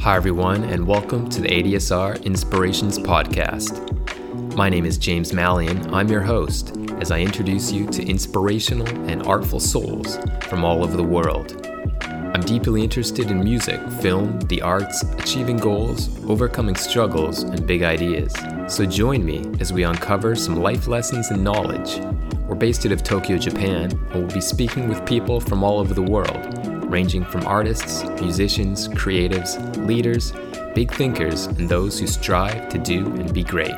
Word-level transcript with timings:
Hi, 0.00 0.14
everyone, 0.14 0.62
and 0.62 0.86
welcome 0.86 1.28
to 1.28 1.40
the 1.40 1.48
ADSR 1.48 2.24
Inspirations 2.24 3.00
Podcast. 3.00 4.54
My 4.54 4.68
name 4.68 4.86
is 4.86 4.96
James 4.96 5.32
Mallion. 5.32 5.92
I'm 5.92 6.08
your 6.08 6.20
host 6.20 6.76
as 7.00 7.10
I 7.10 7.18
introduce 7.18 7.72
you 7.72 7.84
to 7.88 8.06
inspirational 8.06 8.86
and 9.10 9.24
artful 9.24 9.58
souls 9.58 10.16
from 10.42 10.64
all 10.64 10.84
over 10.84 10.96
the 10.96 11.02
world. 11.02 11.66
I'm 12.00 12.42
deeply 12.42 12.84
interested 12.84 13.28
in 13.32 13.42
music, 13.42 13.80
film, 14.00 14.38
the 14.42 14.62
arts, 14.62 15.02
achieving 15.18 15.56
goals, 15.56 16.08
overcoming 16.26 16.76
struggles, 16.76 17.42
and 17.42 17.66
big 17.66 17.82
ideas. 17.82 18.32
So 18.68 18.86
join 18.86 19.24
me 19.24 19.50
as 19.58 19.72
we 19.72 19.82
uncover 19.82 20.36
some 20.36 20.62
life 20.62 20.86
lessons 20.86 21.30
and 21.30 21.42
knowledge. 21.42 21.98
We're 22.46 22.54
based 22.54 22.86
out 22.86 22.92
of 22.92 23.02
Tokyo, 23.02 23.36
Japan, 23.36 23.90
and 23.90 24.14
we'll 24.14 24.32
be 24.32 24.40
speaking 24.40 24.88
with 24.88 25.04
people 25.04 25.40
from 25.40 25.64
all 25.64 25.80
over 25.80 25.92
the 25.92 26.02
world, 26.02 26.77
ranging 26.88 27.24
from 27.24 27.46
artists, 27.46 28.02
musicians, 28.20 28.88
creatives, 28.88 29.58
leaders, 29.86 30.32
big 30.74 30.90
thinkers, 30.92 31.46
and 31.46 31.68
those 31.68 31.98
who 32.00 32.06
strive 32.06 32.68
to 32.70 32.78
do 32.78 33.06
and 33.06 33.32
be 33.34 33.44
great. 33.44 33.74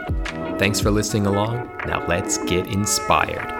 Thanks 0.59 0.79
for 0.79 0.93
listening 0.93 1.27
along. 1.27 1.69
Now 1.87 2.07
let's 2.07 2.39
get 2.45 2.69
inspired. 2.69 3.57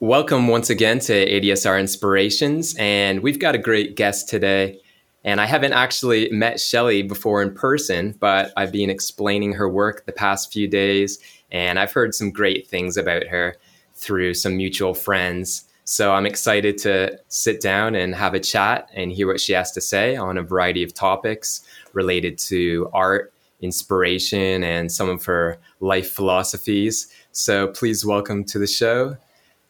Welcome 0.00 0.48
once 0.48 0.70
again 0.70 0.98
to 1.00 1.12
ADSR 1.12 1.78
Inspirations, 1.78 2.74
and 2.78 3.20
we've 3.20 3.38
got 3.38 3.54
a 3.54 3.58
great 3.58 3.96
guest 3.96 4.30
today. 4.30 4.80
And 5.22 5.42
I 5.42 5.44
haven't 5.44 5.74
actually 5.74 6.30
met 6.30 6.58
Shelley 6.58 7.02
before 7.02 7.42
in 7.42 7.54
person, 7.54 8.16
but 8.18 8.54
I've 8.56 8.72
been 8.72 8.88
explaining 8.88 9.52
her 9.52 9.68
work 9.68 10.06
the 10.06 10.12
past 10.12 10.50
few 10.50 10.66
days, 10.66 11.18
and 11.52 11.78
I've 11.78 11.92
heard 11.92 12.14
some 12.14 12.30
great 12.30 12.66
things 12.66 12.96
about 12.96 13.26
her 13.26 13.56
through 13.92 14.32
some 14.32 14.56
mutual 14.56 14.94
friends. 14.94 15.64
So 15.90 16.12
I'm 16.12 16.24
excited 16.24 16.78
to 16.78 17.18
sit 17.26 17.60
down 17.60 17.96
and 17.96 18.14
have 18.14 18.32
a 18.32 18.38
chat 18.38 18.88
and 18.94 19.10
hear 19.10 19.26
what 19.26 19.40
she 19.40 19.54
has 19.54 19.72
to 19.72 19.80
say 19.80 20.14
on 20.14 20.38
a 20.38 20.42
variety 20.44 20.84
of 20.84 20.94
topics 20.94 21.62
related 21.94 22.38
to 22.38 22.88
art 22.92 23.32
inspiration 23.60 24.62
and 24.62 24.92
some 24.92 25.08
of 25.08 25.24
her 25.24 25.58
life 25.80 26.08
philosophies. 26.12 27.12
So 27.32 27.66
please 27.66 28.06
welcome 28.06 28.44
to 28.44 28.58
the 28.60 28.68
show, 28.68 29.16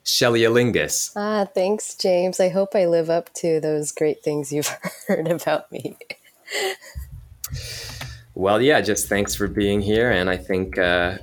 Shelley 0.03 0.43
Alingas. 0.43 1.13
Ah, 1.17 1.47
thanks, 1.55 1.95
James. 1.95 2.39
I 2.39 2.51
hope 2.51 2.75
I 2.75 2.85
live 2.85 3.09
up 3.09 3.33
to 3.37 3.59
those 3.59 3.91
great 3.91 4.23
things 4.23 4.53
you've 4.53 4.69
heard 5.09 5.27
about 5.27 5.73
me. 5.73 5.97
well, 8.35 8.61
yeah, 8.61 8.83
just 8.83 9.09
thanks 9.09 9.35
for 9.35 9.49
being 9.49 9.81
here. 9.81 10.11
And 10.11 10.29
I 10.29 10.37
think 10.37 10.77
uh, 10.77 11.17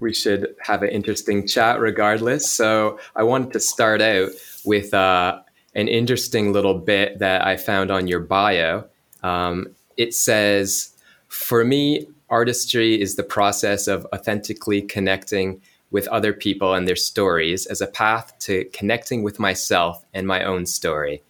we 0.00 0.12
should 0.12 0.54
have 0.60 0.82
an 0.82 0.88
interesting 0.90 1.46
chat 1.46 1.78
regardless. 1.78 2.50
So 2.50 2.98
I 3.14 3.22
wanted 3.22 3.52
to 3.52 3.60
start 3.60 4.00
out 4.00 4.30
with 4.64 4.92
uh, 4.94 5.40
an 5.74 5.88
interesting 5.88 6.52
little 6.52 6.74
bit 6.74 7.18
that 7.18 7.46
I 7.46 7.56
found 7.56 7.90
on 7.90 8.08
your 8.08 8.20
bio. 8.20 8.84
Um, 9.22 9.68
it 9.96 10.14
says, 10.14 10.96
for 11.28 11.64
me, 11.64 12.08
artistry 12.28 13.00
is 13.00 13.16
the 13.16 13.22
process 13.22 13.86
of 13.86 14.06
authentically 14.14 14.82
connecting 14.82 15.60
with 15.90 16.06
other 16.08 16.32
people 16.32 16.74
and 16.74 16.86
their 16.86 16.96
stories 16.96 17.66
as 17.66 17.80
a 17.80 17.86
path 17.86 18.32
to 18.38 18.64
connecting 18.66 19.22
with 19.22 19.38
myself 19.38 20.04
and 20.14 20.26
my 20.26 20.44
own 20.44 20.64
story. 20.64 21.22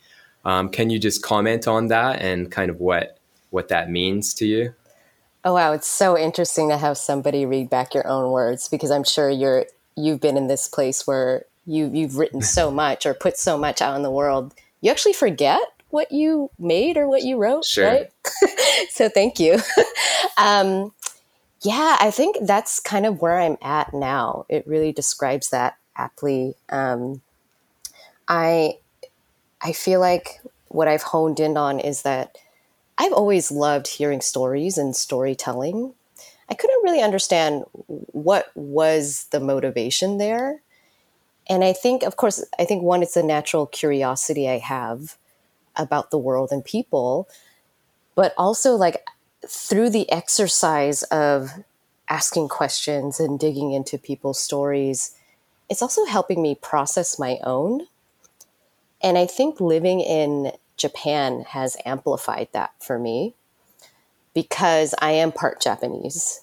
Um, 0.45 0.69
can 0.69 0.91
you 0.91 0.99
just 0.99 1.23
comment 1.23 1.67
on 1.67 1.89
that 1.89 2.21
and 2.21 2.51
kind 2.51 2.71
of 2.71 2.81
what 2.81 3.19
what 3.51 3.69
that 3.69 3.91
means 3.91 4.33
to 4.35 4.47
you? 4.47 4.75
Oh 5.45 5.55
wow, 5.55 5.73
it's 5.73 5.89
so 5.89 6.19
interesting 6.19 6.69
to 6.69 6.77
have 6.77 6.99
somebody 6.99 7.47
read 7.47 7.71
back 7.71 7.95
your 7.95 8.07
own 8.07 8.31
words 8.31 8.69
because 8.69 8.91
I'm 8.91 9.05
sure 9.05 9.31
you're 9.31 9.67
you've 9.97 10.21
been 10.21 10.37
in 10.37 10.49
this 10.49 10.69
place 10.69 11.07
where 11.07 11.45
you 11.67 11.91
you've 11.93 12.17
written 12.17 12.43
so 12.43 12.71
much 12.83 13.07
or 13.07 13.15
put 13.15 13.39
so 13.39 13.57
much 13.57 13.81
out 13.81 13.97
in 13.97 14.03
the 14.03 14.11
world, 14.11 14.55
you 14.81 14.91
actually 14.91 15.15
forget 15.15 15.61
what 15.91 16.13
you 16.13 16.51
made 16.59 16.97
or 16.97 17.09
what 17.09 17.23
you 17.23 17.37
wrote, 17.37 17.65
sure. 17.65 17.87
right? 17.87 18.11
so 18.91 19.09
thank 19.09 19.41
you. 19.41 19.59
um, 20.37 20.93
yeah, 21.63 21.97
I 22.01 22.11
think 22.11 22.37
that's 22.43 22.81
kind 22.81 23.07
of 23.07 23.21
where 23.21 23.39
I'm 23.39 23.59
at 23.61 23.93
now. 23.93 24.47
It 24.49 24.67
really 24.67 24.93
describes 24.93 25.51
that 25.51 25.77
aptly. 25.97 26.55
Um, 26.69 27.23
I 28.29 28.79
I 29.63 29.73
feel 29.73 30.01
like 30.01 30.41
what 30.69 30.89
I've 30.89 31.03
honed 31.03 31.41
in 31.41 31.57
on 31.57 31.81
is 31.81 32.03
that 32.03 32.37
I've 33.01 33.15
always 33.15 33.51
loved 33.51 33.87
hearing 33.87 34.21
stories 34.21 34.77
and 34.77 34.95
storytelling. 34.95 35.95
I 36.51 36.55
couldn't 36.55 36.85
really 36.85 37.01
understand 37.01 37.65
what 37.87 38.51
was 38.55 39.25
the 39.31 39.41
motivation 39.41 40.19
there. 40.19 40.61
And 41.49 41.65
I 41.65 41.73
think, 41.73 42.03
of 42.03 42.17
course, 42.17 42.45
I 42.59 42.67
think 42.67 42.83
one, 42.83 43.03
it's 43.03 43.17
a 43.17 43.23
natural 43.23 43.65
curiosity 43.65 44.51
I 44.51 44.59
have 44.59 45.17
about 45.77 46.11
the 46.11 46.19
world 46.19 46.51
and 46.53 46.63
people, 46.63 47.27
but 48.15 48.35
also 48.37 48.75
like 48.75 49.03
through 49.49 49.89
the 49.89 50.11
exercise 50.13 51.03
of 51.05 51.53
asking 52.11 52.49
questions 52.49 53.19
and 53.19 53.41
digging 53.41 53.73
into 53.73 53.97
people's 53.97 54.39
stories, 54.39 55.17
it's 55.71 55.81
also 55.81 56.05
helping 56.05 56.43
me 56.43 56.55
process 56.55 57.19
my 57.19 57.39
own. 57.45 57.87
And 59.03 59.17
I 59.17 59.25
think 59.25 59.59
living 59.59 60.01
in 60.01 60.53
Japan 60.81 61.45
has 61.49 61.77
amplified 61.85 62.49
that 62.53 62.73
for 62.81 62.99
me 62.99 63.35
because 64.35 64.95
I 65.01 65.13
am 65.13 65.33
part 65.33 65.61
Japanese. 65.61 66.41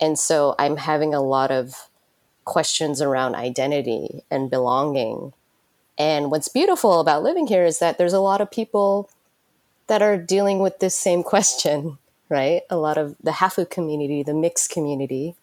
And 0.00 0.18
so 0.18 0.54
I'm 0.58 0.76
having 0.76 1.14
a 1.14 1.22
lot 1.22 1.50
of 1.50 1.88
questions 2.44 3.00
around 3.00 3.34
identity 3.34 4.24
and 4.30 4.50
belonging 4.50 5.32
and 5.98 6.30
what's 6.30 6.48
beautiful 6.48 7.00
about 7.00 7.22
living 7.22 7.46
here 7.46 7.64
is 7.64 7.78
that 7.78 7.98
there's 7.98 8.12
a 8.12 8.20
lot 8.20 8.40
of 8.40 8.50
people 8.50 9.10
that 9.88 10.02
are 10.02 10.16
dealing 10.16 10.58
with 10.58 10.78
this 10.78 10.96
same 10.96 11.22
question, 11.32 11.98
right? 12.28 12.62
A 12.70 12.76
lot 12.76 12.98
of 12.98 13.16
the 13.22 13.32
Hafu 13.32 13.68
community, 13.68 14.22
the 14.22 14.34
mixed 14.34 14.70
community. 14.70 15.34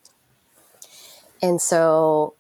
And 1.42 1.62
so 1.62 2.34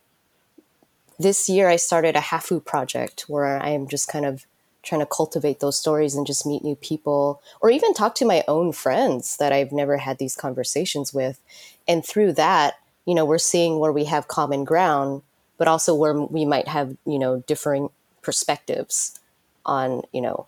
this 1.18 1.50
year 1.50 1.70
I 1.70 1.76
started 1.76 2.16
a 2.16 2.20
Hafu 2.22 2.64
project 2.64 3.26
where 3.28 3.62
I 3.62 3.70
am 3.70 3.88
just 3.88 4.08
kind 4.08 4.26
of 4.26 4.46
trying 4.84 5.02
to 5.02 5.06
cultivate 5.06 5.60
those 5.60 5.78
stories 5.78 6.16
and 6.16 6.26
just 6.26 6.46
meet 6.46 6.64
new 6.64 6.76
people 6.76 7.42
or 7.62 7.70
even 7.70 7.94
talk 7.94 8.16
to 8.16 8.26
my 8.26 8.44
own 8.48 8.72
friends 8.72 9.38
that 9.38 9.52
I've 9.52 9.72
never 9.72 9.98
had 9.98 10.18
these 10.18 10.36
conversations 10.36 11.14
with. 11.14 11.40
And 11.88 12.06
through 12.06 12.34
that, 12.34 12.76
you 13.06 13.14
know, 13.14 13.26
we're 13.26 13.38
seeing 13.38 13.80
where 13.80 13.92
we 13.92 14.06
have 14.06 14.28
common 14.28 14.64
ground, 14.64 15.22
but 15.58 15.68
also 15.68 15.94
where 15.94 16.14
we 16.14 16.46
might 16.46 16.68
have, 16.68 16.96
you 17.06 17.20
know, 17.20 17.44
differing 17.48 17.90
perspectives 18.22 19.20
on 19.66 20.02
you 20.12 20.22
know 20.22 20.48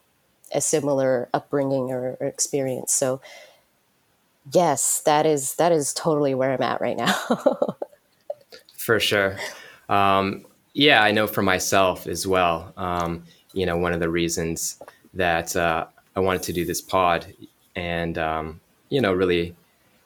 a 0.53 0.61
similar 0.61 1.29
upbringing 1.33 1.91
or, 1.91 2.17
or 2.19 2.27
experience. 2.27 2.93
So 2.93 3.21
yes 4.51 5.01
that 5.05 5.25
is 5.25 5.55
that 5.55 5.71
is 5.71 5.93
totally 5.93 6.33
where 6.33 6.51
i'm 6.51 6.61
at 6.61 6.81
right 6.81 6.97
now. 6.97 7.13
For 8.77 8.99
sure. 8.99 9.37
Um, 9.87 10.45
yeah 10.73 11.03
i 11.03 11.11
know 11.11 11.27
for 11.27 11.41
myself 11.41 12.07
as 12.07 12.25
well. 12.25 12.73
Um, 12.77 13.23
you 13.53 13.65
know 13.65 13.77
one 13.77 13.93
of 13.93 13.99
the 13.99 14.09
reasons 14.09 14.81
that 15.13 15.55
uh, 15.55 15.85
i 16.15 16.19
wanted 16.19 16.43
to 16.43 16.53
do 16.53 16.65
this 16.65 16.81
pod 16.81 17.33
and 17.75 18.17
um, 18.17 18.59
you 18.89 19.01
know 19.01 19.13
really 19.13 19.55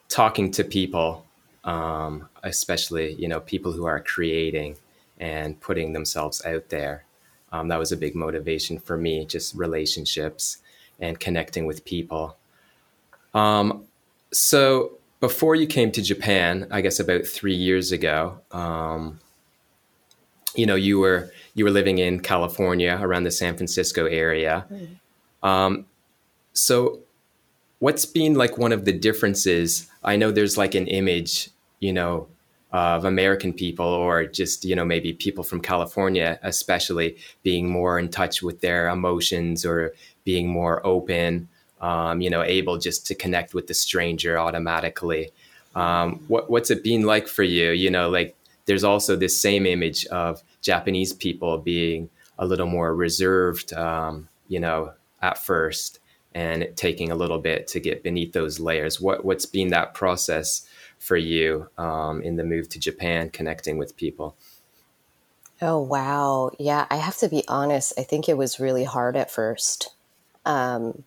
talking 0.10 0.52
to 0.52 0.64
people 0.64 1.26
um, 1.64 2.28
especially 2.44 3.14
you 3.14 3.28
know 3.28 3.40
people 3.40 3.72
who 3.72 3.86
are 3.86 4.00
creating 4.00 4.76
and 5.20 5.60
putting 5.62 5.94
themselves 5.94 6.46
out 6.46 6.70
there 6.70 7.06
um, 7.56 7.70
that 7.70 7.80
was 7.80 7.92
a 7.92 7.98
big 7.98 8.16
motivation 8.16 8.78
for 8.80 8.98
me, 8.98 9.26
just 9.26 9.56
relationships 9.56 10.58
and 11.00 11.20
connecting 11.20 11.66
with 11.66 11.86
people. 11.86 12.36
Um, 13.34 13.86
so 14.32 14.98
before 15.22 15.56
you 15.56 15.66
came 15.66 15.92
to 15.94 16.02
Japan, 16.02 16.68
I 16.70 16.82
guess 16.82 17.00
about 17.00 17.26
three 17.26 17.56
years 17.56 17.92
ago, 17.94 18.40
um, 18.52 19.20
you 20.56 20.66
know, 20.66 20.76
you 20.76 21.00
were 21.00 21.32
you 21.54 21.64
were 21.66 21.72
living 21.72 21.98
in 22.00 22.20
California 22.20 22.98
around 23.02 23.24
the 23.24 23.32
San 23.32 23.56
Francisco 23.56 24.06
area. 24.06 24.66
Mm. 25.44 25.86
so, 26.54 27.00
what's 27.80 28.06
been 28.06 28.36
like 28.36 28.58
one 28.58 28.72
of 28.72 28.86
the 28.86 28.94
differences? 28.94 29.88
I 30.04 30.16
know 30.16 30.32
there's 30.32 30.58
like 30.58 30.76
an 30.76 30.88
image, 30.88 31.50
you 31.80 31.94
know, 31.94 32.28
of 32.76 33.06
American 33.06 33.54
people 33.54 33.86
or 33.86 34.26
just, 34.26 34.66
you 34.66 34.76
know, 34.76 34.84
maybe 34.84 35.14
people 35.14 35.44
from 35.46 35.62
California, 35.62 36.38
especially 36.44 37.16
being 37.42 37.70
more 37.70 37.98
in 37.98 38.10
touch 38.10 38.44
with 38.44 38.60
their 38.60 38.90
emotions 38.90 39.66
or 39.66 39.94
being 40.26 40.50
more 40.50 40.86
open, 40.86 41.48
um, 41.80 42.20
you 42.20 42.30
know, 42.30 42.44
able 42.44 42.78
just 42.78 43.08
to 43.08 43.16
connect 43.16 43.54
with 43.54 43.68
the 43.68 43.74
stranger 43.74 44.38
automatically. 44.38 45.32
Um, 45.74 46.20
what, 46.28 46.50
what's 46.50 46.70
it 46.70 46.84
been 46.84 47.04
like 47.04 47.28
for 47.28 47.44
you? 47.44 47.72
You 47.72 47.90
know, 47.90 48.10
like 48.10 48.36
there's 48.66 48.84
also 48.84 49.16
this 49.16 49.40
same 49.40 49.66
image 49.66 50.06
of 50.08 50.44
Japanese 50.62 51.14
people 51.14 51.58
being 51.58 52.10
a 52.38 52.46
little 52.46 52.68
more 52.68 52.96
reserved, 52.96 53.74
um, 53.74 54.28
you 54.48 54.60
know, 54.60 54.94
at 55.22 55.38
first 55.38 56.00
and 56.34 56.68
taking 56.76 57.12
a 57.12 57.16
little 57.16 57.40
bit 57.40 57.68
to 57.68 57.80
get 57.80 58.04
beneath 58.04 58.34
those 58.34 58.60
layers. 58.60 59.00
What, 59.00 59.24
what's 59.24 59.46
been 59.46 59.70
that 59.70 59.94
process 59.94 60.68
for 61.00 61.16
you 61.16 61.70
um, 61.78 62.22
in 62.22 62.36
the 62.36 62.44
move 62.44 62.68
to 62.70 62.80
Japan, 62.80 63.30
connecting 63.30 63.78
with 63.78 63.96
people? 63.96 64.36
Oh, 65.62 65.80
wow. 65.80 66.52
Yeah, 66.60 66.86
I 66.90 66.98
have 66.98 67.18
to 67.18 67.30
be 67.30 67.44
honest. 67.48 67.94
I 67.98 68.04
think 68.04 68.28
it 68.28 68.38
was 68.38 68.60
really 68.60 68.84
hard 68.84 69.16
at 69.16 69.32
first. 69.32 69.96
um, 70.46 71.04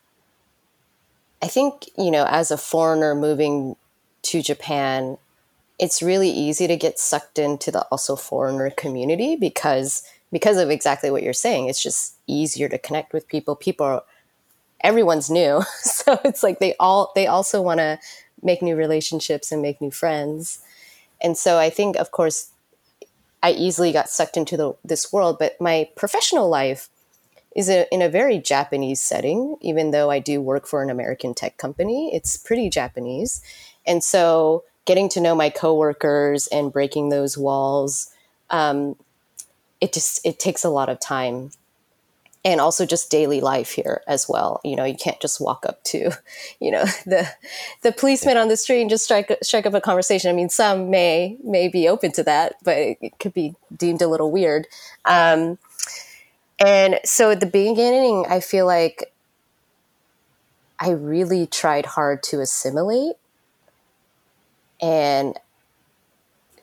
I 1.40 1.46
think, 1.46 1.88
you 1.96 2.10
know, 2.10 2.26
as 2.28 2.50
a 2.50 2.58
foreigner 2.58 3.14
moving 3.14 3.76
to 4.22 4.42
Japan, 4.42 5.18
it's 5.78 6.02
really 6.02 6.30
easy 6.30 6.66
to 6.66 6.76
get 6.76 6.98
sucked 6.98 7.38
into 7.38 7.70
the 7.70 7.82
also 7.90 8.16
foreigner 8.16 8.70
community 8.70 9.36
because 9.36 10.02
because 10.30 10.58
of 10.58 10.70
exactly 10.70 11.10
what 11.10 11.22
you're 11.22 11.32
saying. 11.32 11.68
It's 11.68 11.82
just 11.82 12.16
easier 12.26 12.68
to 12.68 12.78
connect 12.78 13.12
with 13.12 13.28
people. 13.28 13.56
People 13.56 13.86
are, 13.86 14.02
everyone's 14.82 15.30
new. 15.30 15.62
So 15.82 16.18
it's 16.24 16.42
like 16.42 16.58
they 16.58 16.74
all 16.80 17.12
they 17.14 17.26
also 17.26 17.60
want 17.60 17.78
to 17.78 17.98
make 18.42 18.62
new 18.62 18.76
relationships 18.76 19.52
and 19.52 19.60
make 19.60 19.80
new 19.80 19.90
friends. 19.90 20.60
And 21.20 21.36
so 21.36 21.58
I 21.58 21.70
think 21.70 21.96
of 21.96 22.10
course 22.12 22.50
I 23.42 23.52
easily 23.52 23.92
got 23.92 24.08
sucked 24.08 24.36
into 24.36 24.56
the, 24.56 24.72
this 24.84 25.12
world, 25.12 25.38
but 25.38 25.60
my 25.60 25.88
professional 25.96 26.48
life 26.48 26.88
is 27.54 27.68
a, 27.68 27.92
in 27.92 28.02
a 28.02 28.08
very 28.08 28.38
Japanese 28.38 29.00
setting, 29.00 29.56
even 29.60 29.90
though 29.90 30.10
I 30.10 30.18
do 30.18 30.40
work 30.40 30.66
for 30.66 30.82
an 30.82 30.90
American 30.90 31.34
tech 31.34 31.56
company. 31.56 32.10
It's 32.14 32.36
pretty 32.36 32.68
Japanese. 32.70 33.42
And 33.86 34.02
so 34.02 34.64
getting 34.88 35.10
to 35.10 35.20
know 35.20 35.34
my 35.34 35.50
coworkers 35.50 36.46
and 36.46 36.72
breaking 36.72 37.10
those 37.10 37.36
walls, 37.36 38.10
um, 38.48 38.96
it 39.82 39.92
just 39.92 40.24
it 40.24 40.40
takes 40.40 40.64
a 40.64 40.70
lot 40.70 40.88
of 40.88 40.98
time 40.98 41.50
and 42.42 42.58
also 42.58 42.86
just 42.86 43.10
daily 43.10 43.42
life 43.42 43.72
here 43.72 44.00
as 44.08 44.26
well. 44.30 44.62
You 44.64 44.76
know, 44.76 44.84
you 44.84 44.96
can't 44.96 45.20
just 45.20 45.42
walk 45.42 45.66
up 45.68 45.84
to, 45.84 46.12
you 46.60 46.70
know, 46.70 46.84
the 47.06 47.28
the 47.82 47.92
policeman 47.92 48.38
on 48.38 48.48
the 48.48 48.56
street 48.56 48.80
and 48.80 48.88
just 48.88 49.04
strike 49.04 49.30
strike 49.42 49.66
up 49.66 49.74
a 49.74 49.80
conversation. 49.80 50.30
I 50.30 50.32
mean, 50.32 50.48
some 50.48 50.88
may 50.88 51.36
may 51.44 51.68
be 51.68 51.86
open 51.86 52.10
to 52.12 52.24
that, 52.24 52.54
but 52.64 52.78
it, 52.78 53.18
could 53.20 53.34
be 53.34 53.54
deemed 53.76 54.00
a 54.00 54.08
little 54.08 54.32
weird. 54.32 54.66
Um, 55.04 55.58
and 56.58 56.98
so 57.04 57.30
at 57.30 57.40
the 57.40 57.46
beginning, 57.46 58.24
I 58.26 58.40
feel 58.40 58.64
like 58.64 59.12
I 60.80 60.90
really 60.90 61.46
tried 61.46 61.84
hard 61.84 62.22
to 62.24 62.40
assimilate. 62.40 63.16
And 64.80 65.38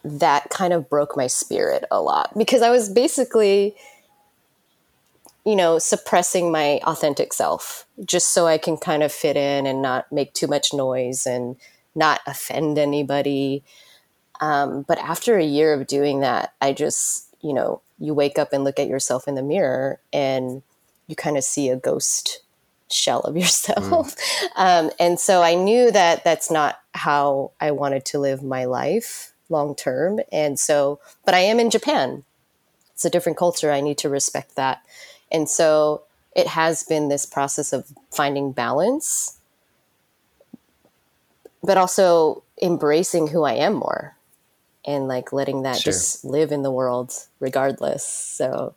that 0.04 0.50
kind 0.50 0.72
of 0.72 0.90
broke 0.90 1.18
my 1.18 1.28
spirit 1.28 1.84
a 1.90 2.00
lot 2.00 2.38
because 2.38 2.62
I 2.62 2.70
was 2.70 2.90
basically, 2.90 3.76
you 5.44 5.56
know, 5.56 5.80
suppressing 5.80 6.52
my 6.52 6.80
authentic 6.84 7.34
self 7.34 7.88
just 8.06 8.32
so 8.32 8.46
I 8.46 8.60
can 8.60 8.78
kind 8.78 9.02
of 9.02 9.12
fit 9.12 9.36
in 9.36 9.66
and 9.66 9.82
not 9.82 10.12
make 10.12 10.34
too 10.34 10.48
much 10.48 10.74
noise 10.74 11.26
and 11.26 11.56
not 11.96 12.22
offend 12.28 12.78
anybody. 12.78 13.64
Um, 14.42 14.84
but 14.84 15.00
after 15.00 15.38
a 15.38 15.44
year 15.44 15.74
of 15.74 15.88
doing 15.88 16.20
that, 16.20 16.54
I 16.62 16.74
just, 16.74 17.36
you 17.42 17.54
know, 17.54 17.82
you 17.98 18.14
wake 18.14 18.38
up 18.38 18.54
and 18.54 18.64
look 18.64 18.80
at 18.80 18.88
yourself 18.88 19.28
in 19.28 19.36
the 19.36 19.42
mirror 19.42 20.00
and 20.14 20.62
you 21.08 21.16
kind 21.16 21.38
of 21.38 21.44
see 21.44 21.70
a 21.70 21.76
ghost 21.76 22.42
shell 22.92 23.22
of 23.22 23.36
yourself. 23.38 24.16
Mm. 24.16 24.48
Um, 24.56 24.92
and 25.00 25.20
so 25.20 25.42
I 25.42 25.56
knew 25.56 25.92
that 25.92 26.24
that's 26.24 26.52
not 26.52 26.80
how 26.96 27.52
I 27.60 27.72
wanted 27.72 28.06
to 28.06 28.20
live 28.20 28.42
my 28.42 28.66
life 28.66 29.34
long 29.50 29.76
term. 29.76 30.20
And 30.32 30.60
so, 30.60 31.00
but 31.24 31.36
I 31.36 31.40
am 31.40 31.60
in 31.60 31.70
Japan. 31.70 32.24
It's 32.94 33.06
a 33.06 33.10
different 33.10 33.38
culture. 33.38 33.72
I 33.72 33.82
need 33.82 33.98
to 34.00 34.10
respect 34.10 34.56
that. 34.56 34.82
And 35.32 35.50
so 35.50 36.04
it 36.36 36.48
has 36.48 36.84
been 36.84 37.10
this 37.10 37.26
process 37.26 37.74
of 37.74 37.92
finding 38.12 38.52
balance, 38.52 39.38
but 41.64 41.78
also 41.78 42.44
embracing 42.62 43.28
who 43.28 43.44
I 43.44 43.54
am 43.54 43.74
more 43.74 44.16
and 44.86 45.08
like 45.08 45.34
letting 45.34 45.64
that 45.64 45.78
sure. 45.78 45.92
just 45.92 46.24
live 46.24 46.52
in 46.52 46.64
the 46.64 46.72
world 46.72 47.14
regardless. 47.40 48.06
So 48.06 48.76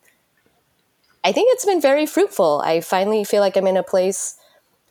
I 1.23 1.33
think 1.33 1.53
it's 1.53 1.65
been 1.65 1.81
very 1.81 2.07
fruitful. 2.07 2.63
I 2.65 2.81
finally 2.81 3.25
feel 3.25 3.41
like 3.41 3.57
I'm 3.57 3.67
in 3.67 3.77
a 3.77 3.83
place 3.83 4.37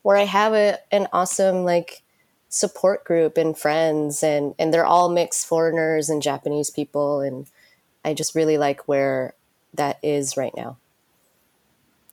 where 0.03 0.17
I 0.17 0.23
have 0.23 0.53
a, 0.53 0.77
an 0.91 1.07
awesome 1.11 1.65
like 1.65 2.01
support 2.49 3.03
group 3.03 3.37
and 3.37 3.57
friends 3.57 4.23
and 4.23 4.55
and 4.57 4.73
they're 4.73 4.85
all 4.85 5.09
mixed 5.09 5.45
foreigners 5.45 6.09
and 6.09 6.21
Japanese 6.21 6.69
people 6.69 7.19
and 7.21 7.47
I 8.05 8.13
just 8.13 8.35
really 8.35 8.57
like 8.57 8.87
where 8.87 9.33
that 9.73 9.99
is 10.01 10.37
right 10.37 10.53
now. 10.55 10.77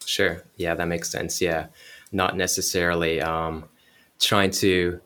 Sure. 0.04 0.42
Yeah, 0.56 0.74
that 0.74 0.88
makes 0.88 1.10
sense. 1.10 1.40
Yeah. 1.40 1.66
Not 2.12 2.36
necessarily 2.36 3.20
um, 3.20 3.64
trying 4.18 4.50
to 4.52 5.00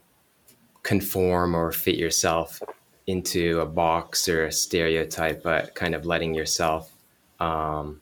conform 0.83 1.55
or 1.55 1.73
fit 1.73 1.97
yourself 1.97 2.63
into 3.07 3.61
a 3.61 3.67
box 3.67 4.29
or 4.29 4.47
a 4.47 4.53
stereotype, 4.53 5.43
but 5.43 5.75
kind 5.75 5.95
of 5.95 6.05
letting 6.05 6.35
yourself 6.35 6.93
um, 7.41 8.01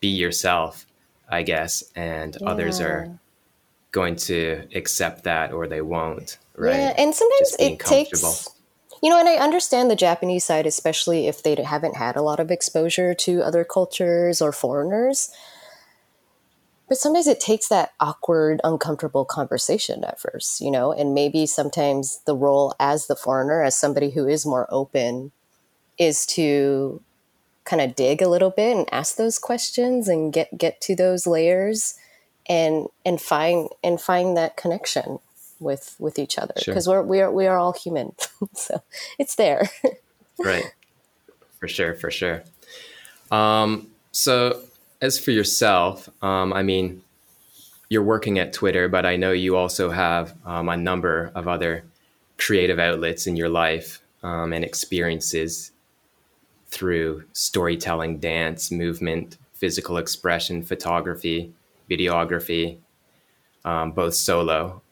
be 0.00 0.08
yourself, 0.08 0.86
I 1.28 1.42
guess, 1.42 1.84
and 1.94 2.36
yeah. 2.40 2.48
others 2.48 2.80
are 2.80 3.18
going 3.92 4.16
to 4.16 4.66
accept 4.74 5.24
that 5.24 5.52
or 5.52 5.66
they 5.66 5.82
won't. 5.82 6.38
Right. 6.60 6.76
Yeah, 6.76 6.94
and 6.98 7.14
sometimes 7.14 7.56
it 7.58 7.80
takes. 7.80 8.48
You 9.02 9.08
know, 9.08 9.18
and 9.18 9.30
I 9.30 9.36
understand 9.36 9.90
the 9.90 9.96
Japanese 9.96 10.44
side, 10.44 10.66
especially 10.66 11.26
if 11.26 11.42
they 11.42 11.54
haven't 11.62 11.96
had 11.96 12.16
a 12.16 12.22
lot 12.22 12.38
of 12.38 12.50
exposure 12.50 13.14
to 13.14 13.42
other 13.42 13.64
cultures 13.64 14.42
or 14.42 14.52
foreigners. 14.52 15.30
But 16.86 16.98
sometimes 16.98 17.26
it 17.26 17.40
takes 17.40 17.68
that 17.68 17.92
awkward, 17.98 18.60
uncomfortable 18.62 19.24
conversation 19.24 20.04
at 20.04 20.20
first, 20.20 20.60
you 20.60 20.70
know, 20.70 20.92
and 20.92 21.14
maybe 21.14 21.46
sometimes 21.46 22.20
the 22.26 22.36
role 22.36 22.74
as 22.78 23.06
the 23.06 23.16
foreigner, 23.16 23.62
as 23.62 23.74
somebody 23.74 24.10
who 24.10 24.28
is 24.28 24.44
more 24.44 24.66
open, 24.70 25.32
is 25.96 26.26
to 26.26 27.00
kind 27.64 27.80
of 27.80 27.94
dig 27.94 28.20
a 28.20 28.28
little 28.28 28.50
bit 28.50 28.76
and 28.76 28.92
ask 28.92 29.16
those 29.16 29.38
questions 29.38 30.08
and 30.08 30.32
get 30.32 30.58
get 30.58 30.80
to 30.82 30.94
those 30.94 31.26
layers 31.26 31.94
and 32.46 32.88
and 33.06 33.20
find 33.20 33.70
and 33.82 34.00
find 34.00 34.36
that 34.36 34.56
connection 34.56 35.20
with 35.60 35.96
with 35.98 36.18
each 36.18 36.38
other 36.38 36.54
because 36.64 36.84
sure. 36.84 37.02
we're 37.02 37.06
we 37.06 37.20
are 37.20 37.32
we 37.32 37.46
are 37.46 37.58
all 37.58 37.72
human. 37.72 38.14
So 38.54 38.82
it's 39.18 39.36
there. 39.36 39.70
Right. 40.38 40.64
For 41.60 41.68
sure 41.68 41.94
for 41.94 42.10
sure. 42.10 42.42
Um 43.30 43.88
so 44.12 44.62
as 45.00 45.18
for 45.18 45.30
yourself, 45.30 46.08
um, 46.22 46.52
I 46.52 46.62
mean, 46.62 47.02
you're 47.88 48.02
working 48.02 48.38
at 48.38 48.52
Twitter, 48.52 48.88
but 48.88 49.06
I 49.06 49.16
know 49.16 49.32
you 49.32 49.56
also 49.56 49.90
have 49.90 50.34
um, 50.44 50.68
a 50.68 50.76
number 50.76 51.32
of 51.34 51.48
other 51.48 51.84
creative 52.38 52.78
outlets 52.78 53.26
in 53.26 53.36
your 53.36 53.48
life 53.48 54.02
um, 54.22 54.52
and 54.52 54.64
experiences 54.64 55.72
through 56.68 57.24
storytelling, 57.32 58.18
dance, 58.18 58.70
movement, 58.70 59.38
physical 59.54 59.96
expression, 59.96 60.62
photography, 60.62 61.52
videography, 61.90 62.78
um, 63.64 63.90
both 63.90 64.14
solo 64.14 64.82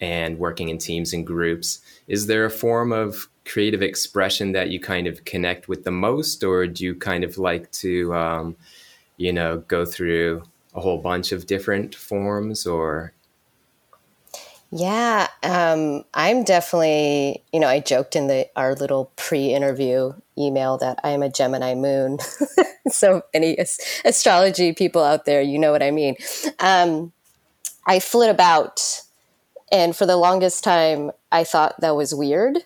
and 0.00 0.38
working 0.38 0.68
in 0.68 0.78
teams 0.78 1.12
and 1.12 1.26
groups. 1.26 1.80
Is 2.08 2.26
there 2.26 2.44
a 2.44 2.50
form 2.50 2.92
of 2.92 3.28
creative 3.44 3.82
expression 3.82 4.52
that 4.52 4.70
you 4.70 4.80
kind 4.80 5.06
of 5.06 5.24
connect 5.24 5.68
with 5.68 5.84
the 5.84 5.90
most, 5.90 6.42
or 6.42 6.66
do 6.66 6.84
you 6.84 6.94
kind 6.94 7.24
of 7.24 7.38
like 7.38 7.70
to? 7.72 8.14
Um, 8.14 8.56
you 9.16 9.32
know, 9.32 9.58
go 9.68 9.84
through 9.84 10.42
a 10.74 10.80
whole 10.80 10.98
bunch 10.98 11.32
of 11.32 11.46
different 11.46 11.94
forms 11.94 12.66
or? 12.66 13.12
Yeah, 14.70 15.28
um, 15.44 16.04
I'm 16.14 16.42
definitely, 16.42 17.44
you 17.52 17.60
know, 17.60 17.68
I 17.68 17.78
joked 17.78 18.16
in 18.16 18.26
the 18.26 18.48
our 18.56 18.74
little 18.74 19.12
pre-interview 19.14 20.12
email 20.36 20.78
that 20.78 20.98
I 21.04 21.10
am 21.10 21.22
a 21.22 21.28
Gemini 21.28 21.76
moon. 21.76 22.18
so 22.88 23.22
any 23.32 23.56
astrology 24.04 24.72
people 24.72 25.04
out 25.04 25.26
there, 25.26 25.40
you 25.40 25.60
know 25.60 25.70
what 25.70 25.82
I 25.82 25.92
mean. 25.92 26.16
Um, 26.58 27.12
I 27.86 28.00
flit 28.00 28.30
about, 28.30 28.80
and 29.74 29.96
for 29.96 30.06
the 30.06 30.16
longest 30.16 30.62
time, 30.62 31.10
I 31.32 31.42
thought 31.42 31.80
that 31.80 31.96
was 31.96 32.14
weird. 32.14 32.58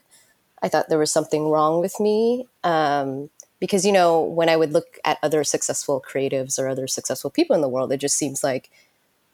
I 0.62 0.68
thought 0.68 0.90
there 0.90 0.98
was 0.98 1.10
something 1.10 1.48
wrong 1.48 1.80
with 1.80 1.98
me. 1.98 2.46
Um, 2.62 3.30
because 3.60 3.84
you 3.84 3.90
know 3.92 4.20
when 4.22 4.48
i 4.48 4.56
would 4.56 4.72
look 4.72 4.98
at 5.04 5.18
other 5.20 5.42
successful 5.42 6.00
creatives 6.08 6.60
or 6.60 6.68
other 6.68 6.86
successful 6.86 7.28
people 7.28 7.56
in 7.56 7.62
the 7.62 7.68
world 7.68 7.90
it 7.90 7.98
just 7.98 8.16
seems 8.16 8.44
like 8.44 8.70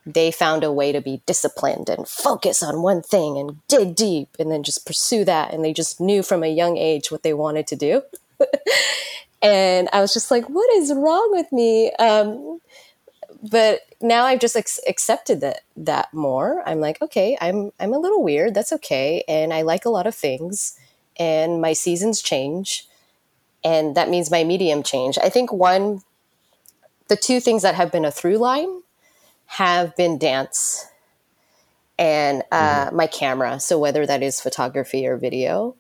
they 0.07 0.31
found 0.31 0.65
a 0.65 0.73
way 0.73 0.93
to 0.93 1.01
be 1.01 1.23
disciplined 1.27 1.89
and 1.89 2.09
focus 2.09 2.63
on 2.63 2.81
one 2.83 3.03
thing 3.03 3.37
and 3.37 3.67
dig 3.69 3.95
deep 3.95 4.29
and 4.39 4.51
then 4.51 4.63
just 4.63 4.87
pursue 4.87 5.25
that 5.25 5.53
and 5.53 5.65
they 5.65 5.73
just 5.73 6.01
knew 6.01 6.23
from 6.23 6.43
a 6.43 6.55
young 6.55 6.77
age 6.77 7.11
what 7.11 7.23
they 7.23 7.35
wanted 7.35 7.67
to 7.67 7.77
do 7.77 8.03
and 9.43 9.91
i 9.93 10.01
was 10.01 10.13
just 10.15 10.31
like 10.31 10.49
what 10.49 10.71
is 10.75 10.93
wrong 10.95 11.29
with 11.33 11.51
me 11.53 11.93
um, 11.93 12.61
but 13.51 13.81
now 14.01 14.25
i've 14.25 14.41
just 14.41 14.57
ex- 14.57 14.81
accepted 14.89 15.41
that 15.41 15.61
that 15.77 16.13
more 16.13 16.63
i'm 16.67 16.81
like 16.81 17.01
okay 17.03 17.37
i'm 17.41 17.71
i'm 17.79 17.93
a 17.93 17.99
little 17.99 18.23
weird 18.23 18.55
that's 18.55 18.73
okay 18.73 19.23
and 19.29 19.53
i 19.53 19.63
like 19.63 19.85
a 19.85 19.91
lot 19.91 20.07
of 20.07 20.15
things 20.15 20.79
and 21.19 21.61
my 21.61 21.73
seasons 21.73 22.21
change 22.23 22.89
and 23.65 23.95
that 23.95 24.11
means 24.11 24.31
my 24.31 24.45
medium 24.45 24.83
change. 24.83 25.19
I 25.19 25.31
think 25.31 25.53
one, 25.53 26.03
the 27.09 27.17
two 27.17 27.41
things 27.41 27.63
that 27.63 27.75
have 27.75 27.91
been 27.91 28.05
a 28.05 28.11
through 28.11 28.37
line 28.37 28.83
have 29.47 29.97
been 29.97 30.19
dance 30.19 30.87
and 31.99 32.43
uh, 32.53 32.87
mm-hmm. 32.87 32.97
my 32.97 33.07
camera. 33.07 33.59
So 33.59 33.79
whether 33.79 34.05
that 34.05 34.23
is 34.23 34.41
photography 34.41 35.07
or 35.07 35.17
video, 35.17 35.77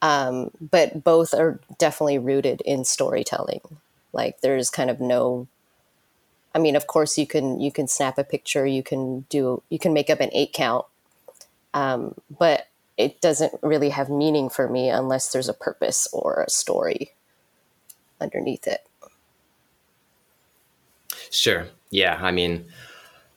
um, 0.00 0.50
but 0.60 1.02
both 1.02 1.34
are 1.34 1.60
definitely 1.78 2.18
rooted 2.18 2.60
in 2.60 2.84
storytelling. 2.84 3.62
Like 4.12 4.40
there's 4.40 4.70
kind 4.70 4.90
of 4.90 5.00
no 5.00 5.48
I 6.54 6.58
mean, 6.58 6.76
of 6.76 6.86
course, 6.86 7.18
you 7.18 7.26
can 7.26 7.60
you 7.60 7.72
can 7.72 7.88
snap 7.88 8.18
a 8.18 8.24
picture, 8.24 8.66
you 8.66 8.82
can 8.82 9.22
do 9.28 9.62
you 9.70 9.78
can 9.78 9.92
make 9.92 10.10
up 10.10 10.20
an 10.20 10.30
eight 10.32 10.52
count, 10.52 10.86
um, 11.72 12.14
but 12.38 12.68
it 12.96 13.20
doesn't 13.20 13.52
really 13.62 13.90
have 13.90 14.08
meaning 14.08 14.48
for 14.48 14.68
me 14.68 14.88
unless 14.88 15.32
there's 15.32 15.48
a 15.48 15.54
purpose 15.54 16.06
or 16.12 16.44
a 16.46 16.50
story 16.50 17.12
underneath 18.20 18.66
it. 18.66 18.86
Sure. 21.30 21.66
Yeah. 21.90 22.18
I 22.20 22.30
mean, 22.30 22.66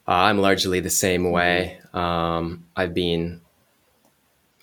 uh, 0.07 0.11
I'm 0.11 0.37
largely 0.37 0.79
the 0.79 0.89
same 0.91 1.31
way. 1.31 1.79
Um, 1.93 2.65
I've 2.75 2.93
been, 2.93 3.41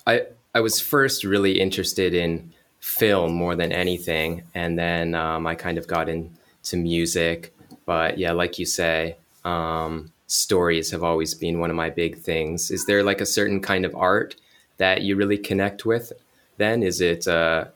I 0.06 0.26
I 0.54 0.60
was 0.60 0.80
first 0.80 1.24
really 1.24 1.60
interested 1.60 2.14
in 2.14 2.52
film 2.78 3.32
more 3.32 3.56
than 3.56 3.72
anything, 3.72 4.44
and 4.54 4.78
then 4.78 5.14
um, 5.14 5.46
I 5.46 5.56
kind 5.56 5.78
of 5.78 5.88
got 5.88 6.08
into 6.08 6.76
music. 6.76 7.52
But 7.86 8.18
yeah, 8.18 8.32
like 8.32 8.58
you 8.58 8.66
say, 8.66 9.16
um, 9.44 10.12
stories 10.26 10.90
have 10.90 11.02
always 11.02 11.34
been 11.34 11.60
one 11.60 11.70
of 11.70 11.76
my 11.76 11.90
big 11.90 12.18
things. 12.18 12.70
Is 12.70 12.86
there 12.86 13.02
like 13.02 13.20
a 13.20 13.26
certain 13.26 13.60
kind 13.60 13.84
of 13.84 13.94
art 13.94 14.36
that 14.78 15.02
you 15.02 15.16
really 15.16 15.38
connect 15.38 15.84
with? 15.84 16.12
Then 16.56 16.82
is 16.82 17.00
it 17.00 17.26
uh, 17.28 17.66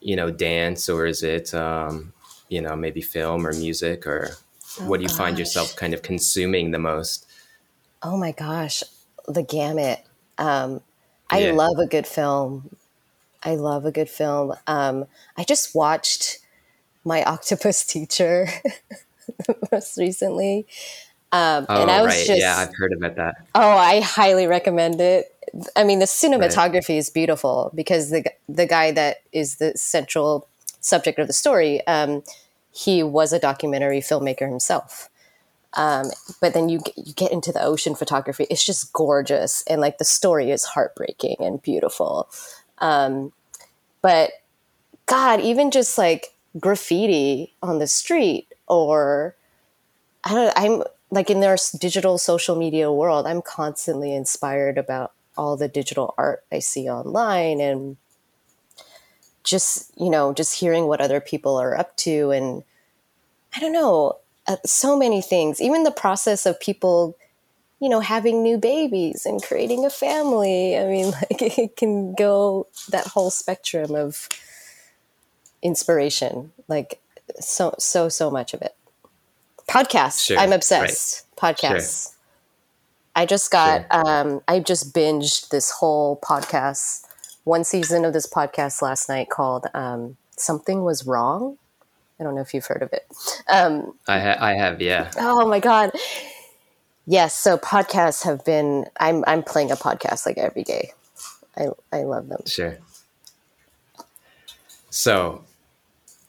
you 0.00 0.16
know 0.16 0.30
dance 0.30 0.88
or 0.88 1.06
is 1.06 1.22
it 1.22 1.54
um, 1.54 2.12
you 2.48 2.60
know 2.60 2.76
maybe 2.76 3.00
film 3.00 3.46
or 3.46 3.52
music 3.52 4.06
or 4.06 4.30
oh, 4.80 4.86
what 4.86 4.98
do 4.98 5.02
you 5.02 5.08
gosh. 5.08 5.18
find 5.18 5.38
yourself 5.38 5.76
kind 5.76 5.94
of 5.94 6.02
consuming 6.02 6.70
the 6.70 6.78
most? 6.78 7.26
Oh 8.02 8.16
my 8.16 8.32
gosh, 8.32 8.82
the 9.26 9.42
gamut. 9.42 10.00
Um, 10.38 10.80
I 11.28 11.46
yeah. 11.46 11.52
love 11.52 11.78
a 11.78 11.86
good 11.86 12.06
film. 12.06 12.74
I 13.42 13.54
love 13.54 13.84
a 13.84 13.92
good 13.92 14.10
film. 14.10 14.54
Um, 14.66 15.06
I 15.36 15.44
just 15.44 15.74
watched 15.74 16.38
my 17.04 17.22
octopus 17.24 17.84
teacher 17.84 18.48
most 19.72 19.96
recently. 19.96 20.66
Um, 21.32 21.66
oh, 21.68 21.82
and 21.82 21.90
I 21.90 22.02
was 22.02 22.14
right. 22.14 22.26
just, 22.26 22.40
yeah, 22.40 22.56
I've 22.58 22.74
heard 22.74 22.92
about 22.92 23.16
that. 23.16 23.46
Oh, 23.54 23.60
I 23.60 24.00
highly 24.00 24.46
recommend 24.46 25.00
it. 25.00 25.26
I 25.76 25.84
mean, 25.84 26.00
the 26.00 26.06
cinematography 26.06 26.90
right. 26.90 26.98
is 26.98 27.10
beautiful 27.10 27.70
because 27.74 28.10
the 28.10 28.24
the 28.48 28.66
guy 28.66 28.90
that 28.92 29.18
is 29.32 29.56
the 29.56 29.76
central 29.76 30.48
subject 30.80 31.18
of 31.18 31.26
the 31.26 31.32
story, 31.32 31.86
um, 31.86 32.22
he 32.72 33.02
was 33.02 33.32
a 33.32 33.38
documentary 33.38 34.00
filmmaker 34.00 34.48
himself. 34.48 35.08
Um, 35.74 36.10
but 36.40 36.52
then 36.52 36.68
you 36.68 36.80
you 36.96 37.12
get 37.14 37.32
into 37.32 37.52
the 37.52 37.62
ocean 37.62 37.94
photography; 37.94 38.46
it's 38.50 38.64
just 38.64 38.92
gorgeous, 38.92 39.62
and 39.68 39.80
like 39.80 39.98
the 39.98 40.04
story 40.04 40.50
is 40.50 40.64
heartbreaking 40.64 41.36
and 41.40 41.62
beautiful. 41.62 42.28
Um, 42.78 43.32
but 44.02 44.30
God, 45.06 45.40
even 45.40 45.70
just 45.70 45.96
like 45.96 46.34
graffiti 46.58 47.54
on 47.62 47.78
the 47.78 47.86
street, 47.86 48.49
or 48.70 49.34
I 50.24 50.34
don't, 50.34 50.52
I'm 50.56 50.82
like 51.10 51.28
in 51.28 51.40
their 51.40 51.56
digital 51.78 52.16
social 52.18 52.56
media 52.56 52.92
world, 52.92 53.26
I'm 53.26 53.42
constantly 53.42 54.14
inspired 54.14 54.78
about 54.78 55.12
all 55.36 55.56
the 55.56 55.68
digital 55.68 56.14
art 56.16 56.44
I 56.52 56.60
see 56.60 56.88
online 56.88 57.60
and 57.60 57.96
just, 59.42 59.90
you 59.98 60.10
know, 60.10 60.32
just 60.32 60.60
hearing 60.60 60.86
what 60.86 61.00
other 61.00 61.20
people 61.20 61.56
are 61.56 61.76
up 61.76 61.96
to. 61.98 62.30
And 62.30 62.62
I 63.54 63.60
don't 63.60 63.72
know, 63.72 64.18
uh, 64.46 64.56
so 64.64 64.96
many 64.96 65.20
things, 65.22 65.60
even 65.60 65.82
the 65.82 65.90
process 65.90 66.46
of 66.46 66.60
people, 66.60 67.16
you 67.80 67.88
know, 67.88 68.00
having 68.00 68.42
new 68.42 68.58
babies 68.58 69.26
and 69.26 69.42
creating 69.42 69.84
a 69.84 69.90
family. 69.90 70.76
I 70.78 70.86
mean, 70.86 71.06
like 71.10 71.42
it 71.42 71.76
can 71.76 72.14
go 72.14 72.68
that 72.90 73.06
whole 73.06 73.30
spectrum 73.30 73.94
of 73.94 74.28
inspiration, 75.62 76.52
like 76.68 77.00
so, 77.40 77.74
so, 77.78 78.08
so 78.08 78.30
much 78.30 78.54
of 78.54 78.62
it. 78.62 78.74
Podcasts. 79.68 80.24
Sure. 80.24 80.38
I'm 80.38 80.52
obsessed. 80.52 81.26
Right. 81.42 81.56
Podcasts. 81.56 82.08
Sure. 82.08 82.16
I 83.16 83.26
just 83.26 83.50
got, 83.50 83.86
sure. 83.92 84.08
um, 84.08 84.40
I 84.46 84.60
just 84.60 84.94
binged 84.94 85.48
this 85.50 85.70
whole 85.70 86.18
podcast, 86.20 87.04
one 87.44 87.64
season 87.64 88.04
of 88.04 88.12
this 88.12 88.26
podcast 88.26 88.82
last 88.82 89.08
night 89.08 89.30
called 89.30 89.66
um, 89.74 90.16
Something 90.36 90.84
Was 90.84 91.06
Wrong. 91.06 91.56
I 92.18 92.22
don't 92.22 92.34
know 92.34 92.40
if 92.40 92.52
you've 92.54 92.66
heard 92.66 92.82
of 92.82 92.92
it. 92.92 93.06
Um, 93.48 93.94
I, 94.06 94.20
ha- 94.20 94.36
I 94.38 94.54
have, 94.54 94.80
yeah. 94.80 95.10
Oh 95.18 95.48
my 95.48 95.58
God. 95.58 95.90
Yes. 97.06 97.34
So 97.34 97.56
podcasts 97.56 98.24
have 98.24 98.44
been, 98.44 98.86
I'm, 98.98 99.24
I'm 99.26 99.42
playing 99.42 99.70
a 99.70 99.76
podcast 99.76 100.26
like 100.26 100.38
every 100.38 100.62
day. 100.62 100.92
I, 101.56 101.68
I 101.92 102.02
love 102.02 102.28
them. 102.28 102.42
Sure. 102.46 102.78
So 104.90 105.44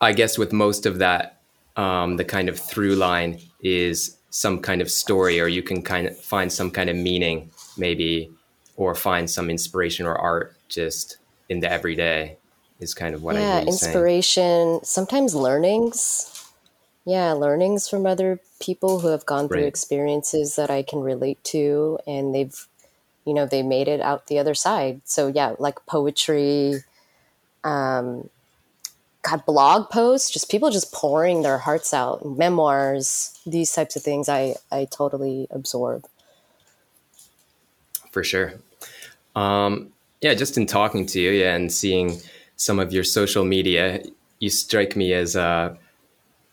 I 0.02 0.14
guess 0.14 0.38
with 0.38 0.52
most 0.52 0.86
of 0.86 0.98
that 0.98 1.42
um, 1.76 2.18
the 2.18 2.26
kind 2.26 2.50
of 2.50 2.60
through 2.60 2.96
line 2.96 3.40
is 3.62 4.18
some 4.32 4.60
kind 4.60 4.82
of 4.82 4.90
story, 4.90 5.40
or 5.40 5.48
you 5.48 5.62
can 5.62 5.82
kind 5.82 6.08
of 6.08 6.18
find 6.18 6.52
some 6.52 6.72
kind 6.72 6.90
of 6.90 6.96
meaning, 6.96 7.52
maybe, 7.78 8.32
or 8.76 8.96
find 8.96 9.30
some 9.30 9.50
inspiration 9.50 10.06
or 10.06 10.16
art 10.16 10.56
just 10.68 11.18
in 11.50 11.60
the 11.60 11.72
everyday. 11.72 12.38
Is 12.80 12.96
kind 12.96 13.14
of 13.14 13.22
what 13.22 13.36
yeah, 13.36 13.42
I 13.42 13.44
yeah 13.60 13.62
inspiration. 13.62 14.42
Saying. 14.42 14.80
Sometimes 14.84 15.36
learnings. 15.36 16.52
Yeah, 17.06 17.34
learnings 17.34 17.88
from 17.88 18.06
other 18.06 18.40
people 18.60 19.00
who 19.00 19.10
have 19.10 19.26
gone 19.26 19.48
through 19.48 19.62
right. 19.62 19.68
experiences 19.68 20.56
that 20.56 20.70
I 20.70 20.82
can 20.84 21.02
relate 21.02 21.44
to, 21.46 22.00
and 22.08 22.34
they've, 22.34 22.68
you 23.26 23.34
know, 23.34 23.46
they 23.46 23.64
made 23.64 23.88
it 23.88 24.02
out 24.02 24.28
the 24.28 24.40
other 24.40 24.54
side. 24.54 25.02
So 25.06 25.28
yeah, 25.28 25.56
like 25.60 25.86
poetry, 25.86 26.84
um, 27.64 28.30
God, 29.24 29.46
blog 29.46 29.90
posts, 29.90 30.32
just 30.32 30.50
people 30.50 30.72
just 30.72 30.92
pouring 30.92 31.44
their 31.44 31.60
hearts 31.60 31.94
out, 31.94 32.26
memoirs, 32.26 33.40
these 33.46 33.72
types 33.72 33.96
of 33.96 34.02
things 34.02 34.28
I, 34.28 34.56
I 34.72 34.86
totally 34.86 35.48
absorb. 35.52 36.08
For 38.12 38.24
sure. 38.24 38.54
Um, 39.36 39.92
yeah, 40.22 40.34
just 40.34 40.58
in 40.58 40.66
talking 40.66 41.06
to 41.08 41.20
you 41.20 41.32
yeah, 41.32 41.56
and 41.56 41.72
seeing 41.72 42.20
some 42.56 42.80
of 42.80 42.92
your 42.92 43.04
social 43.04 43.46
media, 43.46 44.04
you 44.40 44.50
strike 44.50 44.96
me 44.96 45.14
as 45.14 45.36
a 45.36 45.78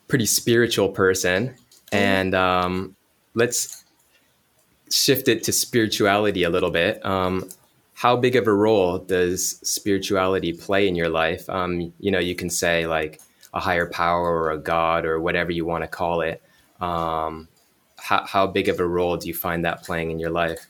pretty 0.07 0.27
spiritual 0.27 0.91
person. 0.91 1.49
Mm-hmm. 1.49 1.97
And 1.97 2.35
um, 2.35 2.97
let's 3.35 3.85
shift 4.91 5.29
it 5.29 5.43
to 5.45 5.53
spirituality 5.53 6.43
a 6.43 6.51
little 6.51 6.71
bit. 6.71 7.05
Um, 7.05 7.49
how 7.99 8.15
big 8.15 8.37
of 8.37 8.47
a 8.47 8.53
role 8.53 8.97
does 8.99 9.59
spirituality 9.69 10.53
play 10.53 10.87
in 10.87 10.95
your 10.95 11.09
life? 11.09 11.51
Um, 11.51 11.93
you 11.99 12.13
know, 12.13 12.21
you 12.21 12.37
can 12.37 12.49
say 12.49 12.87
like 12.87 13.21
a 13.53 13.59
higher 13.59 13.91
power 13.91 14.41
or 14.41 14.53
a 14.53 14.57
God 14.59 15.05
or 15.05 15.19
whatever 15.19 15.51
you 15.51 15.65
want 15.65 15.83
to 15.83 15.89
call 15.89 16.21
it. 16.21 16.41
Um, 16.81 17.49
how, 17.97 18.25
how 18.25 18.47
big 18.47 18.69
of 18.69 18.79
a 18.79 18.87
role 18.87 19.17
do 19.17 19.27
you 19.27 19.35
find 19.35 19.65
that 19.65 19.83
playing 19.83 20.13
in 20.13 20.21
your 20.21 20.31
life? 20.31 20.65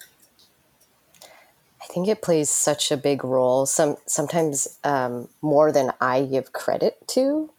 I 1.82 1.84
think 1.92 2.08
it 2.08 2.22
plays 2.22 2.48
such 2.48 2.90
a 2.90 2.96
big 2.96 3.22
role. 3.22 3.66
Some 3.66 3.98
sometimes 4.06 4.78
um, 4.82 5.28
more 5.42 5.70
than 5.70 5.92
I 6.00 6.22
give 6.22 6.54
credit 6.54 6.96
to. 7.08 7.50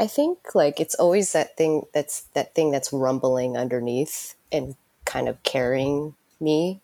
I 0.00 0.06
think 0.06 0.54
like 0.54 0.80
it's 0.80 0.94
always 0.94 1.32
that 1.32 1.58
thing 1.58 1.82
that's 1.92 2.22
that 2.32 2.54
thing 2.54 2.70
that's 2.70 2.90
rumbling 2.90 3.58
underneath 3.58 4.34
and 4.50 4.76
kind 5.04 5.28
of 5.28 5.42
carrying 5.42 6.14
me 6.40 6.80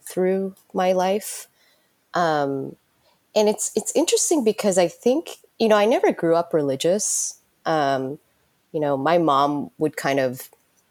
through 0.00 0.54
my 0.72 0.92
life. 0.92 1.46
Um, 2.14 2.76
and 3.34 3.48
it's 3.48 3.70
it's 3.76 3.92
interesting 3.94 4.44
because 4.44 4.78
I 4.78 4.88
think 4.88 5.36
you 5.58 5.68
know 5.68 5.76
I 5.76 5.84
never 5.84 6.12
grew 6.12 6.34
up 6.34 6.52
religious. 6.52 7.38
Um, 7.64 8.18
you 8.72 8.80
know, 8.80 8.96
my 8.96 9.18
mom 9.18 9.70
would 9.78 9.96
kind 9.96 10.20
of 10.20 10.50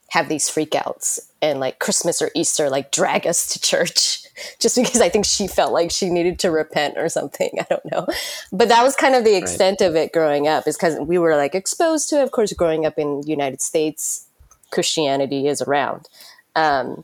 have 0.10 0.30
these 0.30 0.50
freakouts 0.50 1.20
and 1.42 1.60
like 1.60 1.80
Christmas 1.80 2.22
or 2.22 2.32
Easter, 2.34 2.70
like 2.70 2.92
drag 2.92 3.28
us 3.28 3.48
to 3.48 3.60
church 3.60 4.24
just 4.60 4.76
because 4.76 5.02
I 5.02 5.10
think 5.10 5.26
she 5.26 5.48
felt 5.48 5.74
like 5.74 5.92
she 5.92 6.10
needed 6.10 6.40
to 6.40 6.52
repent 6.52 6.96
or 6.98 7.10
something. 7.10 7.50
I 7.60 7.66
don't 7.70 7.92
know. 7.92 8.08
But 8.52 8.70
that 8.70 8.84
was 8.84 8.96
kind 8.96 9.16
of 9.16 9.24
the 9.24 9.36
extent 9.36 9.82
right. 9.82 9.88
of 9.88 9.96
it 9.96 10.14
growing 10.14 10.48
up 10.48 10.68
is 10.68 10.78
because 10.78 11.00
we 11.00 11.18
were 11.18 11.36
like 11.36 11.56
exposed 11.56 12.10
to, 12.10 12.24
of 12.24 12.32
course, 12.32 12.54
growing 12.54 12.86
up 12.86 12.98
in 12.98 13.22
the 13.22 13.28
United 13.28 13.62
States, 13.62 14.28
Christianity 14.72 15.48
is 15.48 15.62
around. 15.62 16.08
Um, 16.56 17.04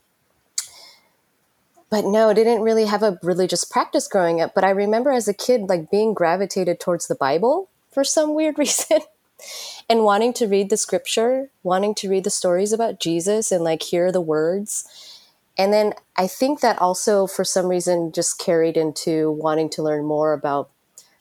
but 1.94 2.04
no, 2.04 2.34
didn't 2.34 2.62
really 2.62 2.86
have 2.86 3.04
a 3.04 3.20
religious 3.22 3.62
practice 3.62 4.08
growing 4.08 4.40
up. 4.40 4.52
But 4.52 4.64
I 4.64 4.70
remember 4.70 5.12
as 5.12 5.28
a 5.28 5.32
kid, 5.32 5.68
like 5.68 5.92
being 5.92 6.12
gravitated 6.12 6.80
towards 6.80 7.06
the 7.06 7.14
Bible 7.14 7.68
for 7.92 8.02
some 8.02 8.34
weird 8.34 8.58
reason 8.64 8.98
and 9.88 10.02
wanting 10.02 10.32
to 10.32 10.48
read 10.48 10.70
the 10.70 10.76
scripture, 10.76 11.50
wanting 11.62 11.94
to 11.94 12.10
read 12.10 12.24
the 12.24 12.30
stories 12.30 12.72
about 12.72 12.98
Jesus 12.98 13.52
and 13.52 13.62
like 13.62 13.80
hear 13.80 14.10
the 14.10 14.20
words. 14.20 14.84
And 15.56 15.72
then 15.72 15.92
I 16.16 16.26
think 16.26 16.62
that 16.62 16.80
also 16.80 17.28
for 17.28 17.44
some 17.44 17.68
reason 17.68 18.10
just 18.10 18.40
carried 18.40 18.76
into 18.76 19.30
wanting 19.30 19.70
to 19.70 19.82
learn 19.84 20.04
more 20.04 20.32
about 20.32 20.70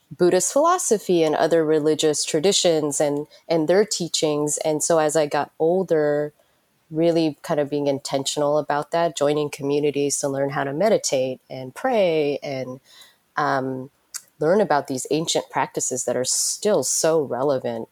Buddhist 0.09 0.51
philosophy 0.51 1.21
and 1.21 1.35
other 1.35 1.63
religious 1.63 2.25
traditions 2.25 2.99
and 2.99 3.27
and 3.47 3.67
their 3.67 3.85
teachings. 3.85 4.57
And 4.65 4.81
so 4.81 4.97
as 4.97 5.15
I 5.15 5.27
got 5.27 5.51
older, 5.59 6.33
really 6.93 7.37
kind 7.41 7.59
of 7.59 7.69
being 7.69 7.87
intentional 7.87 8.57
about 8.57 8.91
that, 8.91 9.17
joining 9.17 9.49
communities 9.49 10.17
to 10.19 10.29
learn 10.29 10.51
how 10.51 10.63
to 10.63 10.73
meditate 10.73 11.41
and 11.49 11.73
pray 11.73 12.37
and 12.43 12.79
um, 13.35 13.89
learn 14.39 14.61
about 14.61 14.87
these 14.87 15.07
ancient 15.09 15.49
practices 15.49 16.05
that 16.05 16.15
are 16.15 16.25
still 16.25 16.83
so 16.83 17.21
relevant 17.21 17.89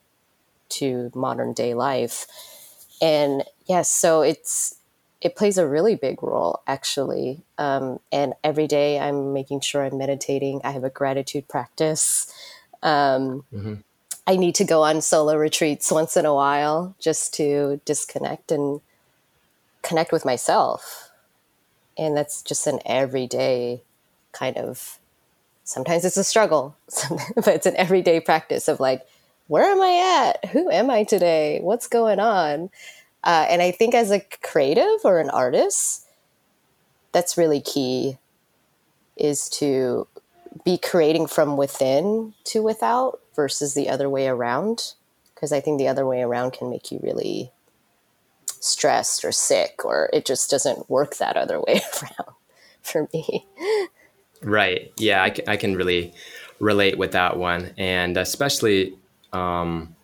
to 0.70 1.12
modern 1.14 1.54
day 1.54 1.74
life. 1.74 2.26
and 3.02 3.44
yes, 3.66 3.90
so 3.90 4.22
it's 4.22 4.76
it 5.22 5.36
plays 5.36 5.58
a 5.58 5.68
really 5.68 5.96
big 5.96 6.22
role 6.24 6.62
actually. 6.66 7.44
Um, 7.58 8.00
and 8.12 8.34
every 8.44 8.68
day 8.68 9.00
I'm 9.00 9.34
making 9.34 9.62
sure 9.62 9.84
I'm 9.84 9.98
meditating. 9.98 10.62
I 10.64 10.72
have 10.72 10.84
a 10.84 10.90
gratitude 10.90 11.48
practice. 11.48 12.32
Um, 12.82 13.44
mm-hmm. 13.54 13.76
I 14.26 14.36
need 14.36 14.56
to 14.56 14.64
go 14.64 14.84
on 14.84 15.02
solo 15.02 15.36
retreats 15.36 15.92
once 15.92 16.18
in 16.18 16.26
a 16.26 16.34
while 16.34 16.96
just 17.00 17.34
to 17.36 17.82
disconnect 17.86 18.52
and 18.52 18.82
connect 19.82 20.12
with 20.12 20.26
myself. 20.26 21.10
And 21.98 22.16
that's 22.16 22.42
just 22.42 22.68
an 22.68 22.80
everyday 22.86 23.84
kind 24.32 24.58
of 24.58 25.00
sometimes 25.64 26.06
it's 26.06 26.18
a 26.18 26.24
struggle, 26.24 26.76
but 27.36 27.48
it's 27.48 27.66
an 27.66 27.76
everyday 27.78 28.20
practice 28.20 28.68
of 28.68 28.80
like, 28.80 29.06
where 29.48 29.66
am 29.66 29.82
I 29.82 30.30
at? 30.30 30.52
Who 30.52 30.70
am 30.70 30.90
I 30.90 31.04
today? 31.04 31.60
What's 31.62 31.88
going 31.88 32.20
on? 32.20 32.70
Uh, 33.24 33.46
and 33.50 33.62
I 33.62 33.72
think 33.72 33.94
as 33.94 34.12
a 34.12 34.22
creative 34.42 35.04
or 35.04 35.20
an 35.20 35.30
artist, 35.30 36.08
that's 37.12 37.38
really 37.38 37.62
key 37.62 38.18
is 39.18 39.50
to 39.50 40.08
be 40.66 40.78
creating 40.78 41.28
from 41.28 41.58
within 41.58 42.34
to 42.46 42.64
without 42.64 43.20
versus 43.36 43.74
the 43.74 43.90
other 43.90 44.10
way 44.10 44.28
around. 44.28 44.94
Because 45.34 45.52
I 45.52 45.60
think 45.60 45.78
the 45.78 45.88
other 45.88 46.06
way 46.06 46.22
around 46.22 46.54
can 46.54 46.70
make 46.70 46.92
you 46.92 47.00
really 47.02 47.52
stressed 48.62 49.26
or 49.26 49.34
sick, 49.34 49.84
or 49.84 50.10
it 50.14 50.26
just 50.26 50.50
doesn't 50.50 50.90
work 50.90 51.18
that 51.18 51.36
other 51.36 51.60
way 51.60 51.82
around 52.02 52.36
for 52.82 53.10
me. 53.14 53.46
Right. 54.42 54.94
Yeah, 54.98 55.22
I 55.22 55.30
can, 55.32 55.50
I 55.50 55.58
can 55.58 55.76
really 55.76 56.14
relate 56.60 56.98
with 56.98 57.12
that 57.12 57.38
one. 57.38 57.72
And 57.78 58.16
especially, 58.18 58.96
um, 59.34 59.96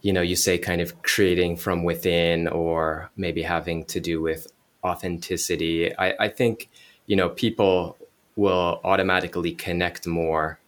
you 0.00 0.12
know, 0.12 0.22
you 0.22 0.36
say 0.36 0.56
kind 0.56 0.80
of 0.80 1.02
creating 1.02 1.56
from 1.56 1.84
within 1.84 2.48
or 2.48 3.10
maybe 3.16 3.42
having 3.42 3.84
to 3.86 4.00
do 4.00 4.22
with 4.22 4.50
authenticity. 4.82 5.94
I, 5.96 6.14
I 6.20 6.28
think, 6.28 6.70
you 7.06 7.16
know, 7.16 7.28
people 7.28 7.96
will 8.36 8.80
automatically 8.84 9.52
connect 9.52 10.06
more 10.06 10.58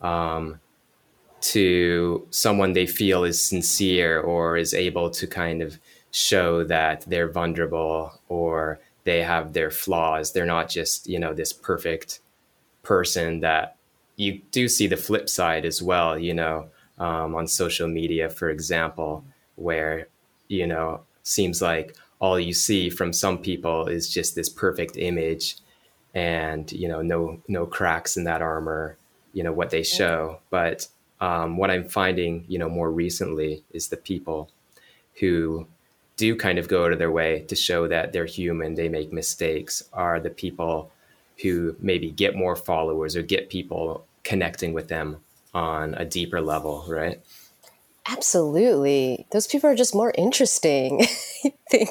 um, 0.00 0.60
to 1.40 2.26
someone 2.30 2.72
they 2.72 2.86
feel 2.86 3.24
is 3.24 3.42
sincere 3.42 4.20
or 4.20 4.56
is 4.56 4.74
able 4.74 5.10
to 5.10 5.26
kind 5.26 5.62
of 5.62 5.78
show 6.10 6.64
that 6.64 7.04
they're 7.06 7.30
vulnerable 7.30 8.20
or 8.28 8.80
they 9.04 9.22
have 9.22 9.52
their 9.52 9.70
flaws. 9.70 10.32
They're 10.32 10.44
not 10.46 10.68
just, 10.68 11.08
you 11.08 11.18
know, 11.18 11.32
this 11.32 11.52
perfect 11.52 12.20
person 12.82 13.40
that 13.40 13.76
you 14.16 14.40
do 14.50 14.68
see 14.68 14.86
the 14.86 14.96
flip 14.96 15.28
side 15.28 15.64
as 15.64 15.80
well, 15.82 16.18
you 16.18 16.34
know, 16.34 16.68
um, 16.98 17.34
on 17.34 17.46
social 17.46 17.88
media, 17.88 18.28
for 18.28 18.50
example, 18.50 19.24
where, 19.56 20.08
you 20.48 20.66
know, 20.66 21.02
seems 21.22 21.62
like 21.62 21.96
all 22.18 22.38
you 22.38 22.52
see 22.52 22.90
from 22.90 23.12
some 23.12 23.38
people 23.38 23.86
is 23.86 24.12
just 24.12 24.34
this 24.34 24.48
perfect 24.48 24.96
image 24.96 25.56
and, 26.14 26.70
you 26.72 26.88
know, 26.88 27.00
no, 27.00 27.40
no 27.48 27.64
cracks 27.64 28.16
in 28.16 28.24
that 28.24 28.42
armor, 28.42 28.98
you 29.32 29.42
know, 29.42 29.52
what 29.52 29.70
they 29.70 29.82
show. 29.82 30.40
But 30.50 30.86
um, 31.20 31.56
what 31.56 31.70
I'm 31.70 31.88
finding, 31.88 32.44
you 32.48 32.58
know, 32.58 32.68
more 32.68 32.90
recently 32.90 33.64
is 33.72 33.88
the 33.88 33.96
people 33.96 34.50
who 35.20 35.66
do 36.20 36.36
kind 36.36 36.58
of 36.58 36.68
go 36.68 36.84
out 36.84 36.92
of 36.92 36.98
their 36.98 37.10
way 37.10 37.40
to 37.48 37.56
show 37.56 37.88
that 37.88 38.12
they're 38.12 38.26
human, 38.26 38.74
they 38.74 38.90
make 38.90 39.10
mistakes, 39.10 39.82
are 39.94 40.20
the 40.20 40.28
people 40.28 40.92
who 41.40 41.74
maybe 41.80 42.10
get 42.10 42.36
more 42.36 42.54
followers 42.54 43.16
or 43.16 43.22
get 43.22 43.48
people 43.48 44.04
connecting 44.22 44.74
with 44.74 44.88
them 44.88 45.16
on 45.54 45.94
a 45.94 46.04
deeper 46.04 46.42
level, 46.42 46.84
right? 46.86 47.22
Absolutely. 48.06 49.26
Those 49.32 49.46
people 49.46 49.70
are 49.70 49.74
just 49.74 49.94
more 49.94 50.12
interesting, 50.18 51.00
I 51.44 51.52
think. 51.70 51.88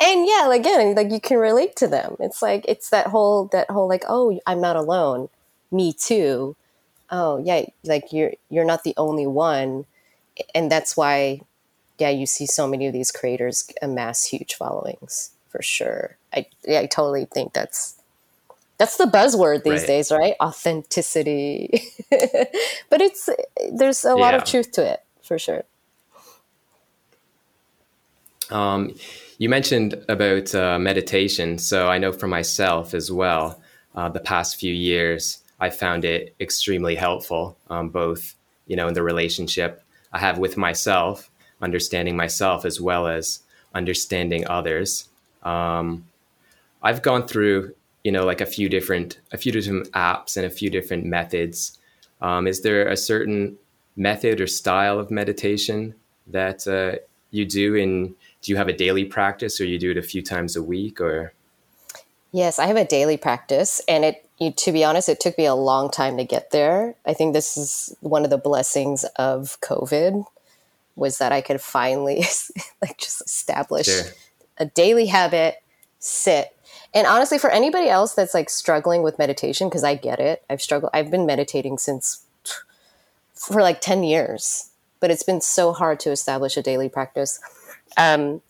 And 0.00 0.26
yeah, 0.26 0.50
again, 0.54 0.94
like 0.94 1.10
you 1.10 1.20
can 1.20 1.36
relate 1.36 1.76
to 1.76 1.86
them. 1.86 2.16
It's 2.18 2.40
like 2.40 2.64
it's 2.66 2.88
that 2.88 3.08
whole 3.08 3.48
that 3.52 3.68
whole 3.68 3.88
like, 3.88 4.04
oh, 4.08 4.40
I'm 4.46 4.62
not 4.62 4.76
alone. 4.76 5.28
Me 5.70 5.92
too. 5.92 6.56
Oh, 7.10 7.36
yeah, 7.44 7.66
like 7.84 8.10
you're 8.10 8.32
you're 8.48 8.64
not 8.64 8.84
the 8.84 8.94
only 8.96 9.26
one. 9.26 9.84
And 10.54 10.72
that's 10.72 10.96
why 10.96 11.42
yeah, 11.98 12.10
you 12.10 12.26
see 12.26 12.46
so 12.46 12.66
many 12.66 12.86
of 12.86 12.92
these 12.92 13.10
creators 13.10 13.70
amass 13.82 14.24
huge 14.24 14.54
followings 14.54 15.30
for 15.48 15.62
sure. 15.62 16.16
I 16.32 16.46
yeah, 16.64 16.80
I 16.80 16.86
totally 16.86 17.24
think 17.26 17.52
that's 17.52 17.96
that's 18.78 18.96
the 18.96 19.04
buzzword 19.04 19.64
these 19.64 19.80
right. 19.80 19.86
days, 19.86 20.12
right? 20.12 20.34
Authenticity. 20.40 21.82
but 22.10 23.00
it's 23.00 23.28
there's 23.72 24.04
a 24.04 24.14
lot 24.14 24.34
yeah. 24.34 24.36
of 24.36 24.44
truth 24.44 24.72
to 24.72 24.92
it 24.92 25.02
for 25.22 25.38
sure. 25.38 25.64
Um, 28.50 28.94
you 29.38 29.48
mentioned 29.48 30.04
about 30.08 30.54
uh, 30.54 30.78
meditation, 30.78 31.58
so 31.58 31.88
I 31.88 31.98
know 31.98 32.12
for 32.12 32.28
myself 32.28 32.94
as 32.94 33.10
well. 33.10 33.60
Uh, 33.94 34.08
the 34.08 34.20
past 34.20 34.60
few 34.60 34.72
years, 34.72 35.38
I 35.58 35.70
found 35.70 36.04
it 36.04 36.34
extremely 36.38 36.94
helpful, 36.94 37.56
um, 37.70 37.88
both 37.88 38.34
you 38.66 38.76
know 38.76 38.88
in 38.88 38.94
the 38.94 39.02
relationship 39.02 39.82
I 40.12 40.18
have 40.18 40.38
with 40.38 40.56
myself, 40.56 41.30
understanding 41.60 42.16
myself 42.16 42.64
as 42.64 42.80
well 42.80 43.06
as 43.06 43.40
understanding 43.74 44.46
others. 44.48 45.08
Um, 45.42 46.06
I've 46.82 47.02
gone 47.02 47.26
through 47.26 47.74
you 48.04 48.12
know 48.12 48.24
like 48.24 48.40
a 48.40 48.46
few 48.46 48.68
different 48.68 49.18
a 49.32 49.36
few 49.36 49.52
different 49.52 49.90
apps 49.92 50.36
and 50.36 50.46
a 50.46 50.50
few 50.50 50.70
different 50.70 51.04
methods. 51.04 51.78
Um, 52.20 52.46
is 52.46 52.62
there 52.62 52.88
a 52.88 52.96
certain 52.96 53.58
method 53.96 54.40
or 54.40 54.46
style 54.46 54.98
of 54.98 55.10
meditation 55.10 55.94
that 56.26 56.66
uh, 56.66 57.02
you 57.30 57.44
do 57.44 57.74
in 57.74 58.14
do 58.42 58.52
you 58.52 58.56
have 58.56 58.68
a 58.68 58.72
daily 58.72 59.04
practice 59.04 59.60
or 59.60 59.64
you 59.64 59.78
do 59.78 59.90
it 59.90 59.96
a 59.96 60.02
few 60.02 60.22
times 60.22 60.56
a 60.56 60.62
week 60.62 61.00
or? 61.00 61.32
Yes 62.32 62.58
i 62.58 62.66
have 62.66 62.76
a 62.76 62.84
daily 62.84 63.16
practice 63.16 63.80
and 63.88 64.04
it 64.04 64.28
you, 64.38 64.52
to 64.52 64.70
be 64.70 64.84
honest 64.84 65.08
it 65.08 65.18
took 65.18 65.38
me 65.38 65.46
a 65.46 65.54
long 65.54 65.90
time 65.90 66.16
to 66.18 66.24
get 66.24 66.50
there. 66.50 66.94
I 67.06 67.14
think 67.14 67.32
this 67.32 67.56
is 67.56 67.96
one 68.00 68.24
of 68.24 68.30
the 68.30 68.38
blessings 68.38 69.04
of 69.16 69.58
covid 69.60 70.24
was 70.96 71.18
that 71.18 71.32
i 71.32 71.40
could 71.40 71.60
finally 71.60 72.24
like 72.82 72.98
just 72.98 73.20
establish 73.20 73.86
sure. 73.86 74.04
a 74.58 74.66
daily 74.66 75.06
habit 75.06 75.56
sit 75.98 76.56
and 76.96 77.06
honestly, 77.06 77.36
for 77.36 77.50
anybody 77.50 77.90
else 77.90 78.14
that's 78.14 78.32
like 78.32 78.48
struggling 78.48 79.02
with 79.02 79.18
meditation, 79.18 79.68
because 79.68 79.84
I 79.84 79.96
get 79.96 80.18
it, 80.18 80.42
I've 80.48 80.62
struggled, 80.62 80.92
I've 80.94 81.10
been 81.10 81.26
meditating 81.26 81.76
since 81.76 82.24
for 83.34 83.60
like 83.60 83.82
10 83.82 84.02
years, 84.02 84.70
but 84.98 85.10
it's 85.10 85.22
been 85.22 85.42
so 85.42 85.74
hard 85.74 86.00
to 86.00 86.10
establish 86.10 86.56
a 86.56 86.62
daily 86.62 86.88
practice. 86.88 87.38
Um, 87.98 88.40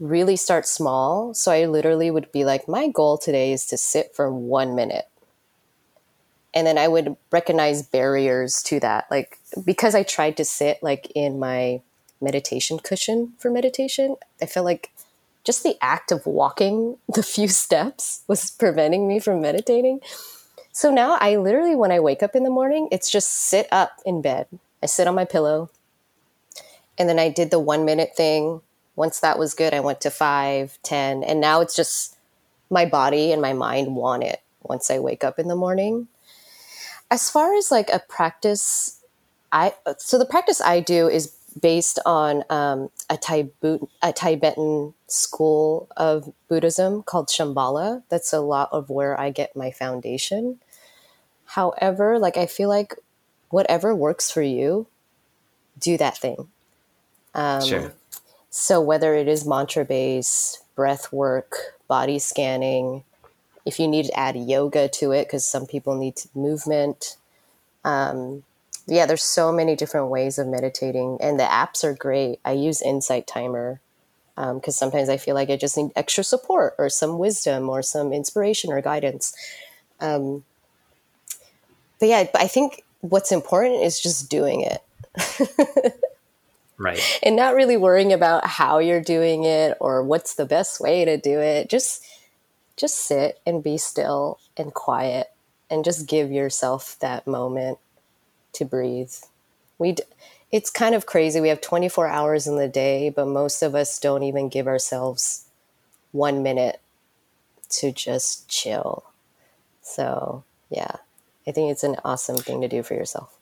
really 0.00 0.34
start 0.34 0.66
small. 0.66 1.34
So 1.34 1.52
I 1.52 1.66
literally 1.66 2.10
would 2.10 2.32
be 2.32 2.44
like, 2.44 2.66
my 2.66 2.88
goal 2.88 3.16
today 3.16 3.52
is 3.52 3.64
to 3.66 3.78
sit 3.78 4.12
for 4.12 4.32
one 4.32 4.74
minute. 4.74 5.08
And 6.52 6.66
then 6.66 6.78
I 6.78 6.88
would 6.88 7.16
recognize 7.30 7.82
barriers 7.82 8.60
to 8.64 8.80
that. 8.80 9.06
Like, 9.08 9.38
because 9.62 9.94
I 9.94 10.02
tried 10.02 10.36
to 10.38 10.44
sit 10.44 10.82
like 10.82 11.10
in 11.14 11.38
my 11.38 11.82
meditation 12.20 12.78
cushion 12.78 13.34
for 13.38 13.50
meditation, 13.50 14.16
I 14.40 14.46
felt 14.46 14.64
like 14.64 14.90
just 15.44 15.62
the 15.62 15.76
act 15.80 16.10
of 16.10 16.26
walking 16.26 16.96
the 17.14 17.22
few 17.22 17.48
steps 17.48 18.22
was 18.26 18.50
preventing 18.50 19.06
me 19.06 19.20
from 19.20 19.40
meditating. 19.40 20.00
So 20.72 20.90
now 20.90 21.18
I 21.20 21.36
literally, 21.36 21.76
when 21.76 21.92
I 21.92 22.00
wake 22.00 22.22
up 22.22 22.34
in 22.34 22.42
the 22.42 22.50
morning, 22.50 22.88
it's 22.90 23.10
just 23.10 23.30
sit 23.30 23.68
up 23.70 24.00
in 24.04 24.22
bed. 24.22 24.48
I 24.82 24.86
sit 24.86 25.06
on 25.06 25.14
my 25.14 25.24
pillow. 25.24 25.70
And 26.98 27.08
then 27.08 27.18
I 27.18 27.28
did 27.28 27.50
the 27.50 27.60
one 27.60 27.84
minute 27.84 28.16
thing. 28.16 28.60
Once 28.96 29.20
that 29.20 29.38
was 29.38 29.54
good, 29.54 29.72
I 29.72 29.80
went 29.80 30.00
to 30.00 30.10
five, 30.10 30.78
ten, 30.82 31.22
And 31.22 31.40
now 31.40 31.60
it's 31.60 31.76
just 31.76 32.16
my 32.70 32.86
body 32.86 33.32
and 33.32 33.40
my 33.40 33.52
mind 33.52 33.94
want 33.94 34.24
it 34.24 34.40
once 34.62 34.90
I 34.90 34.98
wake 34.98 35.22
up 35.22 35.38
in 35.38 35.48
the 35.48 35.56
morning. 35.56 36.08
As 37.10 37.30
far 37.30 37.54
as 37.54 37.70
like 37.70 37.90
a 37.90 38.00
practice, 38.08 39.00
I 39.54 39.72
so 39.98 40.18
the 40.18 40.26
practice 40.26 40.60
I 40.60 40.80
do 40.80 41.08
is 41.08 41.28
based 41.60 42.00
on 42.04 42.42
um, 42.50 42.90
a, 43.08 43.16
Tibet, 43.16 43.80
a 44.02 44.12
Tibetan 44.12 44.92
school 45.06 45.88
of 45.96 46.32
Buddhism 46.48 47.04
called 47.04 47.28
Shambhala. 47.28 48.02
That's 48.08 48.32
a 48.32 48.40
lot 48.40 48.68
of 48.72 48.90
where 48.90 49.18
I 49.18 49.30
get 49.30 49.54
my 49.54 49.70
foundation. 49.70 50.58
However, 51.46 52.18
like 52.18 52.36
I 52.36 52.46
feel 52.46 52.68
like 52.68 52.94
whatever 53.50 53.94
works 53.94 54.32
for 54.32 54.42
you, 54.42 54.88
do 55.78 55.96
that 55.98 56.18
thing. 56.18 56.48
Um, 57.34 57.62
sure. 57.62 57.92
So 58.50 58.80
whether 58.80 59.14
it 59.14 59.28
is 59.28 59.46
mantra 59.46 59.84
based, 59.84 60.62
breath 60.74 61.12
work, 61.12 61.78
body 61.86 62.18
scanning, 62.18 63.04
if 63.64 63.78
you 63.78 63.86
need 63.86 64.06
to 64.06 64.18
add 64.18 64.36
yoga 64.36 64.88
to 64.88 65.12
it, 65.12 65.26
because 65.26 65.46
some 65.46 65.66
people 65.66 65.96
need 65.96 66.20
movement. 66.34 67.16
Um, 67.84 68.42
yeah, 68.86 69.06
there's 69.06 69.22
so 69.22 69.50
many 69.50 69.76
different 69.76 70.08
ways 70.08 70.38
of 70.38 70.46
meditating, 70.46 71.18
and 71.20 71.38
the 71.38 71.44
apps 71.44 71.84
are 71.84 71.94
great. 71.94 72.40
I 72.44 72.52
use 72.52 72.82
Insight 72.82 73.26
Timer 73.26 73.80
because 74.36 74.82
um, 74.82 74.90
sometimes 74.90 75.08
I 75.08 75.16
feel 75.16 75.34
like 75.34 75.48
I 75.48 75.56
just 75.56 75.76
need 75.76 75.92
extra 75.94 76.24
support 76.24 76.74
or 76.76 76.88
some 76.88 77.18
wisdom 77.18 77.68
or 77.68 77.82
some 77.82 78.12
inspiration 78.12 78.72
or 78.72 78.80
guidance. 78.82 79.34
Um, 80.00 80.44
but 82.00 82.08
yeah, 82.08 82.26
I 82.34 82.48
think 82.48 82.82
what's 83.00 83.32
important 83.32 83.82
is 83.82 84.00
just 84.00 84.28
doing 84.28 84.60
it. 84.62 84.82
Right. 86.76 87.00
and 87.22 87.36
not 87.36 87.54
really 87.54 87.76
worrying 87.76 88.12
about 88.12 88.46
how 88.46 88.78
you're 88.78 89.00
doing 89.00 89.44
it 89.44 89.76
or 89.80 90.02
what's 90.02 90.34
the 90.34 90.46
best 90.46 90.80
way 90.80 91.04
to 91.04 91.16
do 91.16 91.38
it. 91.38 91.70
Just 91.70 92.04
just 92.76 92.96
sit 92.96 93.40
and 93.46 93.62
be 93.62 93.78
still 93.78 94.40
and 94.56 94.74
quiet 94.74 95.28
and 95.70 95.84
just 95.84 96.08
give 96.08 96.32
yourself 96.32 96.96
that 97.00 97.24
moment 97.24 97.78
to 98.54 98.64
breathe. 98.64 99.12
We 99.78 99.92
d- 99.92 100.02
it's 100.52 100.70
kind 100.70 100.94
of 100.94 101.06
crazy. 101.06 101.40
We 101.40 101.48
have 101.48 101.60
24 101.60 102.08
hours 102.08 102.46
in 102.46 102.56
the 102.56 102.68
day, 102.68 103.10
but 103.10 103.26
most 103.26 103.62
of 103.62 103.74
us 103.74 103.98
don't 103.98 104.22
even 104.22 104.48
give 104.48 104.66
ourselves 104.66 105.46
1 106.12 106.42
minute 106.42 106.80
to 107.70 107.92
just 107.92 108.48
chill. 108.48 109.04
So, 109.82 110.44
yeah. 110.70 110.96
I 111.46 111.52
think 111.52 111.70
it's 111.70 111.84
an 111.84 111.96
awesome 112.04 112.36
thing 112.36 112.60
to 112.62 112.68
do 112.68 112.82
for 112.82 112.94
yourself. 112.94 113.36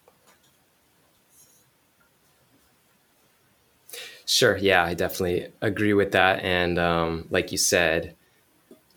Sure. 4.24 4.56
Yeah, 4.56 4.84
I 4.84 4.94
definitely 4.94 5.48
agree 5.60 5.92
with 5.94 6.12
that. 6.12 6.40
And 6.42 6.78
um, 6.78 7.26
like 7.30 7.52
you 7.52 7.58
said, 7.58 8.14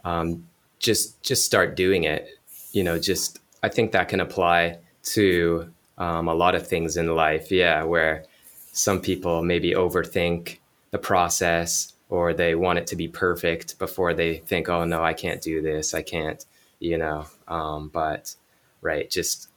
um, 0.04 0.48
just 0.80 1.22
just 1.24 1.46
start 1.46 1.76
doing 1.76 2.04
it. 2.04 2.30
You 2.72 2.84
know, 2.84 3.00
just 3.00 3.40
I 3.64 3.70
think 3.70 3.92
that 3.92 4.08
can 4.08 4.20
apply 4.20 4.80
to 5.04 5.72
um, 5.98 6.28
a 6.28 6.34
lot 6.34 6.56
of 6.56 6.68
things 6.68 6.98
in 6.98 7.16
life. 7.16 7.52
Yeah, 7.52 7.84
where 7.84 8.26
some 8.72 9.02
people 9.02 9.42
maybe 9.44 9.72
overthink 9.72 10.60
the 10.92 10.98
process 10.98 11.94
or 12.10 12.34
they 12.34 12.56
want 12.56 12.80
it 12.80 12.88
to 12.88 12.96
be 12.96 13.08
perfect 13.08 13.80
before 13.80 14.14
they 14.14 14.38
think, 14.38 14.70
oh 14.70 14.86
no, 14.86 15.04
I 15.04 15.14
can't 15.14 15.42
do 15.42 15.62
this. 15.62 15.94
I 15.94 16.02
can't. 16.02 16.46
You 16.80 16.98
know, 16.98 17.26
um, 17.48 17.90
but 17.90 18.36
right, 18.82 19.10
just 19.10 19.50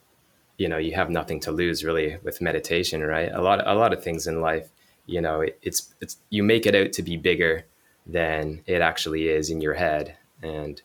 you 0.57 0.69
know, 0.69 0.79
you 0.79 0.95
have 0.95 1.11
nothing 1.11 1.41
to 1.41 1.53
lose 1.53 1.85
really 1.85 2.17
with 2.23 2.41
meditation, 2.41 3.03
right? 3.03 3.31
A 3.33 3.41
lot, 3.41 3.65
a 3.67 3.75
lot 3.75 3.93
of 3.93 4.03
things 4.03 4.27
in 4.27 4.41
life 4.41 4.71
you 5.09 5.21
know 5.21 5.41
it, 5.41 5.59
it's 5.63 5.95
it's 6.01 6.19
you 6.31 6.45
make 6.45 6.67
it 6.67 6.77
out 6.77 6.93
to 6.93 7.03
be 7.03 7.17
bigger 7.17 7.65
than 8.07 8.63
it 8.67 8.81
actually 8.81 9.29
is 9.29 9.51
in 9.51 9.61
your 9.61 9.75
head 9.75 10.17
and 10.43 10.83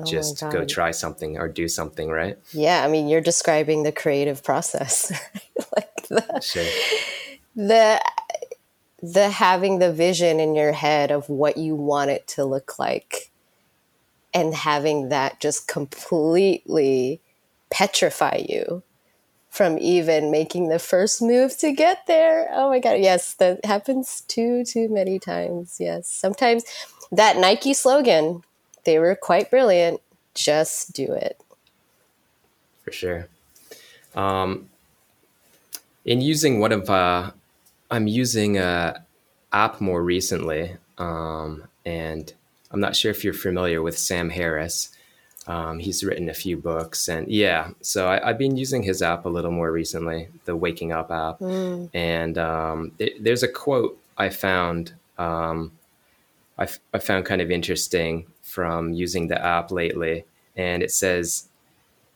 oh 0.00 0.04
just 0.04 0.40
go 0.50 0.64
try 0.64 0.90
something 0.90 1.38
or 1.38 1.48
do 1.48 1.68
something 1.68 2.08
right 2.08 2.38
yeah 2.52 2.84
i 2.84 2.88
mean 2.88 3.08
you're 3.08 3.20
describing 3.20 3.82
the 3.82 3.92
creative 3.92 4.42
process 4.42 5.10
like 5.76 6.08
the, 6.08 6.40
sure. 6.40 6.64
the 7.54 8.00
the 9.02 9.30
having 9.30 9.78
the 9.78 9.92
vision 9.92 10.40
in 10.40 10.54
your 10.54 10.72
head 10.72 11.10
of 11.10 11.28
what 11.28 11.56
you 11.56 11.74
want 11.74 12.10
it 12.10 12.26
to 12.28 12.44
look 12.44 12.78
like 12.78 13.30
and 14.32 14.54
having 14.54 15.08
that 15.08 15.40
just 15.40 15.66
completely 15.66 17.20
petrify 17.70 18.44
you 18.48 18.82
from 19.48 19.78
even 19.78 20.30
making 20.30 20.68
the 20.68 20.78
first 20.78 21.20
move 21.20 21.58
to 21.58 21.72
get 21.72 22.06
there. 22.06 22.48
Oh 22.52 22.70
my 22.70 22.78
God. 22.78 23.00
Yes, 23.00 23.34
that 23.34 23.64
happens 23.64 24.22
too, 24.22 24.64
too 24.64 24.88
many 24.88 25.18
times. 25.18 25.76
Yes. 25.80 26.08
Sometimes 26.08 26.64
that 27.10 27.36
Nike 27.36 27.74
slogan, 27.74 28.42
they 28.84 28.98
were 28.98 29.14
quite 29.14 29.50
brilliant. 29.50 30.00
Just 30.34 30.92
do 30.92 31.12
it. 31.12 31.40
For 32.84 32.92
sure. 32.92 33.28
Um, 34.14 34.68
in 36.04 36.20
using 36.20 36.60
one 36.60 36.72
of, 36.72 36.88
uh, 36.88 37.30
I'm 37.90 38.06
using 38.06 38.58
a 38.58 39.04
app 39.52 39.80
more 39.80 40.02
recently, 40.02 40.76
um, 40.98 41.64
and 41.84 42.32
I'm 42.70 42.80
not 42.80 42.96
sure 42.96 43.10
if 43.10 43.24
you're 43.24 43.34
familiar 43.34 43.82
with 43.82 43.98
Sam 43.98 44.30
Harris. 44.30 44.90
Um, 45.46 45.78
he's 45.78 46.04
written 46.04 46.28
a 46.28 46.34
few 46.34 46.56
books, 46.56 47.08
and 47.08 47.26
yeah, 47.28 47.70
so 47.80 48.08
I, 48.08 48.24
have 48.24 48.38
been 48.38 48.56
using 48.56 48.82
his 48.82 49.02
app 49.02 49.24
a 49.24 49.28
little 49.28 49.50
more 49.50 49.72
recently, 49.72 50.28
the 50.44 50.54
Waking 50.54 50.92
Up 50.92 51.10
app. 51.10 51.40
Mm. 51.40 51.90
And 51.94 52.38
um, 52.38 52.92
it, 52.98 53.22
there's 53.22 53.42
a 53.42 53.48
quote 53.48 53.98
I 54.16 54.28
found 54.28 54.92
um, 55.18 55.72
I, 56.60 56.64
f- 56.64 56.78
I 56.94 56.98
found 56.98 57.24
kind 57.24 57.40
of 57.40 57.50
interesting 57.50 58.26
from 58.50 58.92
using 58.92 59.28
the 59.28 59.42
app 59.42 59.70
lately, 59.70 60.24
and 60.56 60.82
it 60.82 60.90
says 60.90 61.48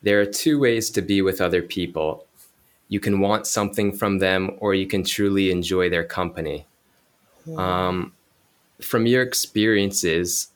there 0.03 0.21
are 0.21 0.27
two 0.27 0.59
ways 0.59 0.91
to 0.91 1.03
be 1.03 1.23
with 1.23 1.41
other 1.41 1.63
people. 1.63 2.27
You 2.89 3.01
can 3.01 3.21
want 3.21 3.47
something 3.47 3.93
from 3.93 4.19
them, 4.19 4.51
or 4.59 4.75
you 4.75 4.87
can 4.87 5.05
truly 5.05 5.51
enjoy 5.51 5.89
their 5.91 6.05
company. 6.05 6.67
Mm. 7.47 8.11
from 8.81 9.07
your 9.07 9.23
experiences, 9.23 10.49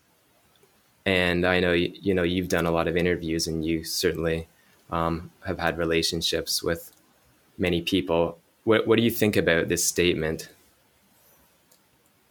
and 1.05 1.45
I 1.45 1.59
know 1.59 1.73
you 1.73 2.13
know 2.15 2.23
you've 2.23 2.49
done 2.49 2.65
a 2.65 2.71
lot 2.71 2.87
of 2.87 2.97
interviews, 2.97 3.47
and 3.47 3.63
you 3.63 3.83
certainly 3.83 4.47
um, 4.89 5.31
have 5.45 5.59
had 5.59 5.77
relationships 5.77 6.63
with 6.63 6.91
many 7.59 7.81
people. 7.81 8.39
What 8.63 8.87
What 8.87 8.97
do 8.97 9.03
you 9.03 9.11
think 9.11 9.37
about 9.37 9.67
this 9.67 9.85
statement? 9.85 10.49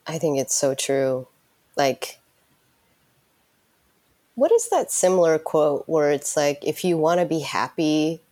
I 0.09 0.19
think 0.19 0.39
it's 0.39 0.55
so 0.55 0.75
true. 0.75 1.29
Like, 1.77 2.18
what 4.39 4.53
is 4.53 4.69
that 4.69 4.93
similar 4.93 5.37
quote 5.37 5.83
where 5.89 6.13
it's 6.13 6.37
like, 6.37 6.65
if 6.65 6.85
you 6.85 6.97
want 6.97 7.19
to 7.19 7.27
be 7.27 7.41
happy, 7.41 8.23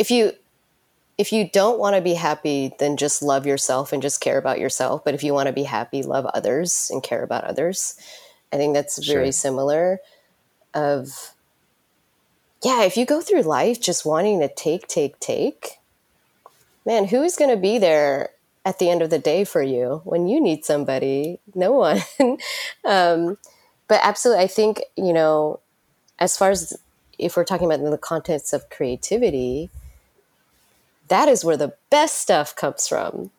if 0.00 0.10
you 0.10 0.32
if 1.16 1.32
you 1.32 1.48
don't 1.48 1.78
want 1.78 1.94
to 1.94 2.02
be 2.02 2.14
happy, 2.14 2.74
then 2.80 2.96
just 2.96 3.22
love 3.22 3.46
yourself 3.46 3.92
and 3.92 4.02
just 4.02 4.20
care 4.20 4.36
about 4.36 4.58
yourself. 4.58 5.04
But 5.04 5.14
if 5.14 5.22
you 5.22 5.32
want 5.32 5.46
to 5.46 5.52
be 5.52 5.62
happy, 5.62 6.02
love 6.02 6.26
others 6.26 6.90
and 6.92 7.04
care 7.04 7.22
about 7.22 7.44
others. 7.44 7.94
I 8.52 8.56
think 8.56 8.74
that's 8.74 8.98
very 9.06 9.26
sure. 9.26 9.32
similar 9.32 10.00
of 10.74 11.34
yeah, 12.64 12.82
if 12.82 12.96
you 12.96 13.06
go 13.06 13.20
through 13.20 13.42
life 13.42 13.80
just 13.80 14.04
wanting 14.04 14.40
to 14.40 14.52
take, 14.52 14.88
take, 14.88 15.20
take, 15.20 15.78
man, 16.84 17.04
who's 17.04 17.36
going 17.36 17.50
to 17.50 17.56
be 17.56 17.78
there 17.78 18.30
at 18.64 18.80
the 18.80 18.90
end 18.90 19.02
of 19.02 19.10
the 19.10 19.20
day 19.20 19.44
for 19.44 19.62
you 19.62 20.00
when 20.02 20.26
you 20.26 20.40
need 20.40 20.64
somebody? 20.64 21.38
No 21.54 21.70
one. 21.70 22.00
um, 22.84 23.38
but 23.88 24.00
absolutely, 24.02 24.44
I 24.44 24.46
think, 24.46 24.82
you 24.96 25.12
know, 25.12 25.60
as 26.18 26.36
far 26.36 26.50
as 26.50 26.78
if 27.18 27.36
we're 27.36 27.44
talking 27.44 27.70
about 27.70 27.88
the 27.88 27.98
context 27.98 28.52
of 28.52 28.70
creativity, 28.70 29.70
that 31.08 31.28
is 31.28 31.44
where 31.44 31.56
the 31.56 31.74
best 31.90 32.18
stuff 32.18 32.56
comes 32.56 32.88
from. 32.88 33.30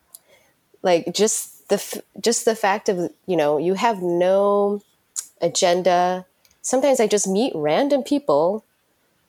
Like 0.81 1.13
just 1.13 1.67
the 1.69 2.03
just 2.21 2.45
the 2.45 2.55
fact 2.55 2.89
of 2.89 3.11
you 3.25 3.35
know 3.35 3.57
you 3.57 3.73
have 3.73 4.01
no 4.01 4.81
agenda. 5.41 6.25
Sometimes 6.61 6.99
I 6.99 7.07
just 7.07 7.27
meet 7.27 7.53
random 7.55 8.03
people. 8.03 8.63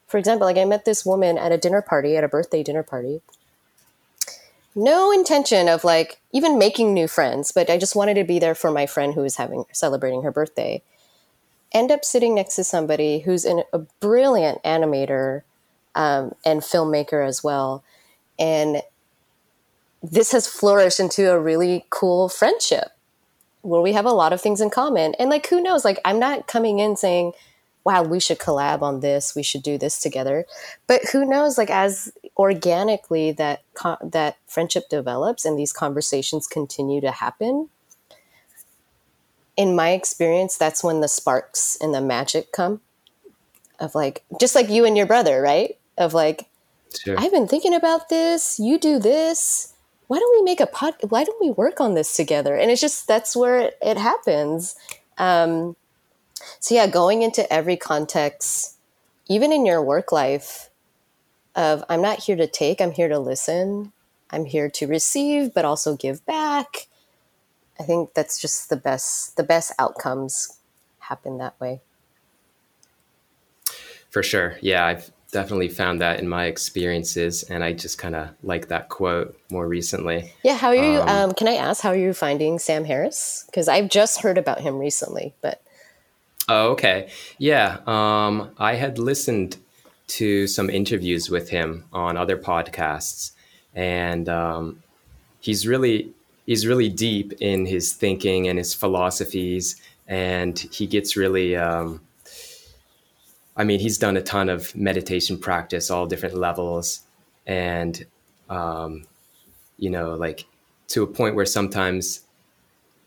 For 0.06 0.18
example, 0.18 0.46
like 0.46 0.58
I 0.58 0.64
met 0.64 0.84
this 0.84 1.04
woman 1.04 1.38
at 1.38 1.52
a 1.52 1.58
dinner 1.58 1.82
party, 1.82 2.16
at 2.16 2.24
a 2.24 2.28
birthday 2.28 2.62
dinner 2.62 2.82
party. 2.82 3.20
No 4.74 5.10
intention 5.10 5.68
of 5.68 5.84
like 5.84 6.20
even 6.32 6.58
making 6.58 6.92
new 6.92 7.08
friends, 7.08 7.50
but 7.50 7.70
I 7.70 7.78
just 7.78 7.96
wanted 7.96 8.14
to 8.14 8.24
be 8.24 8.38
there 8.38 8.54
for 8.54 8.70
my 8.70 8.84
friend 8.84 9.14
who 9.14 9.22
was 9.22 9.36
having 9.36 9.64
celebrating 9.72 10.22
her 10.22 10.30
birthday. 10.30 10.82
End 11.72 11.90
up 11.90 12.04
sitting 12.04 12.34
next 12.34 12.56
to 12.56 12.64
somebody 12.64 13.20
who's 13.20 13.44
an, 13.44 13.62
a 13.72 13.78
brilliant 13.78 14.62
animator 14.62 15.42
um, 15.94 16.34
and 16.44 16.60
filmmaker 16.60 17.26
as 17.26 17.42
well, 17.42 17.82
and 18.38 18.82
this 20.02 20.32
has 20.32 20.46
flourished 20.46 21.00
into 21.00 21.30
a 21.30 21.40
really 21.40 21.86
cool 21.90 22.28
friendship 22.28 22.88
where 23.62 23.80
we 23.80 23.92
have 23.92 24.06
a 24.06 24.12
lot 24.12 24.32
of 24.32 24.40
things 24.40 24.60
in 24.60 24.70
common. 24.70 25.14
And 25.18 25.28
like, 25.28 25.48
who 25.48 25.60
knows? 25.60 25.84
Like, 25.84 25.98
I'm 26.04 26.20
not 26.20 26.46
coming 26.46 26.78
in 26.78 26.96
saying, 26.96 27.32
wow, 27.84 28.02
we 28.02 28.20
should 28.20 28.38
collab 28.38 28.82
on 28.82 29.00
this. 29.00 29.34
We 29.34 29.42
should 29.42 29.62
do 29.62 29.78
this 29.78 30.00
together. 30.00 30.44
But 30.86 31.02
who 31.12 31.24
knows? 31.24 31.58
Like, 31.58 31.70
as 31.70 32.12
organically 32.36 33.32
that 33.32 33.62
that 34.02 34.36
friendship 34.46 34.88
develops 34.88 35.44
and 35.44 35.58
these 35.58 35.72
conversations 35.72 36.46
continue 36.46 37.00
to 37.00 37.10
happen. 37.10 37.68
In 39.56 39.74
my 39.74 39.90
experience, 39.90 40.56
that's 40.56 40.84
when 40.84 41.00
the 41.00 41.08
sparks 41.08 41.78
and 41.80 41.94
the 41.94 42.00
magic 42.00 42.52
come. 42.52 42.80
Of 43.78 43.94
like, 43.94 44.24
just 44.40 44.54
like 44.54 44.70
you 44.70 44.84
and 44.84 44.96
your 44.96 45.06
brother, 45.06 45.40
right? 45.40 45.76
Of 45.98 46.14
like, 46.14 46.48
sure. 46.98 47.18
I've 47.18 47.32
been 47.32 47.48
thinking 47.48 47.74
about 47.74 48.08
this. 48.08 48.58
You 48.58 48.78
do 48.78 48.98
this 48.98 49.74
why 50.08 50.18
don't 50.18 50.38
we 50.38 50.42
make 50.42 50.60
a 50.60 50.66
pod? 50.66 50.94
Why 51.08 51.24
don't 51.24 51.40
we 51.40 51.50
work 51.50 51.80
on 51.80 51.94
this 51.94 52.14
together? 52.14 52.54
And 52.54 52.70
it's 52.70 52.80
just 52.80 53.08
that's 53.08 53.34
where 53.34 53.58
it, 53.58 53.78
it 53.82 53.96
happens. 53.96 54.76
Um, 55.18 55.76
so 56.60 56.74
yeah, 56.74 56.86
going 56.86 57.22
into 57.22 57.50
every 57.52 57.76
context, 57.76 58.76
even 59.28 59.52
in 59.52 59.66
your 59.66 59.82
work 59.82 60.12
life, 60.12 60.70
of 61.56 61.82
I'm 61.88 62.02
not 62.02 62.20
here 62.20 62.36
to 62.36 62.46
take, 62.46 62.80
I'm 62.80 62.92
here 62.92 63.08
to 63.08 63.18
listen. 63.18 63.92
I'm 64.30 64.44
here 64.44 64.68
to 64.70 64.86
receive, 64.86 65.54
but 65.54 65.64
also 65.64 65.96
give 65.96 66.24
back. 66.26 66.88
I 67.78 67.82
think 67.82 68.14
that's 68.14 68.40
just 68.40 68.68
the 68.70 68.76
best. 68.76 69.36
The 69.36 69.42
best 69.42 69.72
outcomes 69.78 70.58
happen 71.00 71.38
that 71.38 71.58
way. 71.60 71.80
For 74.10 74.22
sure, 74.22 74.56
yeah, 74.62 74.86
I've 74.86 75.10
definitely 75.32 75.68
found 75.68 76.00
that 76.00 76.20
in 76.20 76.28
my 76.28 76.46
experiences 76.46 77.42
and 77.42 77.64
i 77.64 77.72
just 77.72 77.98
kind 77.98 78.14
of 78.14 78.30
like 78.42 78.68
that 78.68 78.88
quote 78.88 79.38
more 79.50 79.66
recently 79.66 80.32
yeah 80.44 80.56
how 80.56 80.68
are 80.68 80.74
you 80.74 81.00
um, 81.00 81.08
um, 81.08 81.32
can 81.32 81.48
i 81.48 81.54
ask 81.54 81.82
how 81.82 81.90
are 81.90 81.96
you 81.96 82.14
finding 82.14 82.58
sam 82.58 82.84
harris 82.84 83.44
because 83.46 83.68
i've 83.68 83.88
just 83.88 84.22
heard 84.22 84.38
about 84.38 84.60
him 84.60 84.78
recently 84.78 85.34
but 85.42 85.60
oh 86.48 86.70
okay 86.70 87.10
yeah 87.38 87.80
um, 87.86 88.50
i 88.58 88.76
had 88.76 88.98
listened 88.98 89.56
to 90.06 90.46
some 90.46 90.70
interviews 90.70 91.28
with 91.28 91.50
him 91.50 91.84
on 91.92 92.16
other 92.16 92.38
podcasts 92.38 93.32
and 93.74 94.28
um, 94.28 94.82
he's 95.40 95.66
really 95.66 96.14
he's 96.46 96.66
really 96.66 96.88
deep 96.88 97.32
in 97.40 97.66
his 97.66 97.92
thinking 97.92 98.48
and 98.48 98.58
his 98.58 98.72
philosophies, 98.72 99.76
and 100.06 100.58
he 100.58 100.86
gets 100.86 101.16
really. 101.16 101.56
Um, 101.56 102.00
I 103.58 103.64
mean, 103.64 103.80
he's 103.80 103.98
done 103.98 104.16
a 104.16 104.22
ton 104.22 104.48
of 104.50 104.74
meditation 104.76 105.38
practice, 105.38 105.90
all 105.90 106.06
different 106.06 106.36
levels, 106.36 107.00
and 107.46 108.06
um, 108.48 109.06
you 109.76 109.90
know, 109.90 110.14
like 110.14 110.46
to 110.88 111.02
a 111.02 111.06
point 111.06 111.34
where 111.34 111.46
sometimes 111.46 112.20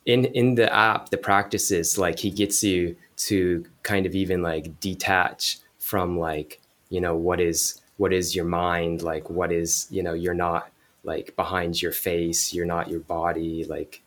in 0.05 0.25
in 0.25 0.55
the 0.55 0.71
app, 0.73 1.09
the 1.09 1.17
practices 1.17 1.97
like 1.97 2.19
he 2.19 2.31
gets 2.31 2.63
you 2.63 2.95
to 3.17 3.65
kind 3.83 4.05
of 4.05 4.15
even 4.15 4.41
like 4.41 4.79
detach 4.79 5.59
from 5.77 6.17
like 6.17 6.59
you 6.89 7.01
know 7.01 7.15
what 7.15 7.39
is 7.39 7.81
what 7.97 8.13
is 8.13 8.35
your 8.35 8.45
mind 8.45 9.01
like 9.01 9.29
what 9.29 9.51
is 9.51 9.87
you 9.89 10.01
know 10.01 10.13
you're 10.13 10.33
not 10.33 10.71
like 11.13 11.35
behind 11.35 11.81
your 11.81 11.91
face 11.91 12.53
you're 12.53 12.71
not 12.75 12.89
your 12.93 13.03
body 13.17 13.65
like 13.65 14.01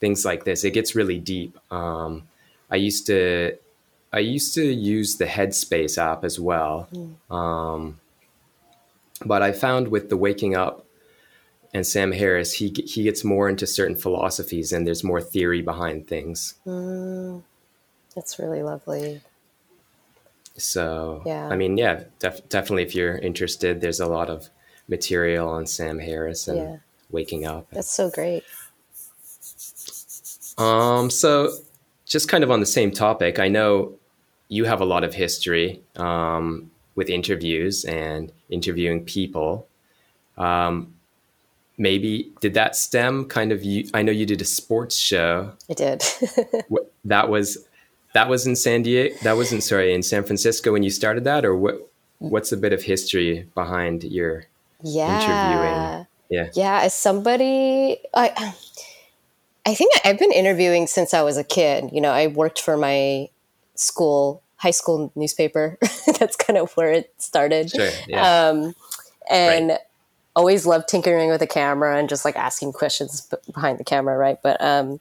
things 0.00 0.24
like 0.24 0.44
this. 0.44 0.64
It 0.64 0.72
gets 0.72 0.94
really 0.94 1.18
deep. 1.18 1.58
Um, 1.72 2.28
i 2.70 2.76
used 2.76 3.06
to 3.06 3.56
i 4.12 4.18
used 4.18 4.54
to 4.54 4.62
use 4.62 5.16
the 5.16 5.24
headspace 5.24 5.96
app 5.98 6.22
as 6.24 6.38
well. 6.38 6.88
Mm. 6.92 7.14
um, 7.40 8.00
but 9.24 9.42
i 9.42 9.52
found 9.52 9.88
with 9.88 10.08
the 10.10 10.16
waking 10.16 10.54
up 10.54 10.84
and 11.74 11.86
sam 11.86 12.12
harris 12.12 12.52
he 12.60 12.66
he 12.86 13.02
gets 13.02 13.24
more 13.24 13.48
into 13.48 13.66
certain 13.66 13.96
philosophies 13.96 14.72
and 14.72 14.86
there's 14.86 15.02
more 15.02 15.20
theory 15.20 15.62
behind 15.62 16.06
things. 16.06 16.54
Mm, 16.66 17.42
that's 18.14 18.38
really 18.38 18.62
lovely. 18.62 19.20
So 20.56 21.22
yeah. 21.24 21.48
I 21.48 21.56
mean 21.56 21.78
yeah 21.78 22.04
def- 22.18 22.48
definitely 22.48 22.84
if 22.88 22.94
you're 22.94 23.16
interested 23.30 23.80
there's 23.80 24.00
a 24.00 24.06
lot 24.18 24.28
of 24.28 24.48
material 24.88 25.48
on 25.48 25.66
Sam 25.66 25.98
Harris 25.98 26.48
and 26.48 26.58
yeah. 26.58 26.76
waking 27.10 27.46
up. 27.46 27.66
That's 27.72 27.90
so 27.90 28.10
great. 28.10 28.44
Um, 30.56 31.10
so 31.10 31.52
just 32.04 32.28
kind 32.28 32.42
of 32.42 32.50
on 32.50 32.60
the 32.60 32.66
same 32.66 32.90
topic, 32.90 33.38
I 33.38 33.48
know 33.48 33.92
you 34.48 34.64
have 34.64 34.80
a 34.80 34.84
lot 34.84 35.04
of 35.04 35.14
history 35.14 35.80
um, 35.96 36.70
with 36.94 37.08
interviews 37.08 37.84
and 37.84 38.32
interviewing 38.50 39.04
people. 39.04 39.68
Um, 40.36 40.94
maybe 41.76 42.32
did 42.40 42.54
that 42.54 42.74
stem 42.74 43.26
kind 43.26 43.52
of 43.52 43.62
you? 43.62 43.88
I 43.94 44.02
know 44.02 44.12
you 44.12 44.26
did 44.26 44.40
a 44.40 44.44
sports 44.44 44.96
show. 44.96 45.52
I 45.70 45.74
did. 45.74 46.02
that 47.04 47.28
was 47.28 47.58
that 48.14 48.28
was 48.28 48.46
in 48.46 48.56
San 48.56 48.82
Diego. 48.82 49.14
That 49.22 49.36
wasn't 49.36 49.62
sorry 49.62 49.94
in 49.94 50.02
San 50.02 50.24
Francisco 50.24 50.72
when 50.72 50.82
you 50.82 50.90
started 50.90 51.24
that, 51.24 51.44
or 51.44 51.56
what? 51.56 51.90
What's 52.20 52.50
a 52.50 52.56
bit 52.56 52.72
of 52.72 52.82
history 52.82 53.48
behind 53.54 54.02
your 54.02 54.46
yeah. 54.82 55.22
interviewing. 55.22 56.06
Yeah. 56.30 56.50
Yeah. 56.54 56.80
As 56.84 56.94
somebody, 56.94 57.98
I, 58.14 58.54
I 59.66 59.74
think 59.74 59.92
I've 60.04 60.18
been 60.18 60.32
interviewing 60.32 60.86
since 60.86 61.14
I 61.14 61.22
was 61.22 61.36
a 61.36 61.44
kid. 61.44 61.90
You 61.92 62.00
know, 62.00 62.10
I 62.10 62.26
worked 62.28 62.60
for 62.60 62.76
my 62.76 63.28
school, 63.74 64.42
high 64.56 64.70
school 64.70 65.12
newspaper. 65.14 65.78
That's 66.18 66.36
kind 66.36 66.58
of 66.58 66.72
where 66.72 66.92
it 66.92 67.12
started. 67.18 67.70
Sure, 67.70 67.90
yeah. 68.06 68.48
Um, 68.48 68.74
and 69.30 69.70
right. 69.70 69.78
always 70.34 70.66
loved 70.66 70.88
tinkering 70.88 71.30
with 71.30 71.40
the 71.40 71.46
camera 71.46 71.98
and 71.98 72.08
just 72.08 72.24
like 72.24 72.36
asking 72.36 72.72
questions 72.72 73.28
behind 73.52 73.78
the 73.78 73.84
camera, 73.84 74.16
right? 74.16 74.38
But 74.42 74.60
um, 74.62 75.00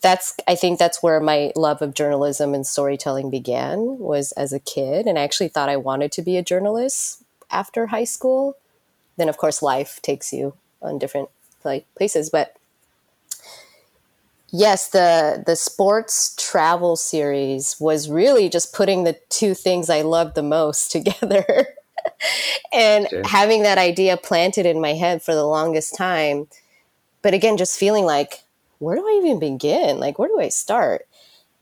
that's 0.00 0.34
I 0.46 0.54
think 0.54 0.78
that's 0.78 1.02
where 1.02 1.20
my 1.20 1.52
love 1.56 1.82
of 1.82 1.94
journalism 1.94 2.54
and 2.54 2.66
storytelling 2.66 3.30
began 3.30 3.98
was 3.98 4.32
as 4.32 4.52
a 4.52 4.60
kid, 4.60 5.06
and 5.06 5.18
I 5.18 5.22
actually 5.22 5.48
thought 5.48 5.68
I 5.68 5.76
wanted 5.76 6.12
to 6.12 6.22
be 6.22 6.36
a 6.36 6.42
journalist 6.42 7.22
after 7.50 7.86
high 7.88 8.04
school 8.04 8.56
then 9.18 9.28
of 9.28 9.36
course 9.36 9.62
life 9.62 10.00
takes 10.02 10.32
you 10.32 10.54
on 10.80 10.98
different 10.98 11.28
like 11.64 11.86
places. 11.94 12.30
But 12.30 12.54
yes 14.50 14.88
the 14.88 15.42
the 15.44 15.54
sports 15.54 16.34
travel 16.38 16.96
series 16.96 17.76
was 17.78 18.08
really 18.08 18.48
just 18.48 18.72
putting 18.72 19.04
the 19.04 19.14
two 19.28 19.52
things 19.52 19.90
i 19.90 20.00
loved 20.00 20.34
the 20.34 20.42
most 20.42 20.90
together 20.96 21.66
and 22.72 23.08
sure. 23.08 23.22
having 23.24 23.62
that 23.62 23.78
idea 23.78 24.16
planted 24.16 24.66
in 24.66 24.80
my 24.80 24.94
head 24.94 25.22
for 25.22 25.34
the 25.34 25.44
longest 25.44 25.94
time. 25.94 26.48
But 27.22 27.34
again 27.34 27.56
just 27.56 27.78
feeling 27.78 28.04
like 28.04 28.44
where 28.78 28.96
do 28.96 29.02
i 29.02 29.20
even 29.22 29.38
begin? 29.40 29.98
Like 29.98 30.18
where 30.18 30.28
do 30.28 30.40
i 30.40 30.48
start? 30.48 31.06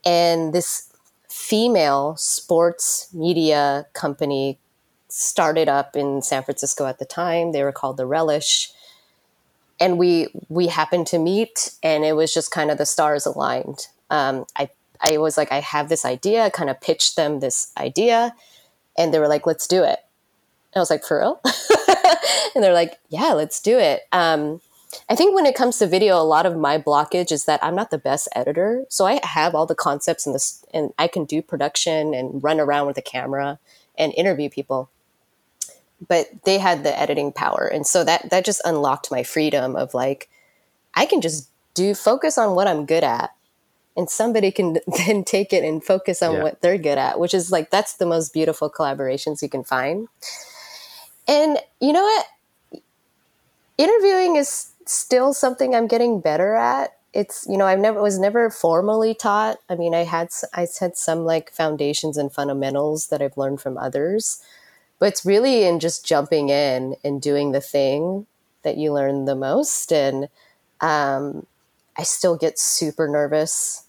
And 0.05 0.53
this 0.53 0.93
female 1.29 2.17
sports 2.17 3.09
media 3.13 3.87
company 3.93 4.59
started 5.17 5.67
up 5.67 5.97
in 5.97 6.21
San 6.21 6.43
Francisco 6.43 6.85
at 6.85 6.99
the 6.99 7.07
time. 7.07 7.53
They 7.53 7.63
were 7.63 7.73
called 7.73 7.97
the 7.97 8.05
Relish. 8.05 8.71
And 9.81 9.99
we 9.99 10.29
we 10.49 10.69
happened 10.69 11.07
to 11.09 11.19
meet 11.19 11.73
and 11.83 12.05
it 12.05 12.15
was 12.15 12.33
just 12.33 12.51
kind 12.51 12.71
of 12.71 12.79
the 12.79 12.87
stars 12.87 13.25
aligned. 13.25 13.89
Um, 14.11 14.45
I 14.57 14.71
I 15.01 15.19
was 15.19 15.37
like, 15.37 15.53
I 15.53 15.61
have 15.61 15.89
this 15.89 16.05
idea, 16.05 16.51
kind 16.51 16.71
of 16.71 16.81
pitched 16.81 17.17
them 17.17 17.41
this 17.41 17.73
idea, 17.77 18.35
and 18.97 19.13
they 19.13 19.19
were 19.19 19.29
like, 19.29 19.47
let's 19.47 19.67
do 19.67 19.83
it. 19.83 19.99
And 20.73 20.77
I 20.77 20.79
was 20.81 20.91
like, 20.91 21.05
for 21.05 21.19
real? 21.19 21.41
and 22.55 22.65
they're 22.65 22.73
like, 22.73 22.99
yeah, 23.09 23.33
let's 23.33 23.61
do 23.61 23.79
it. 23.79 24.03
Um, 24.13 24.63
I 25.11 25.15
think 25.15 25.35
when 25.35 25.45
it 25.45 25.55
comes 25.55 25.79
to 25.79 25.87
video, 25.87 26.17
a 26.17 26.25
lot 26.25 26.47
of 26.47 26.57
my 26.57 26.79
blockage 26.79 27.31
is 27.31 27.45
that 27.45 27.63
I'm 27.63 27.75
not 27.75 27.91
the 27.91 27.99
best 27.99 28.29
editor. 28.35 28.87
So 28.89 29.05
I 29.05 29.21
have 29.23 29.55
all 29.55 29.67
the 29.67 29.75
concepts 29.75 30.25
and 30.25 30.35
this, 30.35 30.65
and 30.73 30.95
I 30.99 31.09
can 31.09 31.27
do 31.27 31.43
production 31.43 32.15
and 32.15 32.43
run 32.43 32.61
around 32.61 32.87
with 32.87 32.97
the 32.97 33.03
camera 33.03 33.59
and 33.99 34.15
interview 34.15 34.49
people 34.49 34.91
but 36.07 36.29
they 36.45 36.59
had 36.59 36.85
the 36.85 36.99
editing 36.99 37.33
power. 37.33 37.67
And 37.73 37.87
so 37.87 38.05
that 38.05 38.31
that 38.31 38.45
just 38.45 38.61
unlocked 38.65 39.11
my 39.11 39.23
freedom 39.23 39.77
of 39.77 39.95
like 39.95 40.29
i 40.95 41.07
can 41.07 41.21
just 41.21 41.49
do 41.75 41.95
focus 41.95 42.39
on 42.39 42.55
what 42.55 42.67
i'm 42.67 42.87
good 42.87 43.05
at 43.05 43.31
and 43.97 44.11
somebody 44.11 44.51
can 44.51 44.79
then 45.07 45.23
take 45.25 45.53
it 45.53 45.63
and 45.63 45.85
focus 45.85 46.23
on 46.23 46.35
yeah. 46.35 46.43
what 46.43 46.63
they're 46.63 46.79
good 46.79 46.99
at 46.99 47.21
which 47.21 47.35
is 47.35 47.53
like 47.53 47.71
that's 47.71 47.95
the 47.95 48.07
most 48.07 48.33
beautiful 48.33 48.71
collaborations 48.71 49.43
you 49.43 49.49
can 49.49 49.63
find. 49.63 50.09
And 51.29 51.59
you 51.81 51.93
know 51.93 52.03
what? 52.03 52.81
Interviewing 53.79 54.37
is 54.37 54.71
still 54.87 55.35
something 55.35 55.75
i'm 55.75 55.87
getting 55.87 56.21
better 56.21 56.55
at. 56.55 56.97
It's 57.13 57.47
you 57.49 57.57
know 57.57 57.67
i've 57.67 57.79
never 57.79 58.01
was 58.01 58.19
never 58.19 58.51
formally 58.51 59.15
taught. 59.15 59.59
I 59.69 59.75
mean 59.75 59.95
i 59.95 60.05
had 60.05 60.29
i 60.55 60.67
had 60.81 60.97
some 60.97 61.25
like 61.25 61.51
foundations 61.51 62.17
and 62.17 62.33
fundamentals 62.33 63.09
that 63.09 63.23
i've 63.23 63.37
learned 63.37 63.61
from 63.61 63.79
others 63.79 64.43
but 64.99 65.07
it's 65.07 65.27
really 65.27 65.65
in 65.65 65.81
just 65.81 66.07
jumping 66.07 66.49
in 66.49 66.97
and 67.05 67.21
doing 67.21 67.53
the 67.53 67.61
thing 67.61 68.27
that 68.63 68.77
you 68.77 68.93
learn 68.93 69.25
the 69.25 69.35
most. 69.35 69.93
And 69.93 70.29
um, 70.81 71.47
i 71.99 72.03
still 72.03 72.37
get 72.37 72.59
super 72.59 73.09
nervous 73.09 73.87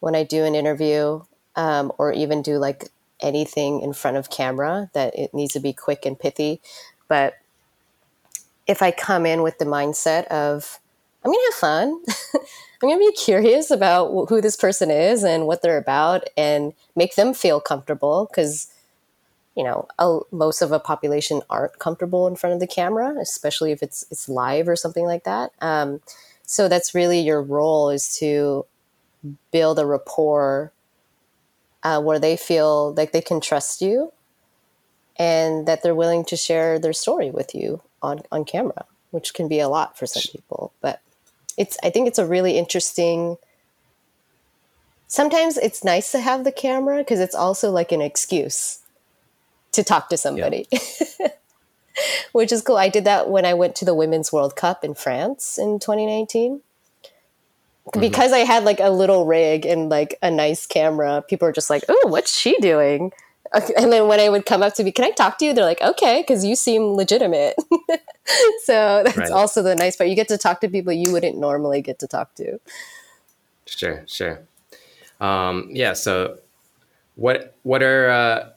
when 0.00 0.14
i 0.14 0.24
do 0.24 0.44
an 0.44 0.54
interview 0.54 1.22
um, 1.56 1.92
or 1.98 2.12
even 2.12 2.42
do 2.42 2.58
like 2.58 2.88
anything 3.20 3.80
in 3.80 3.92
front 3.92 4.16
of 4.16 4.30
camera 4.30 4.90
that 4.92 5.16
it 5.16 5.32
needs 5.32 5.52
to 5.52 5.60
be 5.60 5.72
quick 5.72 6.04
and 6.04 6.18
pithy. 6.18 6.60
But 7.08 7.34
if 8.66 8.82
i 8.82 8.90
come 8.90 9.24
in 9.26 9.42
with 9.42 9.58
the 9.58 9.64
mindset 9.64 10.26
of 10.26 10.80
i'm 11.24 11.30
gonna 11.30 11.44
have 11.52 11.54
fun. 11.54 12.02
I'm 12.82 12.90
gonna 12.90 12.98
be 12.98 13.12
curious 13.12 13.70
about 13.70 14.26
who 14.28 14.42
this 14.42 14.56
person 14.56 14.90
is 14.90 15.22
and 15.22 15.46
what 15.46 15.62
they're 15.62 15.78
about 15.78 16.24
and 16.36 16.74
make 16.94 17.14
them 17.14 17.32
feel 17.32 17.58
comfortable. 17.58 18.28
Because 18.30 18.66
you 19.56 19.62
know, 19.62 19.86
a, 19.98 20.18
most 20.32 20.62
of 20.62 20.72
a 20.72 20.80
population 20.80 21.40
aren't 21.48 21.78
comfortable 21.78 22.26
in 22.26 22.36
front 22.36 22.54
of 22.54 22.60
the 22.60 22.66
camera, 22.66 23.14
especially 23.20 23.72
if 23.72 23.82
it's 23.82 24.04
it's 24.10 24.28
live 24.28 24.68
or 24.68 24.76
something 24.76 25.04
like 25.04 25.24
that. 25.24 25.52
Um, 25.60 26.00
so 26.42 26.68
that's 26.68 26.94
really 26.94 27.20
your 27.20 27.42
role 27.42 27.90
is 27.90 28.16
to 28.18 28.66
build 29.50 29.78
a 29.78 29.86
rapport 29.86 30.72
uh, 31.82 32.00
where 32.00 32.18
they 32.18 32.36
feel 32.36 32.92
like 32.94 33.12
they 33.12 33.22
can 33.22 33.40
trust 33.40 33.80
you 33.80 34.12
and 35.16 35.66
that 35.66 35.82
they're 35.82 35.94
willing 35.94 36.24
to 36.24 36.36
share 36.36 36.78
their 36.78 36.92
story 36.92 37.30
with 37.30 37.54
you 37.54 37.80
on, 38.02 38.22
on 38.32 38.44
camera, 38.44 38.84
which 39.10 39.32
can 39.32 39.48
be 39.48 39.60
a 39.60 39.68
lot 39.68 39.96
for 39.96 40.06
some 40.06 40.22
people. 40.30 40.72
But 40.80 41.00
it's 41.56 41.78
I 41.82 41.90
think 41.90 42.08
it's 42.08 42.18
a 42.18 42.26
really 42.26 42.58
interesting 42.58 43.36
sometimes 45.06 45.56
it's 45.56 45.84
nice 45.84 46.10
to 46.10 46.18
have 46.18 46.42
the 46.42 46.50
camera 46.50 46.98
because 46.98 47.20
it's 47.20 47.34
also 47.34 47.70
like 47.70 47.92
an 47.92 48.02
excuse 48.02 48.80
to 49.74 49.84
talk 49.84 50.08
to 50.10 50.16
somebody. 50.16 50.66
Yeah. 50.70 51.28
Which 52.32 52.50
is 52.50 52.62
cool. 52.62 52.76
I 52.76 52.88
did 52.88 53.04
that 53.04 53.30
when 53.30 53.44
I 53.44 53.54
went 53.54 53.76
to 53.76 53.84
the 53.84 53.94
Women's 53.94 54.32
World 54.32 54.56
Cup 54.56 54.84
in 54.84 54.94
France 54.94 55.58
in 55.58 55.78
2019. 55.78 56.60
Mm-hmm. 57.86 58.00
Because 58.00 58.32
I 58.32 58.38
had 58.38 58.64
like 58.64 58.80
a 58.80 58.90
little 58.90 59.26
rig 59.26 59.66
and 59.66 59.88
like 59.90 60.18
a 60.22 60.30
nice 60.30 60.66
camera, 60.66 61.22
people 61.28 61.46
are 61.46 61.52
just 61.52 61.68
like, 61.68 61.84
"Oh, 61.88 62.08
what's 62.08 62.36
she 62.36 62.58
doing?" 62.60 63.12
And 63.52 63.92
then 63.92 64.08
when 64.08 64.18
I 64.18 64.28
would 64.28 64.46
come 64.46 64.62
up 64.62 64.74
to 64.74 64.84
me, 64.84 64.90
"Can 64.90 65.04
I 65.04 65.10
talk 65.10 65.38
to 65.38 65.44
you?" 65.44 65.52
They're 65.52 65.64
like, 65.64 65.82
"Okay," 65.82 66.22
because 66.22 66.44
you 66.44 66.56
seem 66.56 66.94
legitimate. 66.94 67.54
so 68.64 69.02
that's 69.04 69.16
right. 69.16 69.30
also 69.30 69.62
the 69.62 69.76
nice 69.76 69.96
part. 69.96 70.08
You 70.08 70.16
get 70.16 70.28
to 70.28 70.38
talk 70.38 70.60
to 70.62 70.68
people 70.68 70.92
you 70.92 71.12
wouldn't 71.12 71.36
normally 71.36 71.82
get 71.82 71.98
to 71.98 72.08
talk 72.08 72.34
to. 72.36 72.58
Sure, 73.66 74.04
sure. 74.06 74.40
Um, 75.20 75.68
yeah. 75.70 75.92
So, 75.92 76.38
what 77.16 77.54
what 77.62 77.82
are 77.82 78.08
uh, 78.08 78.48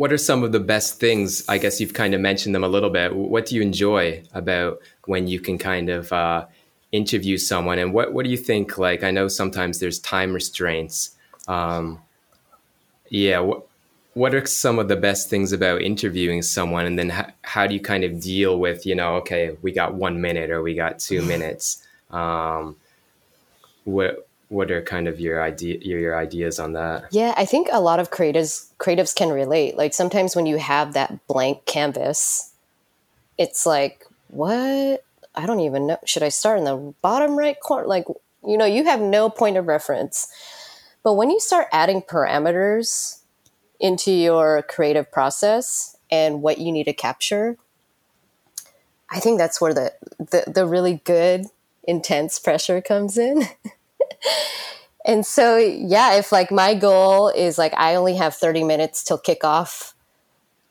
what 0.00 0.14
are 0.14 0.16
some 0.16 0.42
of 0.42 0.50
the 0.50 0.60
best 0.60 0.98
things? 0.98 1.44
I 1.46 1.58
guess 1.58 1.78
you've 1.78 1.92
kind 1.92 2.14
of 2.14 2.22
mentioned 2.22 2.54
them 2.54 2.64
a 2.64 2.68
little 2.68 2.88
bit. 2.88 3.14
What 3.14 3.44
do 3.44 3.54
you 3.54 3.60
enjoy 3.60 4.22
about 4.32 4.80
when 5.04 5.26
you 5.26 5.40
can 5.40 5.58
kind 5.58 5.90
of 5.90 6.10
uh, 6.10 6.46
interview 6.90 7.36
someone, 7.36 7.78
and 7.78 7.92
what 7.92 8.14
what 8.14 8.24
do 8.24 8.30
you 8.30 8.38
think? 8.38 8.78
Like, 8.78 9.04
I 9.04 9.10
know 9.10 9.28
sometimes 9.28 9.78
there's 9.78 9.98
time 9.98 10.32
restraints. 10.32 11.10
Um, 11.48 12.00
yeah, 13.10 13.40
what 13.40 13.66
what 14.14 14.34
are 14.34 14.46
some 14.46 14.78
of 14.78 14.88
the 14.88 14.96
best 14.96 15.28
things 15.28 15.52
about 15.52 15.82
interviewing 15.82 16.40
someone, 16.40 16.86
and 16.86 16.98
then 16.98 17.10
how, 17.10 17.26
how 17.42 17.66
do 17.66 17.74
you 17.74 17.80
kind 17.80 18.02
of 18.02 18.22
deal 18.22 18.58
with 18.58 18.86
you 18.86 18.94
know, 18.94 19.16
okay, 19.16 19.58
we 19.60 19.70
got 19.70 19.92
one 19.92 20.22
minute 20.22 20.48
or 20.48 20.62
we 20.62 20.74
got 20.74 20.98
two 20.98 21.20
minutes. 21.20 21.86
Um, 22.10 22.76
what 23.84 24.26
what 24.50 24.70
are 24.70 24.82
kind 24.82 25.06
of 25.06 25.20
your 25.20 25.40
idea 25.40 25.78
your, 25.80 26.16
ideas 26.16 26.58
on 26.58 26.72
that? 26.74 27.04
Yeah 27.10 27.32
i 27.36 27.44
think 27.44 27.68
a 27.72 27.80
lot 27.80 28.00
of 28.00 28.10
creatives 28.10 28.66
creatives 28.78 29.14
can 29.14 29.30
relate. 29.30 29.76
Like 29.76 29.94
sometimes 29.94 30.36
when 30.36 30.46
you 30.46 30.58
have 30.58 30.92
that 30.92 31.26
blank 31.26 31.64
canvas 31.64 32.52
it's 33.38 33.64
like 33.64 34.04
what? 34.28 35.02
I 35.34 35.46
don't 35.46 35.60
even 35.60 35.86
know. 35.86 35.98
Should 36.04 36.22
i 36.22 36.28
start 36.28 36.58
in 36.58 36.64
the 36.64 36.94
bottom 37.00 37.38
right 37.38 37.58
corner 37.60 37.86
like 37.86 38.04
you 38.46 38.58
know 38.58 38.66
you 38.66 38.84
have 38.84 39.00
no 39.00 39.30
point 39.30 39.56
of 39.56 39.66
reference. 39.66 40.28
But 41.02 41.14
when 41.14 41.30
you 41.30 41.40
start 41.40 41.68
adding 41.72 42.02
parameters 42.02 43.20
into 43.80 44.12
your 44.12 44.62
creative 44.62 45.10
process 45.10 45.96
and 46.10 46.42
what 46.42 46.58
you 46.58 46.70
need 46.70 46.84
to 46.84 46.92
capture 46.92 47.56
i 49.08 49.18
think 49.18 49.38
that's 49.38 49.60
where 49.60 49.72
the 49.72 49.92
the, 50.18 50.44
the 50.46 50.66
really 50.66 51.00
good 51.04 51.46
intense 51.84 52.38
pressure 52.38 52.80
comes 52.82 53.16
in 53.16 53.42
and 55.04 55.24
so 55.24 55.56
yeah 55.56 56.14
if 56.14 56.32
like 56.32 56.50
my 56.50 56.74
goal 56.74 57.28
is 57.28 57.58
like 57.58 57.72
i 57.76 57.94
only 57.94 58.16
have 58.16 58.34
30 58.34 58.64
minutes 58.64 59.02
till 59.04 59.18
kickoff 59.18 59.94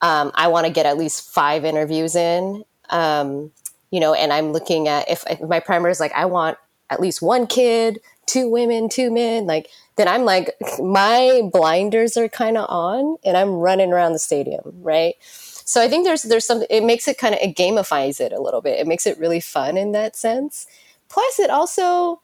um, 0.01 0.31
i 0.35 0.47
want 0.47 0.65
to 0.65 0.71
get 0.71 0.85
at 0.85 0.97
least 0.97 1.29
five 1.29 1.65
interviews 1.65 2.15
in 2.15 2.63
um, 2.89 3.51
you 3.91 3.99
know 3.99 4.13
and 4.13 4.31
i'm 4.31 4.51
looking 4.51 4.87
at 4.87 5.09
if, 5.09 5.23
if 5.29 5.41
my 5.41 5.59
primer 5.59 5.89
is 5.89 5.99
like 5.99 6.13
i 6.13 6.25
want 6.25 6.57
at 6.89 6.99
least 6.99 7.21
one 7.21 7.47
kid 7.47 7.99
two 8.25 8.49
women 8.49 8.89
two 8.89 9.11
men 9.11 9.45
like 9.45 9.67
then 9.95 10.07
i'm 10.07 10.23
like 10.23 10.55
my 10.79 11.41
blinders 11.51 12.15
are 12.17 12.29
kind 12.29 12.57
of 12.57 12.65
on 12.69 13.17
and 13.25 13.35
i'm 13.35 13.51
running 13.53 13.91
around 13.91 14.13
the 14.13 14.19
stadium 14.19 14.61
right? 14.81 15.15
So 15.21 15.81
i 15.81 15.87
think 15.87 16.05
there's 16.05 16.23
there's 16.23 16.45
some 16.45 16.63
it 16.69 16.83
makes 16.83 17.07
it 17.07 17.17
kind 17.17 17.35
of 17.35 17.41
it 17.41 17.55
gamifies 17.55 18.19
it 18.19 18.31
a 18.31 18.41
little 18.41 18.61
bit. 18.61 18.79
It 18.79 18.87
makes 18.87 19.05
it 19.05 19.19
really 19.19 19.39
fun 19.39 19.77
in 19.77 19.91
that 19.91 20.15
sense. 20.15 20.65
Plus 21.09 21.39
it 21.39 21.49
also 21.49 22.21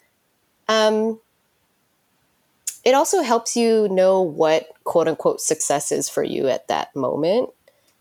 um, 0.68 1.20
it 2.84 2.94
also 2.94 3.22
helps 3.22 3.56
you 3.56 3.88
know 3.90 4.22
what 4.22 4.68
quote 4.84 5.08
unquote 5.08 5.42
success 5.42 5.92
is 5.92 6.10
for 6.10 6.24
you 6.24 6.48
at 6.48 6.68
that 6.68 6.96
moment, 6.96 7.50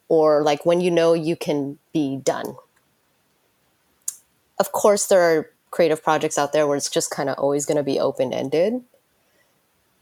or 0.09 0.43
like 0.43 0.67
when 0.67 0.81
you 0.81 0.91
know 0.91 1.15
you 1.15 1.37
can 1.37 1.79
be 1.93 2.17
done. 2.17 2.57
Of 4.59 4.73
course, 4.73 5.07
there 5.07 5.21
are 5.21 5.51
creative 5.71 6.03
projects 6.05 6.39
out 6.39 6.53
there 6.53 6.67
where 6.67 6.77
it's 6.77 6.89
just 6.89 7.11
kind 7.11 7.29
of 7.29 7.37
always 7.39 7.67
going 7.67 7.77
to 7.77 7.83
be 7.83 7.99
open 7.99 8.33
ended. 8.33 8.81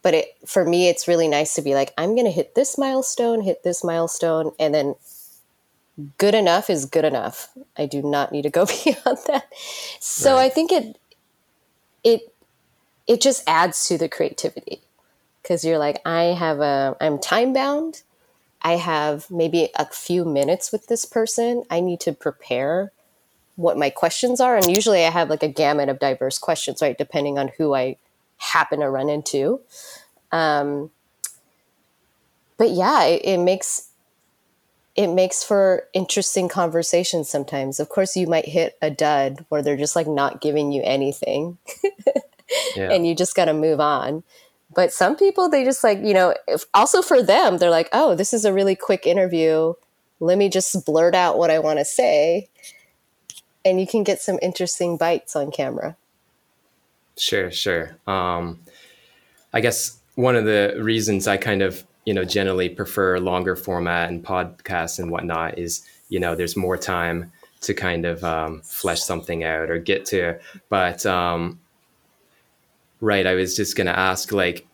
But 0.03 0.15
it, 0.15 0.37
for 0.45 0.65
me, 0.65 0.89
it's 0.89 1.09
really 1.09 1.29
nice 1.29 1.55
to 1.55 1.63
be 1.63 1.75
like, 1.75 1.95
I'm 1.97 2.15
going 2.15 2.27
to 2.27 2.31
hit 2.31 2.55
this 2.55 2.77
milestone, 2.77 3.41
hit 3.41 3.63
this 3.63 3.83
milestone, 3.85 4.53
and 4.59 4.75
then 4.75 4.97
good 6.19 6.35
enough 6.35 6.69
is 6.69 6.87
good 6.87 7.05
enough. 7.05 7.51
I 7.77 7.87
do 7.87 8.03
not 8.03 8.33
need 8.33 8.43
to 8.43 8.51
go 8.51 8.67
beyond 8.85 9.19
that. 9.29 9.49
So 10.01 10.35
right. 10.35 10.45
I 10.45 10.49
think 10.49 10.73
it 10.73 10.99
it 12.05 12.32
it 13.07 13.21
just 13.21 13.43
adds 13.47 13.87
to 13.89 13.99
the 13.99 14.09
creativity. 14.09 14.81
Because 15.43 15.65
you're 15.65 15.79
like 15.79 16.01
i 16.07 16.23
have 16.23 16.61
a 16.61 16.97
i'm 17.01 17.19
time 17.19 17.53
bound 17.53 18.03
i 18.63 18.77
have 18.77 19.29
maybe 19.29 19.71
a 19.77 19.87
few 19.87 20.25
minutes 20.25 20.71
with 20.71 20.87
this 20.87 21.05
person. 21.05 21.65
I 21.69 21.81
need 21.81 22.01
to 22.01 22.13
prepare 22.13 22.93
what 23.57 23.77
my 23.77 23.91
questions 23.91 24.41
are. 24.41 24.57
And 24.57 24.67
usually 24.71 25.05
i 25.05 25.11
have 25.11 25.31
like 25.31 25.43
a 25.43 25.49
gamut 25.49 25.89
of 25.89 25.99
diverse 25.99 26.39
questions 26.39 26.81
right 26.81 26.97
depending 26.97 27.39
on 27.39 27.51
who 27.59 27.75
i 27.75 27.97
happen 28.39 28.81
to 28.81 28.89
run 28.89 29.09
into. 29.09 29.61
Um, 30.31 30.91
but 32.57 32.71
yeah 32.71 33.05
it, 33.05 33.23
it 33.25 33.39
makes 33.39 33.89
it 34.95 35.09
makes 35.09 35.43
for 35.43 35.89
interesting 35.95 36.49
conversations 36.49 37.29
sometimes. 37.29 37.81
Of 37.81 37.89
course 37.89 38.15
you 38.15 38.27
might 38.27 38.47
hit 38.47 38.77
a 38.83 38.91
dud 38.91 39.45
where 39.49 39.63
they're 39.63 39.77
just 39.77 39.97
like 39.97 40.07
not 40.07 40.41
giving 40.41 40.71
you 40.71 40.83
anything 40.85 41.59
yeah. 42.77 42.91
and 42.91 43.07
you 43.07 43.15
just 43.15 43.35
got 43.35 43.47
to 43.47 43.55
move 43.55 43.81
on. 43.81 44.23
But 44.75 44.93
some 44.93 45.17
people, 45.17 45.49
they 45.49 45.65
just 45.65 45.85
like, 45.85 45.99
you 45.99 46.15
know, 46.15 46.35
if, 46.49 46.65
also 46.73 47.03
for 47.03 47.23
them, 47.23 47.59
they're 47.59 47.71
like, 47.71 47.89
oh, 47.93 48.15
this 48.15 48.33
is 48.33 48.45
a 48.45 48.53
really 48.53 48.75
quick 48.75 49.07
interview. 49.07 49.75
Let 50.21 50.39
me 50.39 50.49
just 50.49 50.85
blurt 50.87 51.15
out 51.15 51.37
what 51.37 51.51
I 51.51 51.59
want 51.59 51.79
to 51.79 51.85
say. 51.85 52.49
And 53.65 53.79
you 53.79 53.87
can 53.87 54.03
get 54.03 54.21
some 54.21 54.39
interesting 54.41 54.97
bites 54.97 55.37
on 55.37 55.51
camera. 55.51 55.97
Sure, 57.17 57.51
sure. 57.51 57.97
Um, 58.07 58.61
I 59.53 59.61
guess 59.61 59.99
one 60.15 60.37
of 60.37 60.45
the 60.45 60.79
reasons 60.81 61.29
I 61.29 61.37
kind 61.37 61.63
of, 61.63 61.85
you 62.07 62.15
know, 62.15 62.25
generally 62.25 62.69
prefer 62.69 63.19
longer 63.19 63.55
format 63.55 64.09
and 64.09 64.25
podcasts 64.25 64.99
and 64.99 65.11
whatnot 65.11 65.59
is, 65.59 65.87
you 66.09 66.19
know, 66.19 66.35
there's 66.35 66.57
more 66.57 66.77
time 66.77 67.31
to 67.61 67.75
kind 67.75 68.05
of 68.05 68.25
um, 68.25 68.61
flesh 68.63 69.03
something 69.03 69.45
out 69.45 69.71
or 69.71 69.79
get 69.79 70.05
to. 70.07 70.39
But 70.69 71.07
um, 71.07 71.61
Right. 73.03 73.27
I 73.27 73.35
was 73.35 73.57
just 73.57 73.77
going 73.77 73.89
to 73.89 73.99
ask, 73.99 74.31
like, 74.31 74.65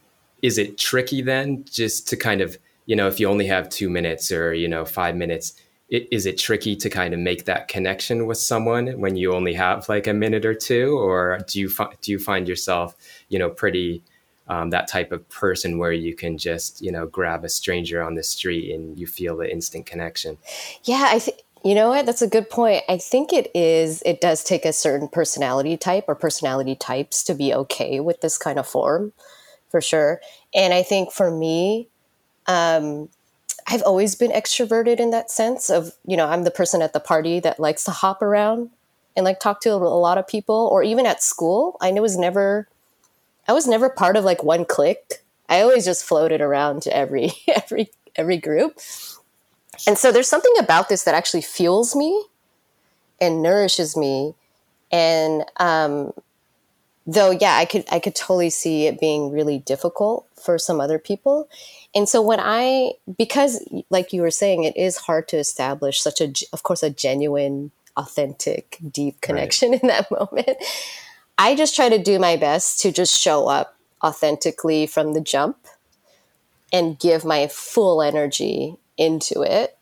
is 0.42 0.58
it 0.58 0.76
tricky 0.76 1.22
then 1.22 1.64
just 1.64 2.06
to 2.08 2.16
kind 2.16 2.42
of, 2.42 2.58
you 2.84 2.94
know, 2.94 3.08
if 3.08 3.18
you 3.18 3.26
only 3.26 3.46
have 3.46 3.70
two 3.70 3.88
minutes 3.88 4.30
or, 4.30 4.52
you 4.52 4.68
know, 4.68 4.84
five 4.84 5.16
minutes, 5.16 5.54
it, 5.88 6.06
is 6.12 6.26
it 6.26 6.36
tricky 6.36 6.76
to 6.76 6.90
kind 6.90 7.14
of 7.14 7.20
make 7.20 7.46
that 7.46 7.68
connection 7.68 8.26
with 8.26 8.36
someone 8.36 9.00
when 9.00 9.16
you 9.16 9.32
only 9.32 9.54
have 9.54 9.88
like 9.88 10.06
a 10.06 10.12
minute 10.12 10.44
or 10.44 10.52
two? 10.52 10.98
Or 10.98 11.38
do 11.48 11.58
you, 11.58 11.70
fi- 11.70 11.94
do 12.02 12.12
you 12.12 12.18
find 12.18 12.46
yourself, 12.46 12.94
you 13.30 13.38
know, 13.38 13.48
pretty 13.48 14.02
um, 14.46 14.70
that 14.70 14.88
type 14.88 15.10
of 15.10 15.26
person 15.30 15.78
where 15.78 15.92
you 15.92 16.14
can 16.14 16.36
just, 16.36 16.82
you 16.82 16.92
know, 16.92 17.06
grab 17.06 17.44
a 17.44 17.48
stranger 17.48 18.02
on 18.02 18.14
the 18.14 18.22
street 18.22 18.74
and 18.74 18.98
you 18.98 19.06
feel 19.06 19.38
the 19.38 19.50
instant 19.50 19.86
connection? 19.86 20.36
Yeah, 20.84 21.06
I 21.08 21.18
think 21.18 21.38
you 21.64 21.74
know 21.74 21.88
what? 21.88 22.06
That's 22.06 22.22
a 22.22 22.28
good 22.28 22.50
point. 22.50 22.84
I 22.88 22.98
think 22.98 23.32
it 23.32 23.50
is, 23.54 24.02
it 24.06 24.20
does 24.20 24.44
take 24.44 24.64
a 24.64 24.72
certain 24.72 25.08
personality 25.08 25.76
type 25.76 26.04
or 26.08 26.14
personality 26.14 26.76
types 26.76 27.22
to 27.24 27.34
be 27.34 27.52
okay 27.54 28.00
with 28.00 28.20
this 28.20 28.38
kind 28.38 28.58
of 28.58 28.66
form, 28.66 29.12
for 29.70 29.80
sure. 29.80 30.20
And 30.54 30.72
I 30.72 30.82
think 30.82 31.12
for 31.12 31.30
me, 31.30 31.88
um, 32.46 33.08
I've 33.66 33.82
always 33.82 34.14
been 34.14 34.30
extroverted 34.30 34.98
in 34.98 35.10
that 35.10 35.30
sense 35.30 35.68
of, 35.68 35.92
you 36.06 36.16
know, 36.16 36.26
I'm 36.26 36.44
the 36.44 36.50
person 36.50 36.80
at 36.80 36.94
the 36.94 37.00
party 37.00 37.40
that 37.40 37.60
likes 37.60 37.84
to 37.84 37.90
hop 37.90 38.22
around 38.22 38.70
and 39.16 39.24
like 39.24 39.40
talk 39.40 39.60
to 39.62 39.70
a 39.70 39.76
lot 39.76 40.16
of 40.16 40.26
people, 40.26 40.68
or 40.72 40.82
even 40.82 41.04
at 41.04 41.22
school. 41.22 41.76
I 41.80 41.92
was 41.92 42.16
never, 42.16 42.68
I 43.46 43.52
was 43.52 43.66
never 43.66 43.90
part 43.90 44.16
of 44.16 44.24
like 44.24 44.42
one 44.44 44.64
clique. 44.64 45.22
I 45.48 45.60
always 45.60 45.84
just 45.84 46.04
floated 46.04 46.40
around 46.40 46.82
to 46.82 46.96
every, 46.96 47.32
every, 47.48 47.90
every 48.16 48.38
group. 48.38 48.78
And 49.86 49.98
so 49.98 50.12
there's 50.12 50.28
something 50.28 50.54
about 50.58 50.88
this 50.88 51.04
that 51.04 51.14
actually 51.14 51.42
fuels 51.42 51.94
me 51.94 52.24
and 53.20 53.42
nourishes 53.42 53.96
me. 53.96 54.34
And 54.90 55.44
um, 55.58 56.12
though, 57.06 57.30
yeah, 57.30 57.56
I 57.56 57.64
could 57.64 57.84
I 57.90 57.98
could 57.98 58.14
totally 58.14 58.50
see 58.50 58.86
it 58.86 59.00
being 59.00 59.30
really 59.30 59.58
difficult 59.58 60.26
for 60.34 60.58
some 60.58 60.80
other 60.80 60.98
people. 60.98 61.48
And 61.94 62.08
so 62.08 62.22
when 62.22 62.40
I 62.40 62.92
because 63.16 63.66
like 63.90 64.12
you 64.12 64.22
were 64.22 64.30
saying, 64.30 64.64
it 64.64 64.76
is 64.76 64.96
hard 64.96 65.28
to 65.28 65.36
establish 65.36 66.00
such 66.00 66.20
a 66.20 66.32
of 66.52 66.62
course 66.62 66.82
a 66.82 66.90
genuine, 66.90 67.70
authentic, 67.96 68.78
deep 68.90 69.20
connection 69.20 69.72
right. 69.72 69.82
in 69.82 69.88
that 69.88 70.10
moment. 70.10 70.56
I 71.38 71.54
just 71.54 71.76
try 71.76 71.88
to 71.88 71.98
do 71.98 72.18
my 72.18 72.36
best 72.36 72.80
to 72.80 72.90
just 72.90 73.18
show 73.18 73.46
up 73.46 73.76
authentically 74.02 74.86
from 74.86 75.12
the 75.12 75.20
jump 75.20 75.56
and 76.72 76.98
give 76.98 77.24
my 77.24 77.46
full 77.46 78.02
energy 78.02 78.76
into 78.98 79.42
it 79.42 79.78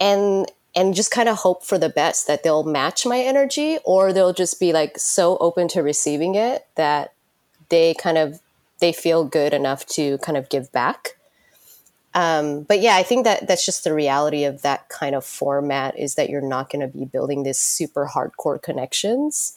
and 0.00 0.50
and 0.74 0.94
just 0.94 1.10
kind 1.10 1.28
of 1.28 1.38
hope 1.38 1.64
for 1.64 1.78
the 1.78 1.88
best 1.88 2.26
that 2.26 2.42
they'll 2.42 2.64
match 2.64 3.04
my 3.04 3.20
energy 3.20 3.78
or 3.84 4.12
they'll 4.12 4.32
just 4.32 4.60
be 4.60 4.72
like 4.72 4.98
so 4.98 5.36
open 5.38 5.68
to 5.68 5.82
receiving 5.82 6.34
it 6.34 6.66
that 6.76 7.12
they 7.68 7.94
kind 7.94 8.18
of 8.18 8.40
they 8.80 8.92
feel 8.92 9.24
good 9.24 9.52
enough 9.52 9.84
to 9.86 10.18
kind 10.18 10.38
of 10.38 10.48
give 10.48 10.72
back. 10.72 11.16
Um, 12.12 12.62
but 12.62 12.80
yeah 12.80 12.96
i 12.96 13.04
think 13.04 13.22
that 13.22 13.46
that's 13.46 13.64
just 13.64 13.84
the 13.84 13.94
reality 13.94 14.42
of 14.42 14.62
that 14.62 14.88
kind 14.88 15.14
of 15.14 15.24
format 15.24 15.96
is 15.96 16.16
that 16.16 16.28
you're 16.28 16.40
not 16.40 16.68
going 16.68 16.80
to 16.80 16.98
be 16.98 17.04
building 17.04 17.44
this 17.44 17.60
super 17.60 18.10
hardcore 18.12 18.60
connections. 18.60 19.56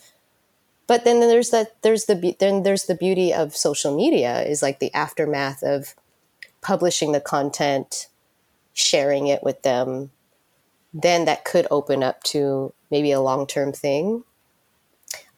But 0.85 1.03
then 1.03 1.19
there's 1.19 1.49
that 1.49 1.81
there's 1.81 2.05
the 2.05 2.35
then 2.39 2.61
there's 2.61 2.85
the 2.85 2.93
beauty 2.93 3.33
of 3.33 3.55
social 3.55 3.95
media 3.95 4.43
is 4.43 4.61
like 4.61 4.77
the 4.77 4.93
aftermath 4.93 5.63
of 5.63 5.95
publishing 6.61 7.11
the 7.11 7.21
content 7.21 8.07
sharing 8.73 9.27
it 9.27 9.43
with 9.43 9.61
them, 9.61 10.11
then 10.93 11.25
that 11.25 11.45
could 11.45 11.67
open 11.71 12.03
up 12.03 12.21
to 12.23 12.73
maybe 12.91 13.11
a 13.11 13.21
long 13.21 13.47
term 13.47 13.71
thing. 13.71 14.23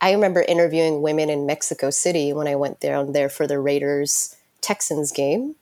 I 0.01 0.11
remember 0.11 0.41
interviewing 0.41 1.01
women 1.01 1.29
in 1.29 1.45
Mexico 1.45 1.89
City 1.89 2.33
when 2.33 2.47
I 2.47 2.55
went 2.55 2.79
down 2.79 3.13
there 3.13 3.29
for 3.29 3.47
the 3.47 3.59
Raiders 3.59 4.35
Texans 4.61 5.11
game 5.11 5.55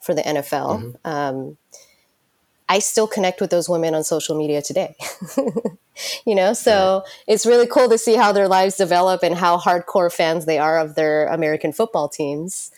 for 0.00 0.14
the 0.14 0.22
NFL. 0.22 0.96
Mm-hmm. 1.04 1.08
Um, 1.08 1.56
I 2.68 2.78
still 2.78 3.06
connect 3.06 3.40
with 3.40 3.50
those 3.50 3.68
women 3.68 3.94
on 3.94 4.02
social 4.02 4.36
media 4.36 4.62
today. 4.62 4.96
you 6.26 6.34
know, 6.34 6.54
so 6.54 7.02
right. 7.04 7.12
it's 7.26 7.44
really 7.44 7.66
cool 7.66 7.88
to 7.90 7.98
see 7.98 8.14
how 8.14 8.32
their 8.32 8.48
lives 8.48 8.76
develop 8.76 9.22
and 9.22 9.34
how 9.34 9.58
hardcore 9.58 10.10
fans 10.10 10.46
they 10.46 10.58
are 10.58 10.78
of 10.78 10.94
their 10.94 11.26
American 11.26 11.72
football 11.72 12.08
teams. 12.08 12.70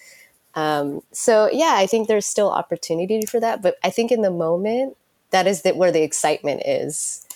Um, 0.54 1.02
so 1.12 1.48
yeah, 1.52 1.74
I 1.76 1.86
think 1.86 2.08
there's 2.08 2.26
still 2.26 2.50
opportunity 2.50 3.26
for 3.26 3.40
that, 3.40 3.62
but 3.62 3.76
I 3.82 3.90
think 3.90 4.12
in 4.12 4.22
the 4.22 4.30
moment 4.30 4.96
that 5.30 5.46
is 5.46 5.62
that 5.62 5.76
where 5.76 5.90
the 5.90 6.02
excitement 6.02 6.62
is 6.64 7.26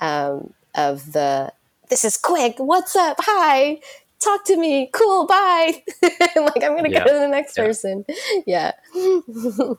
um, 0.00 0.52
of 0.74 1.12
the 1.12 1.52
this 1.88 2.04
is 2.04 2.16
quick. 2.16 2.56
What's 2.58 2.96
up? 2.96 3.18
Hi, 3.20 3.78
talk 4.18 4.44
to 4.46 4.56
me. 4.56 4.90
Cool. 4.92 5.26
Bye. 5.26 5.84
like 6.02 6.62
I'm 6.64 6.74
gonna 6.76 6.88
yeah. 6.88 7.04
go 7.04 7.12
to 7.12 7.18
the 7.20 7.28
next 7.28 7.56
yeah. 7.56 7.64
person. 7.64 8.04
Yeah. 8.46 8.72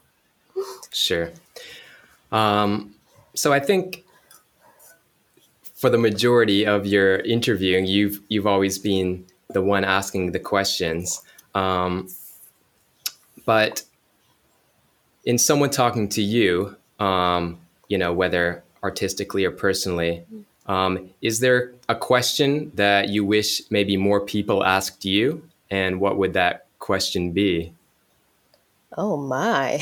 sure. 0.91 1.31
Um, 2.31 2.95
so 3.33 3.53
I 3.53 3.59
think 3.59 4.05
for 5.75 5.89
the 5.89 5.97
majority 5.97 6.65
of 6.65 6.85
your 6.85 7.17
interviewing, 7.17 7.85
you've 7.85 8.21
you've 8.29 8.47
always 8.47 8.79
been 8.79 9.25
the 9.49 9.61
one 9.61 9.83
asking 9.83 10.31
the 10.31 10.39
questions. 10.39 11.21
Um, 11.53 12.07
but 13.48 13.84
in 15.24 15.38
someone 15.38 15.70
talking 15.70 16.10
to 16.10 16.22
you, 16.22 16.76
um, 17.00 17.58
you 17.88 17.98
know, 17.98 18.12
whether 18.12 18.62
artistically 18.84 19.45
or 19.45 19.52
personally, 19.52 20.26
um, 20.66 21.10
is 21.22 21.39
there 21.39 21.72
a 21.88 21.95
question 21.95 22.74
that 22.76 23.08
you 23.08 23.24
wish 23.24 23.62
maybe 23.72 23.95
more 23.95 24.20
people 24.20 24.66
asked 24.66 25.06
you? 25.06 25.48
And 25.72 26.02
what 26.02 26.18
would 26.18 26.34
that 26.34 26.66
question 26.80 27.32
be? 27.32 27.72
Oh 28.98 29.16
my. 29.16 29.82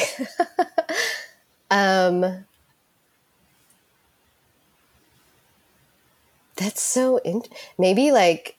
um, 1.71 2.45
that's 6.55 6.83
so 6.83 7.17
in- 7.17 7.41
maybe 7.79 8.11
like 8.11 8.57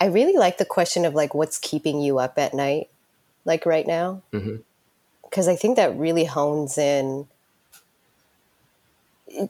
I 0.00 0.06
really 0.06 0.36
like 0.36 0.58
the 0.58 0.64
question 0.64 1.04
of 1.04 1.14
like 1.14 1.32
what's 1.32 1.58
keeping 1.58 2.00
you 2.00 2.18
up 2.18 2.40
at 2.40 2.54
night 2.54 2.88
like 3.44 3.66
right 3.66 3.86
now. 3.86 4.22
Because 4.30 5.46
mm-hmm. 5.46 5.50
I 5.50 5.56
think 5.56 5.76
that 5.76 5.96
really 5.96 6.24
hones 6.24 6.78
in, 6.78 7.26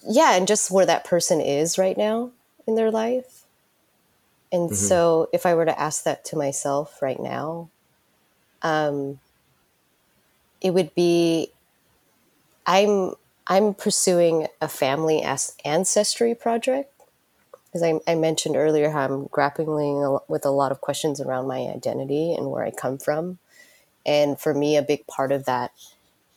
yeah, 0.08 0.34
and 0.34 0.46
just 0.46 0.70
where 0.70 0.86
that 0.86 1.04
person 1.04 1.40
is 1.40 1.78
right 1.78 1.96
now 1.96 2.30
in 2.66 2.74
their 2.74 2.90
life. 2.90 3.44
And 4.52 4.70
mm-hmm. 4.70 4.74
so 4.74 5.28
if 5.32 5.46
I 5.46 5.54
were 5.54 5.64
to 5.64 5.80
ask 5.80 6.04
that 6.04 6.24
to 6.26 6.36
myself 6.36 7.02
right 7.02 7.20
now, 7.20 7.68
um, 8.62 9.18
it 10.60 10.70
would 10.70 10.94
be 10.94 11.50
I'm 12.66 13.14
I'm 13.46 13.74
pursuing 13.74 14.48
a 14.60 14.68
family 14.68 15.22
as- 15.22 15.54
ancestry 15.64 16.34
project 16.34 16.90
because 17.66 17.82
I, 17.82 18.00
I, 18.10 18.14
mentioned 18.14 18.56
earlier 18.56 18.90
how 18.90 19.04
I'm 19.04 19.26
grappling 19.26 20.18
with 20.28 20.46
a 20.46 20.50
lot 20.50 20.72
of 20.72 20.80
questions 20.80 21.20
around 21.20 21.46
my 21.46 21.58
identity 21.58 22.32
and 22.32 22.50
where 22.50 22.64
I 22.64 22.70
come 22.70 22.96
from. 22.96 23.38
And 24.06 24.38
for 24.38 24.54
me, 24.54 24.76
a 24.76 24.82
big 24.82 25.06
part 25.06 25.32
of 25.32 25.44
that 25.46 25.72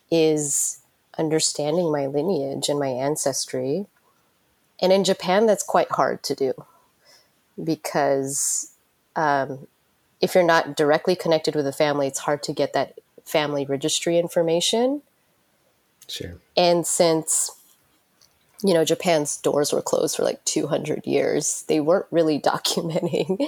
is 0.10 0.80
understanding 1.18 1.92
my 1.92 2.06
lineage 2.06 2.70
and 2.70 2.80
my 2.80 2.88
ancestry. 2.88 3.86
And 4.82 4.94
in 4.94 5.04
Japan, 5.04 5.46
that's 5.46 5.64
quite 5.64 5.92
hard 5.92 6.24
to 6.24 6.36
do 6.36 6.54
because 7.62 8.72
um, 9.16 9.68
if 10.22 10.36
you're 10.36 10.44
not 10.44 10.76
directly 10.76 11.16
connected 11.16 11.56
with 11.56 11.68
a 11.68 11.72
family, 11.72 12.08
it's 12.08 12.20
hard 12.20 12.44
to 12.44 12.54
get 12.54 12.74
that 12.74 13.00
family 13.24 13.66
registry 13.66 14.18
information. 14.18 15.02
Sure. 16.08 16.36
And 16.56 16.88
since 16.88 17.52
you 18.64 18.74
know 18.74 18.86
Japan's 18.86 19.38
doors 19.38 19.74
were 19.74 19.82
closed 19.82 20.16
for 20.16 20.24
like 20.24 20.44
200 20.46 21.06
years, 21.06 21.66
they 21.68 21.80
weren't 21.80 22.06
really 22.12 22.40
documenting 22.40 23.48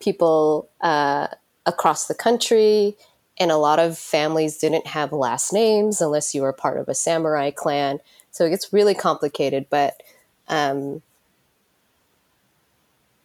people 0.00 0.68
uh, 0.80 1.28
across 1.66 2.06
the 2.06 2.14
country 2.14 2.96
and 3.42 3.50
a 3.50 3.56
lot 3.56 3.80
of 3.80 3.98
families 3.98 4.56
didn't 4.56 4.86
have 4.86 5.12
last 5.12 5.52
names 5.52 6.00
unless 6.00 6.32
you 6.32 6.42
were 6.42 6.52
part 6.52 6.78
of 6.78 6.88
a 6.88 6.94
samurai 6.94 7.50
clan. 7.50 7.98
So 8.30 8.44
it 8.44 8.50
gets 8.50 8.72
really 8.72 8.94
complicated, 8.94 9.66
but 9.68 10.00
um, 10.46 11.02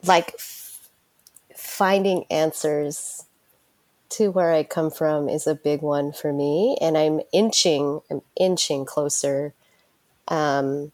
like 0.04 0.34
f- 0.34 0.90
finding 1.56 2.26
answers 2.32 3.26
to 4.10 4.32
where 4.32 4.52
I 4.52 4.64
come 4.64 4.90
from 4.90 5.30
is 5.30 5.46
a 5.46 5.54
big 5.54 5.84
one 5.84 6.12
for 6.14 6.34
me, 6.34 6.78
and 6.82 6.98
I'm 6.98 7.22
inching, 7.32 8.02
I'm 8.10 8.24
inching 8.36 8.86
closer. 8.86 9.54
Um, 10.30 10.94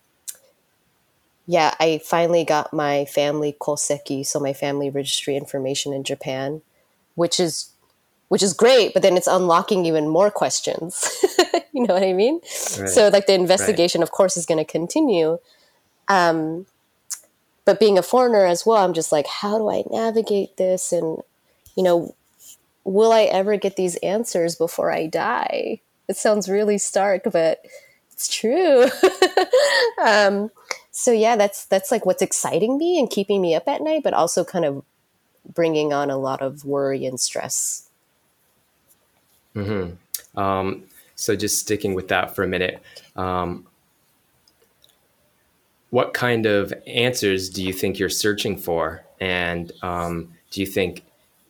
yeah, 1.46 1.76
I 1.80 2.02
finally 2.04 2.44
got 2.44 2.74
my 2.74 3.06
family 3.06 3.56
koseki, 3.58 4.26
so 4.26 4.42
my 4.42 4.52
family 4.52 4.90
registry 4.90 5.38
information 5.38 5.94
in 5.94 6.04
Japan, 6.04 6.62
which 7.16 7.40
is 7.40 7.70
which 8.34 8.42
is 8.42 8.52
great, 8.52 8.96
but 8.96 9.04
then 9.04 9.16
it's 9.16 9.28
unlocking 9.28 9.86
even 9.86 10.08
more 10.10 10.32
questions. 10.32 11.24
you 11.72 11.86
know 11.86 11.94
what 11.94 12.02
I 12.02 12.14
mean? 12.14 12.40
Right. 12.80 12.90
So 12.90 13.10
like 13.10 13.28
the 13.28 13.36
investigation, 13.36 14.02
right. 14.02 14.08
of 14.08 14.10
course, 14.10 14.36
is 14.38 14.48
going 14.48 14.58
to 14.58 14.66
continue. 14.66 15.38
Um, 16.08 16.66
but 17.64 17.80
being 17.80 18.00
a 18.00 18.02
foreigner 18.02 18.44
as 18.44 18.66
well, 18.66 18.84
I'm 18.84 18.94
just 18.94 19.12
like, 19.12 19.28
how 19.28 19.60
do 19.60 19.70
I 19.70 19.84
navigate 19.92 20.58
this? 20.58 20.92
And, 20.92 21.20
you 21.76 21.84
know, 21.84 22.16
will 22.84 23.12
I 23.12 23.26
ever 23.26 23.56
get 23.56 23.76
these 23.76 23.98
answers 23.98 24.56
before 24.56 24.92
I 24.92 25.06
die? 25.06 25.82
It 26.08 26.18
sounds 26.18 26.50
really 26.50 26.80
stark, 26.80 27.26
but 27.32 27.64
it's 28.14 28.28
true. 28.28 28.88
um, 30.04 30.50
so 30.90 31.12
yeah, 31.12 31.36
that's 31.36 31.68
that's 31.68 31.92
like 31.92 32.08
what's 32.08 32.24
exciting 32.24 32.80
me 32.80 32.98
and 32.98 33.12
keeping 33.12 33.44
me 33.44 33.54
up 33.54 33.68
at 33.68 33.84
night, 33.84 34.02
but 34.04 34.16
also 34.16 34.44
kind 34.44 34.66
of 34.66 34.84
bringing 35.54 35.94
on 35.94 36.10
a 36.10 36.18
lot 36.18 36.42
of 36.42 36.66
worry 36.66 37.06
and 37.06 37.20
stress 37.20 37.92
Mm-hmm. 39.56 40.40
Um, 40.40 40.84
so 41.16 41.36
just 41.36 41.60
sticking 41.60 41.94
with 41.94 42.08
that 42.10 42.36
for 42.36 42.44
a 42.44 42.48
minute, 42.48 42.82
um, 43.16 43.68
what 45.90 46.14
kind 46.14 46.46
of 46.46 46.74
answers 46.88 47.50
do 47.50 47.64
you 47.64 47.72
think 47.72 48.00
you're 48.00 48.10
searching 48.10 48.58
for? 48.58 49.04
And 49.22 49.72
um, 49.84 50.34
do 50.50 50.60
you 50.60 50.66
think 50.66 51.04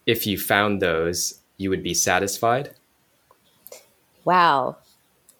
if 0.05 0.27
you 0.27 0.37
found 0.37 0.81
those, 0.81 1.39
you 1.57 1.69
would 1.69 1.83
be 1.83 1.93
satisfied? 1.93 2.73
Wow. 4.25 4.77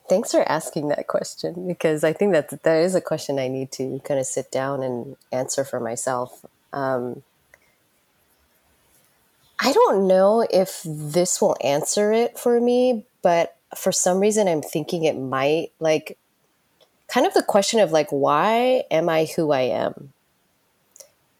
Thanks 0.07 0.31
for 0.31 0.49
asking 0.49 0.89
that 0.89 1.07
question 1.07 1.67
because 1.67 2.03
I 2.03 2.13
think 2.13 2.33
that 2.33 2.49
that 2.63 2.75
is 2.77 2.95
a 2.95 3.01
question 3.01 3.39
I 3.39 3.47
need 3.47 3.71
to 3.73 4.01
kind 4.03 4.19
of 4.19 4.25
sit 4.25 4.51
down 4.51 4.83
and 4.83 5.15
answer 5.31 5.63
for 5.63 5.79
myself. 5.79 6.45
Um, 6.71 7.23
I 9.65 9.71
don't 9.71 10.07
know 10.07 10.45
if 10.49 10.81
this 10.85 11.41
will 11.41 11.55
answer 11.63 12.11
it 12.11 12.37
for 12.37 12.59
me, 12.59 13.05
but 13.21 13.55
for 13.77 13.93
some 13.93 14.19
reason 14.19 14.49
I'm 14.49 14.61
thinking 14.61 15.05
it 15.05 15.17
might. 15.17 15.71
Like, 15.79 16.17
kind 17.07 17.25
of 17.25 17.33
the 17.33 17.43
question 17.43 17.79
of, 17.79 17.93
like, 17.93 18.09
why 18.09 18.83
am 18.91 19.07
I 19.07 19.23
who 19.23 19.53
I 19.53 19.61
am? 19.61 20.11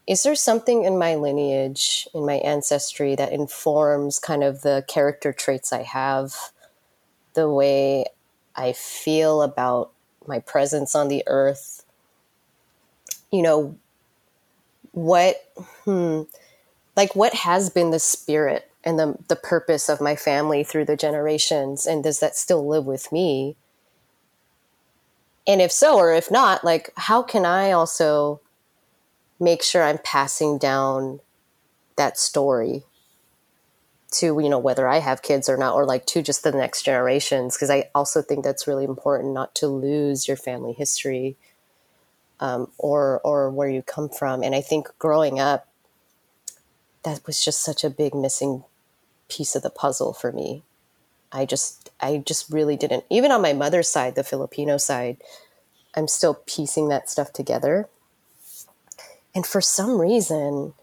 Is 0.08 0.24
there 0.24 0.36
something 0.36 0.86
in 0.86 0.98
my 0.98 1.16
lineage, 1.16 2.08
in 2.14 2.26
my 2.26 2.36
ancestry, 2.36 3.14
that 3.16 3.34
informs 3.34 4.20
kind 4.20 4.42
of 4.42 4.62
the 4.62 4.86
character 4.88 5.34
traits 5.34 5.74
I 5.74 5.84
have, 5.84 6.34
the 7.34 7.50
way 7.50 8.06
I 8.56 8.72
feel 8.72 9.42
about 9.42 9.92
my 10.26 10.40
presence 10.40 10.96
on 10.96 11.10
the 11.10 11.24
earth? 11.28 11.84
You 13.34 13.42
know, 13.42 13.78
what, 14.94 15.36
hmm, 15.84 16.22
like 16.96 17.16
what 17.16 17.34
has 17.34 17.70
been 17.70 17.92
the 17.92 18.00
spirit 18.00 18.70
and 18.84 19.00
the, 19.00 19.16
the 19.28 19.36
purpose 19.36 19.90
of 19.90 20.02
my 20.02 20.16
family 20.16 20.64
through 20.64 20.86
the 20.86 20.98
generations 20.98 21.86
and 21.86 22.04
does 22.04 22.20
that 22.20 22.36
still 22.36 22.68
live 22.68 22.86
with 22.86 23.12
me? 23.12 23.56
And 25.48 25.62
if 25.62 25.72
so 25.72 25.98
or 25.98 26.14
if 26.14 26.32
not 26.32 26.64
like 26.64 26.92
how 26.96 27.22
can 27.22 27.46
i 27.46 27.72
also 27.72 28.40
make 29.40 29.62
sure 29.62 29.84
i'm 29.84 29.98
passing 29.98 30.58
down 30.58 31.20
that 31.98 32.18
story 32.18 32.84
to 34.12 34.40
you 34.40 34.48
know 34.48 34.60
whether 34.60 34.88
i 34.88 35.00
have 35.00 35.22
kids 35.22 35.50
or 35.50 35.58
not 35.58 35.74
or 35.76 35.86
like 35.86 36.06
to 36.06 36.22
just 36.22 36.44
the 36.44 36.52
next 36.52 36.84
generations? 36.84 37.56
Because 37.56 37.70
i 37.70 37.90
also 37.94 38.22
think 38.22 38.44
that's 38.46 38.68
really 38.68 38.86
important 38.86 39.34
not 39.34 39.54
to 39.56 39.68
lose 39.68 40.28
your 40.28 40.38
family 40.38 40.74
history 40.74 41.36
um, 42.40 42.72
or 42.78 43.20
or 43.24 43.50
where 43.50 43.70
you 43.70 43.82
come 43.82 44.08
from. 44.10 44.44
And 44.44 44.56
i 44.56 44.62
think 44.62 44.88
growing 44.98 45.40
up 45.40 45.68
that 47.04 47.26
was 47.26 47.44
just 47.44 47.62
such 47.62 47.84
a 47.84 47.90
big 47.90 48.14
missing 48.16 48.64
piece 49.30 49.56
of 49.56 49.64
the 49.64 49.70
puzzle 49.70 50.14
for 50.14 50.32
me. 50.32 50.64
I 51.32 51.46
just 51.46 51.90
I 52.00 52.18
just 52.26 52.50
really 52.52 52.76
didn't 52.76 53.06
even 53.10 53.32
on 53.32 53.42
my 53.42 53.54
mother's 53.54 53.90
side, 53.90 54.16
the 54.16 54.24
Filipino 54.24 54.78
side, 54.78 55.18
I'm 55.96 56.08
still 56.08 56.42
piecing 56.46 56.90
that 56.90 57.10
stuff 57.10 57.34
together. 57.34 57.88
And 59.36 59.46
for 59.46 59.62
some 59.62 60.00
reason, 60.00 60.74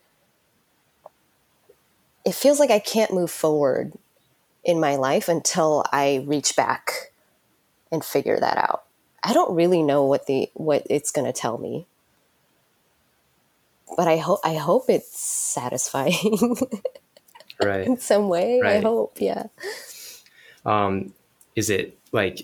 it 2.25 2.35
feels 2.35 2.59
like 2.59 2.71
I 2.71 2.81
can't 2.81 3.12
move 3.12 3.31
forward 3.31 3.93
in 4.64 4.81
my 4.81 4.97
life 4.97 5.29
until 5.29 5.85
I 5.93 6.25
reach 6.27 6.57
back 6.57 7.12
and 7.91 8.05
figure 8.05 8.39
that 8.39 8.59
out. 8.59 8.85
I 9.23 9.33
don't 9.33 9.55
really 9.55 9.83
know 9.83 10.05
what 10.05 10.27
the 10.27 10.51
what 10.55 10.87
it's 10.89 11.11
going 11.11 11.27
to 11.27 11.39
tell 11.39 11.59
me. 11.59 11.87
But 13.97 14.09
I 14.09 14.16
hope 14.18 14.41
I 14.45 14.55
hope 14.55 14.84
it's 14.88 15.18
satisfying. 15.18 16.57
right. 17.62 17.86
In 17.86 17.99
some 17.99 18.28
way, 18.28 18.61
right. 18.61 18.76
I 18.76 18.80
hope, 18.80 19.20
yeah. 19.20 19.45
Um 20.64 21.12
is 21.57 21.70
it 21.70 21.99
like 22.12 22.43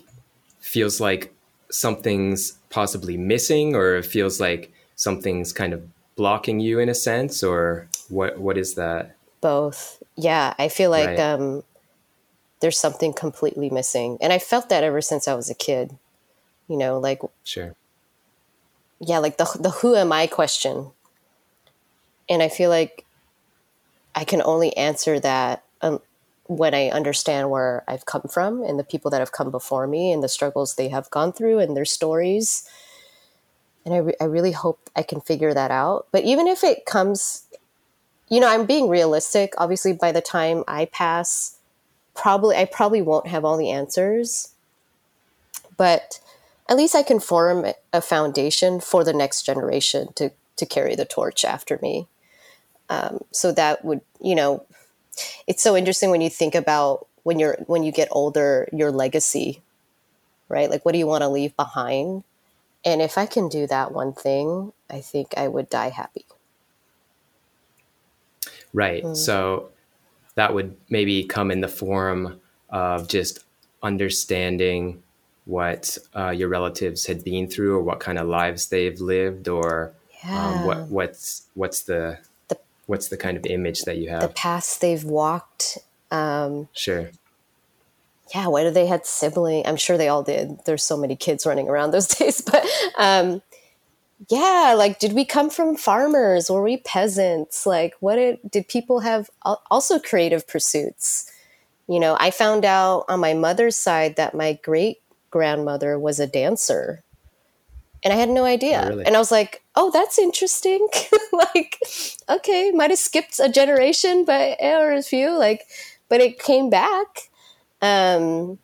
feels 0.59 0.99
like 0.99 1.33
something's 1.69 2.53
possibly 2.69 3.17
missing 3.17 3.75
or 3.75 3.95
it 3.95 4.05
feels 4.05 4.39
like 4.39 4.71
something's 4.95 5.53
kind 5.53 5.73
of 5.73 5.81
blocking 6.15 6.59
you 6.59 6.79
in 6.79 6.89
a 6.89 6.95
sense 6.95 7.43
or 7.43 7.87
what 8.09 8.39
what 8.39 8.57
is 8.57 8.75
that? 8.75 9.15
Both. 9.41 10.01
Yeah, 10.15 10.53
I 10.57 10.67
feel 10.69 10.89
like 10.91 11.07
Right. 11.09 11.19
um 11.19 11.63
there's 12.59 12.77
something 12.79 13.13
completely 13.13 13.69
missing. 13.69 14.17
And 14.19 14.33
I 14.33 14.39
felt 14.39 14.69
that 14.69 14.83
ever 14.83 15.01
since 15.01 15.27
I 15.27 15.35
was 15.35 15.49
a 15.49 15.55
kid. 15.55 15.95
You 16.67 16.77
know, 16.77 16.99
like 16.99 17.21
Sure. 17.43 17.75
yeah, 18.99 19.19
like 19.19 19.37
the 19.37 19.45
the 19.59 19.69
who 19.69 19.95
am 19.95 20.11
I 20.11 20.27
question. 20.27 20.91
And 22.29 22.43
I 22.43 22.49
feel 22.49 22.69
like 22.69 23.05
I 24.15 24.23
can 24.23 24.41
only 24.41 24.75
answer 24.75 25.19
that 25.19 25.63
um, 25.81 26.01
when 26.47 26.73
I 26.73 26.89
understand 26.89 27.49
where 27.49 27.83
I've 27.87 28.05
come 28.05 28.23
from 28.23 28.63
and 28.63 28.79
the 28.79 28.83
people 28.83 29.11
that 29.11 29.19
have 29.19 29.31
come 29.31 29.51
before 29.51 29.87
me 29.87 30.11
and 30.11 30.23
the 30.23 30.29
struggles 30.29 30.75
they 30.75 30.89
have 30.89 31.09
gone 31.11 31.33
through 31.33 31.59
and 31.59 31.75
their 31.75 31.85
stories. 31.85 32.67
And 33.85 33.93
I, 33.93 33.97
re- 33.99 34.15
I 34.19 34.25
really 34.25 34.51
hope 34.51 34.89
I 34.95 35.03
can 35.03 35.21
figure 35.21 35.53
that 35.53 35.71
out. 35.71 36.07
But 36.11 36.23
even 36.23 36.47
if 36.47 36.63
it 36.63 36.85
comes, 36.85 37.45
you 38.29 38.39
know, 38.39 38.49
I'm 38.49 38.65
being 38.65 38.89
realistic. 38.89 39.53
Obviously, 39.57 39.93
by 39.93 40.11
the 40.11 40.21
time 40.21 40.63
I 40.67 40.85
pass, 40.85 41.57
probably 42.15 42.55
I 42.55 42.65
probably 42.65 43.01
won't 43.01 43.27
have 43.27 43.45
all 43.45 43.57
the 43.57 43.71
answers. 43.71 44.53
But 45.77 46.19
at 46.67 46.75
least 46.75 46.95
I 46.95 47.03
can 47.03 47.19
form 47.19 47.67
a 47.93 48.01
foundation 48.01 48.79
for 48.79 49.03
the 49.03 49.13
next 49.13 49.43
generation 49.43 50.09
to 50.15 50.31
to 50.57 50.65
carry 50.65 50.95
the 50.95 51.05
torch 51.05 51.45
after 51.45 51.79
me. 51.81 52.07
Um, 52.89 53.23
so 53.31 53.51
that 53.51 53.83
would, 53.83 54.01
you 54.21 54.35
know, 54.35 54.65
it's 55.47 55.63
so 55.63 55.75
interesting 55.75 56.09
when 56.09 56.21
you 56.21 56.29
think 56.29 56.55
about 56.55 57.07
when 57.23 57.39
you're 57.39 57.57
when 57.67 57.83
you 57.83 57.91
get 57.91 58.07
older, 58.11 58.69
your 58.71 58.91
legacy, 58.91 59.61
right? 60.47 60.69
Like, 60.69 60.85
what 60.85 60.93
do 60.93 60.97
you 60.97 61.07
want 61.07 61.23
to 61.23 61.27
leave 61.29 61.55
behind? 61.55 62.23
And 62.85 63.01
if 63.01 63.17
I 63.17 63.25
can 63.25 63.49
do 63.49 63.67
that 63.67 63.91
one 63.91 64.13
thing, 64.13 64.71
I 64.89 65.01
think 65.01 65.33
I 65.35 65.47
would 65.47 65.69
die 65.69 65.89
happy. 65.89 66.25
Right. 68.73 69.03
Mm. 69.03 69.15
So 69.15 69.69
that 70.35 70.53
would 70.53 70.77
maybe 70.89 71.23
come 71.23 71.51
in 71.51 71.61
the 71.61 71.67
form 71.67 72.39
of 72.69 73.07
just 73.07 73.39
understanding 73.81 75.01
what 75.45 75.97
uh, 76.15 76.29
your 76.29 76.49
relatives 76.49 77.05
had 77.07 77.23
been 77.23 77.47
through 77.47 77.75
or 77.75 77.81
what 77.81 77.99
kind 77.99 78.17
of 78.19 78.27
lives 78.27 78.67
they've 78.67 78.99
lived 78.99 79.47
or 79.47 79.93
Yeah. 80.23 80.49
um, 80.49 80.65
what 80.65 80.89
what's 80.89 81.47
what's 81.55 81.81
the, 81.83 81.93
The- 81.93 82.19
what's 82.87 83.09
the 83.09 83.17
kind 83.17 83.37
of 83.37 83.45
image 83.45 83.83
that 83.83 83.97
you 83.97 84.09
have? 84.09 84.21
the 84.21 84.29
paths 84.29 84.77
they've 84.77 85.03
walked. 85.03 85.77
Um, 86.09 86.69
sure 86.73 87.11
yeah, 88.33 88.47
whether 88.47 88.71
they 88.71 88.85
had 88.85 89.05
sibling, 89.05 89.65
I'm 89.65 89.77
sure 89.77 89.97
they 89.97 90.09
all 90.09 90.23
did. 90.23 90.59
There's 90.65 90.83
so 90.83 90.97
many 90.97 91.15
kids 91.15 91.45
running 91.45 91.69
around 91.69 91.91
those 91.91 92.07
days, 92.19 92.41
but 92.41 92.65
um, 92.97 93.41
yeah, 94.29 94.75
like 94.77 94.99
did 94.99 95.13
we 95.13 95.25
come 95.25 95.49
from 95.49 95.75
farmers? 95.75 96.49
Were 96.49 96.63
we 96.63 96.77
peasants? 96.77 97.65
Like, 97.65 97.93
what 97.99 98.15
did 98.15 98.39
did 98.49 98.67
people 98.67 99.01
have? 99.01 99.29
Also, 99.71 99.99
creative 99.99 100.47
pursuits. 100.47 101.31
You 101.87 101.99
know, 101.99 102.17
I 102.19 102.31
found 102.31 102.65
out 102.65 103.05
on 103.07 103.21
my 103.21 103.33
mother's 103.33 103.77
side 103.77 104.17
that 104.17 104.35
my 104.35 104.59
great 104.61 104.97
grandmother 105.31 105.97
was 105.97 106.19
a 106.19 106.27
dancer, 106.27 107.03
and 108.03 108.13
I 108.13 108.17
had 108.17 108.29
no 108.29 108.43
idea. 108.43 108.81
Oh, 108.83 108.89
really? 108.89 109.05
And 109.05 109.15
I 109.15 109.19
was 109.19 109.31
like, 109.31 109.63
oh, 109.77 109.91
that's 109.91 110.19
interesting. 110.19 110.87
like, 111.33 111.79
okay, 112.29 112.71
might 112.71 112.91
have 112.91 112.99
skipped 112.99 113.39
a 113.39 113.49
generation, 113.49 114.25
but 114.25 114.57
or 114.61 114.93
a 114.93 115.03
few. 115.03 115.37
Like, 115.37 115.63
but 116.09 116.21
it 116.21 116.39
came 116.39 116.69
back 116.69 117.29
um 117.81 118.57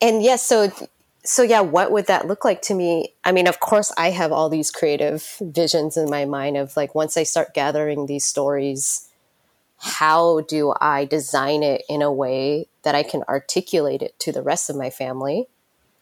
and 0.00 0.22
yes 0.22 0.46
so 0.46 0.70
so 1.24 1.42
yeah 1.42 1.60
what 1.60 1.92
would 1.92 2.06
that 2.06 2.26
look 2.26 2.44
like 2.44 2.62
to 2.62 2.74
me 2.74 3.14
i 3.24 3.32
mean 3.32 3.46
of 3.48 3.60
course 3.60 3.92
i 3.98 4.10
have 4.10 4.32
all 4.32 4.48
these 4.48 4.70
creative 4.70 5.36
visions 5.40 5.96
in 5.96 6.10
my 6.10 6.24
mind 6.24 6.56
of 6.56 6.76
like 6.76 6.94
once 6.94 7.16
i 7.16 7.22
start 7.22 7.54
gathering 7.54 8.06
these 8.06 8.24
stories 8.24 9.08
how 9.78 10.40
do 10.42 10.74
i 10.80 11.04
design 11.04 11.62
it 11.62 11.82
in 11.88 12.02
a 12.02 12.12
way 12.12 12.66
that 12.82 12.94
i 12.94 13.02
can 13.02 13.22
articulate 13.28 14.02
it 14.02 14.18
to 14.18 14.32
the 14.32 14.42
rest 14.42 14.70
of 14.70 14.76
my 14.76 14.90
family 14.90 15.48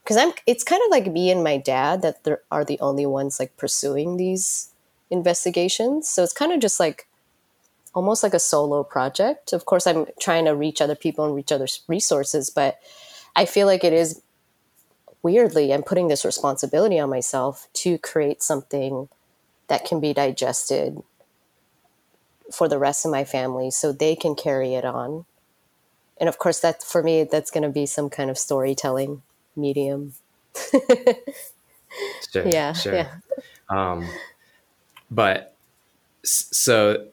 because 0.07 0.17
i'm 0.17 0.33
it's 0.47 0.63
kind 0.63 0.81
of 0.85 0.91
like 0.91 1.13
me 1.13 1.31
and 1.33 1.43
my 1.43 1.57
dad 1.57 2.01
that 2.01 2.23
there 2.23 2.41
are 2.53 2.65
the 2.65 2.79
only 2.81 3.05
ones 3.05 3.41
like 3.41 3.57
pursuing 3.57 4.17
these 4.17 4.71
investigations 5.11 6.09
so 6.09 6.23
it's 6.23 6.33
kind 6.33 6.53
of 6.53 6.61
just 6.61 6.79
like 6.79 7.09
almost 7.97 8.23
like 8.23 8.35
a 8.35 8.39
solo 8.39 8.85
project. 8.85 9.55
Of 9.55 9.65
course, 9.65 9.87
I'm 9.87 10.07
trying 10.21 10.45
to 10.45 10.55
reach 10.55 10.83
other 10.83 10.95
people 10.95 11.25
and 11.25 11.35
reach 11.35 11.51
other 11.51 11.67
resources, 11.89 12.51
but 12.51 12.79
I 13.35 13.47
feel 13.47 13.67
like 13.67 13.83
it 13.83 13.95
is 13.95 14.21
weirdly, 15.23 15.73
I'm 15.73 15.83
putting 15.83 16.09
this 16.09 16.25
responsibility 16.25 17.01
on 17.01 17.09
myself 17.09 17.69
to 17.73 17.97
create 17.97 18.43
something 18.43 19.09
that 19.69 19.87
can 19.87 19.99
be 19.99 20.13
digested 20.13 21.03
for 22.53 22.69
the 22.69 22.79
rest 22.79 23.05
of 23.05 23.11
my 23.11 23.25
family 23.25 23.71
so 23.71 23.91
they 23.91 24.15
can 24.15 24.35
carry 24.35 24.75
it 24.75 24.85
on. 24.85 25.25
And 26.19 26.29
of 26.29 26.39
course, 26.39 26.61
that 26.61 26.83
for 26.83 27.03
me, 27.03 27.25
that's 27.25 27.51
going 27.51 27.63
to 27.63 27.71
be 27.71 27.87
some 27.87 28.11
kind 28.11 28.29
of 28.31 28.39
storytelling 28.39 29.23
medium. 29.57 30.15
sure 32.33 32.47
Yeah, 32.47 32.73
sure 32.73 32.95
yeah. 32.95 33.11
um 33.69 34.09
but 35.11 35.55
so 36.23 37.07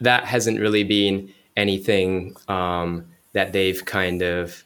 that 0.00 0.24
hasn't 0.24 0.60
really 0.60 0.84
been 0.84 1.32
anything 1.56 2.36
um 2.48 3.06
that 3.32 3.52
they've 3.52 3.84
kind 3.84 4.22
of 4.22 4.64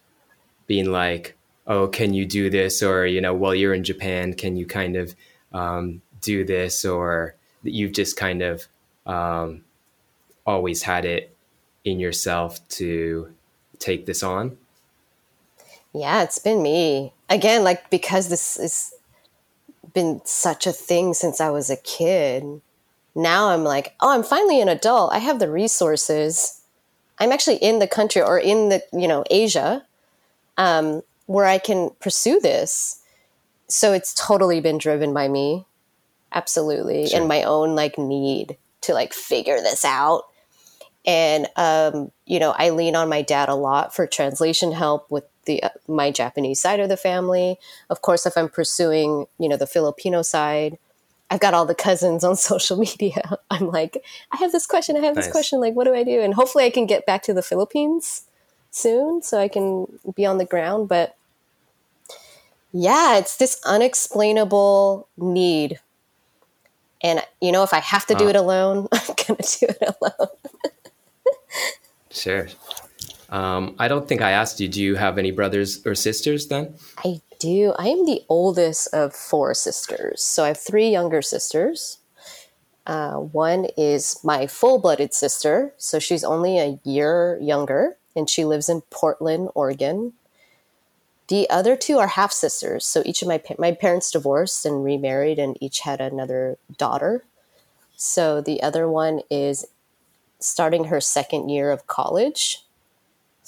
been 0.66 0.92
like 0.92 1.36
oh 1.66 1.88
can 1.88 2.14
you 2.14 2.26
do 2.26 2.50
this 2.50 2.82
or 2.82 3.06
you 3.06 3.20
know 3.20 3.34
while 3.34 3.54
you're 3.54 3.74
in 3.74 3.82
japan 3.82 4.34
can 4.34 4.56
you 4.56 4.66
kind 4.66 4.96
of 4.96 5.14
um, 5.52 6.02
do 6.20 6.44
this 6.44 6.84
or 6.84 7.34
that 7.62 7.72
you've 7.72 7.92
just 7.92 8.16
kind 8.16 8.42
of 8.42 8.66
um, 9.06 9.64
always 10.46 10.82
had 10.82 11.04
it 11.04 11.34
in 11.84 12.00
yourself 12.00 12.66
to 12.68 13.32
take 13.78 14.06
this 14.06 14.22
on 14.22 14.56
Yeah, 15.95 16.22
it's 16.22 16.38
been 16.38 16.62
me. 16.62 17.12
Again, 17.28 17.64
like 17.64 17.90
because 17.90 18.28
this 18.28 18.57
has 18.57 18.95
been 19.93 20.20
such 20.24 20.66
a 20.66 20.72
thing 20.72 21.14
since 21.14 21.40
I 21.40 21.51
was 21.51 21.70
a 21.70 21.76
kid. 21.76 22.61
Now 23.14 23.51
I'm 23.51 23.64
like, 23.64 23.95
oh, 24.01 24.11
I'm 24.14 24.22
finally 24.22 24.61
an 24.61 24.68
adult. 24.68 25.12
I 25.12 25.18
have 25.18 25.38
the 25.38 25.51
resources. 25.51 26.62
I'm 27.18 27.32
actually 27.32 27.57
in 27.57 27.78
the 27.78 27.86
country 27.86 28.22
or 28.22 28.38
in 28.38 28.70
the, 28.70 28.82
you 28.93 29.07
know, 29.07 29.22
Asia, 29.30 29.84
um, 30.57 31.03
where 31.26 31.45
I 31.45 31.59
can 31.59 31.90
pursue 32.01 32.40
this. 32.40 33.03
So 33.68 33.93
it's 33.93 34.14
totally 34.14 34.61
been 34.61 34.78
driven 34.78 35.12
by 35.12 35.28
me. 35.28 35.66
Absolutely. 36.32 37.09
Sure. 37.09 37.20
And 37.20 37.28
my 37.28 37.43
own 37.43 37.74
like 37.74 37.99
need 37.99 38.57
to 38.82 38.95
like 38.95 39.12
figure 39.12 39.57
this 39.57 39.84
out 39.84 40.24
and 41.05 41.49
um, 41.57 42.12
you 42.26 42.38
know 42.38 42.55
i 42.57 42.70
lean 42.70 42.95
on 42.95 43.09
my 43.09 43.22
dad 43.22 43.49
a 43.49 43.55
lot 43.55 43.95
for 43.95 44.07
translation 44.07 44.72
help 44.72 45.11
with 45.11 45.24
the 45.45 45.62
uh, 45.62 45.70
my 45.88 46.11
japanese 46.11 46.61
side 46.61 46.80
of 46.80 46.88
the 46.88 46.97
family. 46.97 47.59
Of 47.90 48.03
course 48.03 48.26
if 48.26 48.36
i'm 48.36 48.49
pursuing 48.49 49.26
you 49.38 49.49
know 49.49 49.57
the 49.57 49.66
filipino 49.66 50.22
side 50.22 50.78
i've 51.30 51.40
got 51.40 51.55
all 51.55 51.66
the 51.66 51.74
cousins 51.74 52.24
on 52.24 52.36
social 52.53 52.76
media. 52.76 53.38
I'm 53.51 53.70
like 53.70 54.03
i 54.30 54.36
have 54.38 54.53
this 54.53 54.66
question 54.66 54.97
i 54.97 55.01
have 55.01 55.14
this 55.14 55.30
question 55.30 55.61
like 55.61 55.74
what 55.74 55.84
do 55.84 55.95
i 55.95 56.05
do? 56.05 56.20
And 56.20 56.34
hopefully 56.34 56.64
i 56.64 56.70
can 56.70 56.86
get 56.86 57.07
back 57.07 57.22
to 57.24 57.34
the 57.34 57.43
philippines 57.43 58.24
soon 58.70 59.22
so 59.22 59.38
i 59.38 59.49
can 59.49 59.86
be 60.14 60.24
on 60.26 60.38
the 60.38 60.45
ground. 60.45 60.88
But 60.88 61.16
yeah 62.72 63.18
it's 63.18 63.36
this 63.36 63.61
unexplainable 63.64 65.09
need. 65.16 65.80
And 67.03 67.22
you 67.40 67.53
know 67.53 67.62
if 67.62 67.74
i 67.74 67.80
have 67.80 68.07
to 68.07 68.14
do 68.14 68.28
it 68.28 68.36
alone 68.36 68.88
i'm 68.93 69.14
gonna 69.26 69.40
do 69.43 69.66
it 69.68 69.97
alone. 70.01 70.28
Sure. 72.12 72.47
Um, 73.33 73.74
I 73.78 73.89
don't 73.89 74.07
think 74.07 74.20
I 74.20 74.33
asked 74.33 74.61
you. 74.61 74.68
Do 74.68 74.83
you 74.83 74.95
have 74.97 75.16
any 75.16 75.30
brothers 75.30 75.85
or 75.87 75.95
sisters 75.95 76.49
then? 76.49 76.74
I 76.99 77.22
do. 77.39 77.72
I 77.78 77.89
am 77.89 78.05
the 78.05 78.22
oldest 78.28 78.93
of 78.93 79.14
four 79.14 79.55
sisters. 79.55 80.22
So 80.22 80.45
I 80.45 80.49
have 80.49 80.61
three 80.61 80.91
younger 80.91 81.22
sisters. 81.22 81.99
Uh, 82.87 83.14
one 83.14 83.68
is 83.76 84.20
my 84.22 84.47
full 84.47 84.78
blooded 84.78 85.14
sister. 85.14 85.72
So 85.78 85.99
she's 85.99 86.24
only 86.24 86.59
a 86.59 86.78
year 86.85 87.39
younger 87.41 87.97
and 88.14 88.28
she 88.28 88.45
lives 88.45 88.68
in 88.68 88.83
Portland, 88.91 89.49
Oregon. 89.55 90.12
The 91.28 91.49
other 91.49 91.74
two 91.74 91.99
are 91.99 92.09
half 92.09 92.33
sisters. 92.33 92.85
So 92.85 93.03
each 93.07 93.22
of 93.22 93.28
my, 93.28 93.39
pa- 93.39 93.55
my 93.59 93.72
parents 93.72 94.11
divorced 94.11 94.66
and 94.66 94.85
remarried 94.85 95.39
and 95.39 95.57
each 95.59 95.80
had 95.80 96.03
another 96.03 96.59
daughter. 96.76 97.24
So 97.97 98.43
the 98.43 98.62
other 98.62 98.87
one 98.91 99.22
is 99.30 99.64
starting 100.39 100.85
her 100.85 101.01
second 101.01 101.49
year 101.49 101.70
of 101.70 101.87
college. 101.87 102.59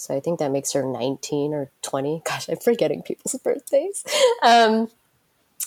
So 0.04 0.14
I 0.14 0.20
think 0.20 0.38
that 0.38 0.50
makes 0.50 0.72
her 0.72 0.82
19 0.82 1.54
or 1.54 1.70
20. 1.80 2.22
Gosh, 2.26 2.48
I'm 2.48 2.58
forgetting 2.58 3.02
people's 3.02 3.34
birthdays. 3.42 4.04
Um, 4.42 4.90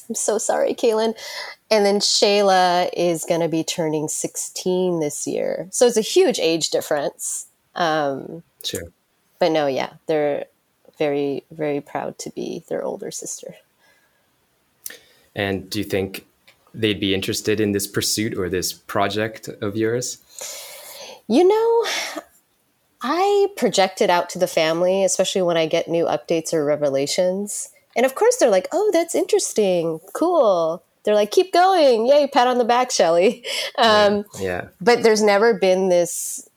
I'm 0.07 0.15
so 0.15 0.37
sorry, 0.37 0.75
Kaylin. 0.75 1.17
And 1.71 1.83
then 1.83 1.99
Shayla 1.99 2.89
is 2.95 3.25
going 3.25 3.41
to 3.41 3.47
be 3.47 3.63
turning 3.63 4.07
16 4.07 4.99
this 4.99 5.25
year. 5.25 5.67
So 5.71 5.87
it's 5.87 5.97
a 5.97 6.01
huge 6.01 6.39
age 6.39 6.69
difference. 6.69 7.47
Um, 7.73 8.43
sure. 8.63 8.83
But 9.39 9.51
no, 9.51 9.65
yeah, 9.65 9.93
they're 10.05 10.45
very, 10.99 11.43
very 11.51 11.81
proud 11.81 12.19
to 12.19 12.29
be 12.29 12.63
their 12.69 12.83
older 12.83 13.09
sister. 13.09 13.55
And 15.35 15.67
do 15.67 15.79
you 15.79 15.85
think 15.85 16.27
they'd 16.75 16.99
be 16.99 17.15
interested 17.15 17.59
in 17.59 17.71
this 17.71 17.87
pursuit 17.87 18.37
or 18.37 18.49
this 18.49 18.71
project 18.71 19.47
of 19.61 19.75
yours? 19.75 20.19
You 21.27 21.47
know, 21.47 22.21
I 23.01 23.47
project 23.57 24.01
it 24.01 24.09
out 24.09 24.29
to 24.31 24.39
the 24.39 24.47
family, 24.47 25.03
especially 25.03 25.43
when 25.43 25.57
I 25.57 25.67
get 25.67 25.87
new 25.87 26.05
updates 26.05 26.53
or 26.53 26.65
revelations. 26.65 27.69
And 27.95 28.05
of 28.05 28.15
course, 28.15 28.37
they're 28.37 28.49
like, 28.49 28.67
oh, 28.71 28.89
that's 28.91 29.15
interesting. 29.15 29.99
Cool. 30.13 30.83
They're 31.03 31.15
like, 31.15 31.31
keep 31.31 31.53
going. 31.53 32.05
Yay, 32.05 32.27
pat 32.27 32.47
on 32.47 32.57
the 32.57 32.65
back, 32.65 32.91
Shelley. 32.91 33.45
Um, 33.77 34.25
yeah. 34.39 34.41
yeah. 34.41 34.67
But 34.81 35.03
there's 35.03 35.21
never 35.21 35.53
been 35.53 35.89
this, 35.89 36.49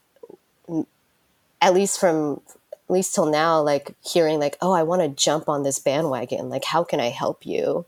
at 1.61 1.75
least 1.75 2.01
from, 2.01 2.41
at 2.89 2.91
least 2.91 3.15
till 3.15 3.27
now, 3.27 3.61
like 3.61 3.95
hearing 4.03 4.41
like, 4.41 4.57
oh, 4.61 4.73
I 4.73 4.83
want 4.83 5.03
to 5.03 5.09
jump 5.09 5.49
on 5.49 5.63
this 5.63 5.79
bandwagon. 5.79 6.49
Like, 6.49 6.65
how 6.65 6.83
can 6.83 6.99
I 6.99 7.11
help 7.11 7.45
you? 7.45 7.85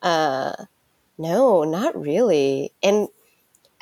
Uh, 0.00 0.54
no, 1.18 1.64
not 1.64 2.00
really. 2.00 2.72
And 2.82 3.08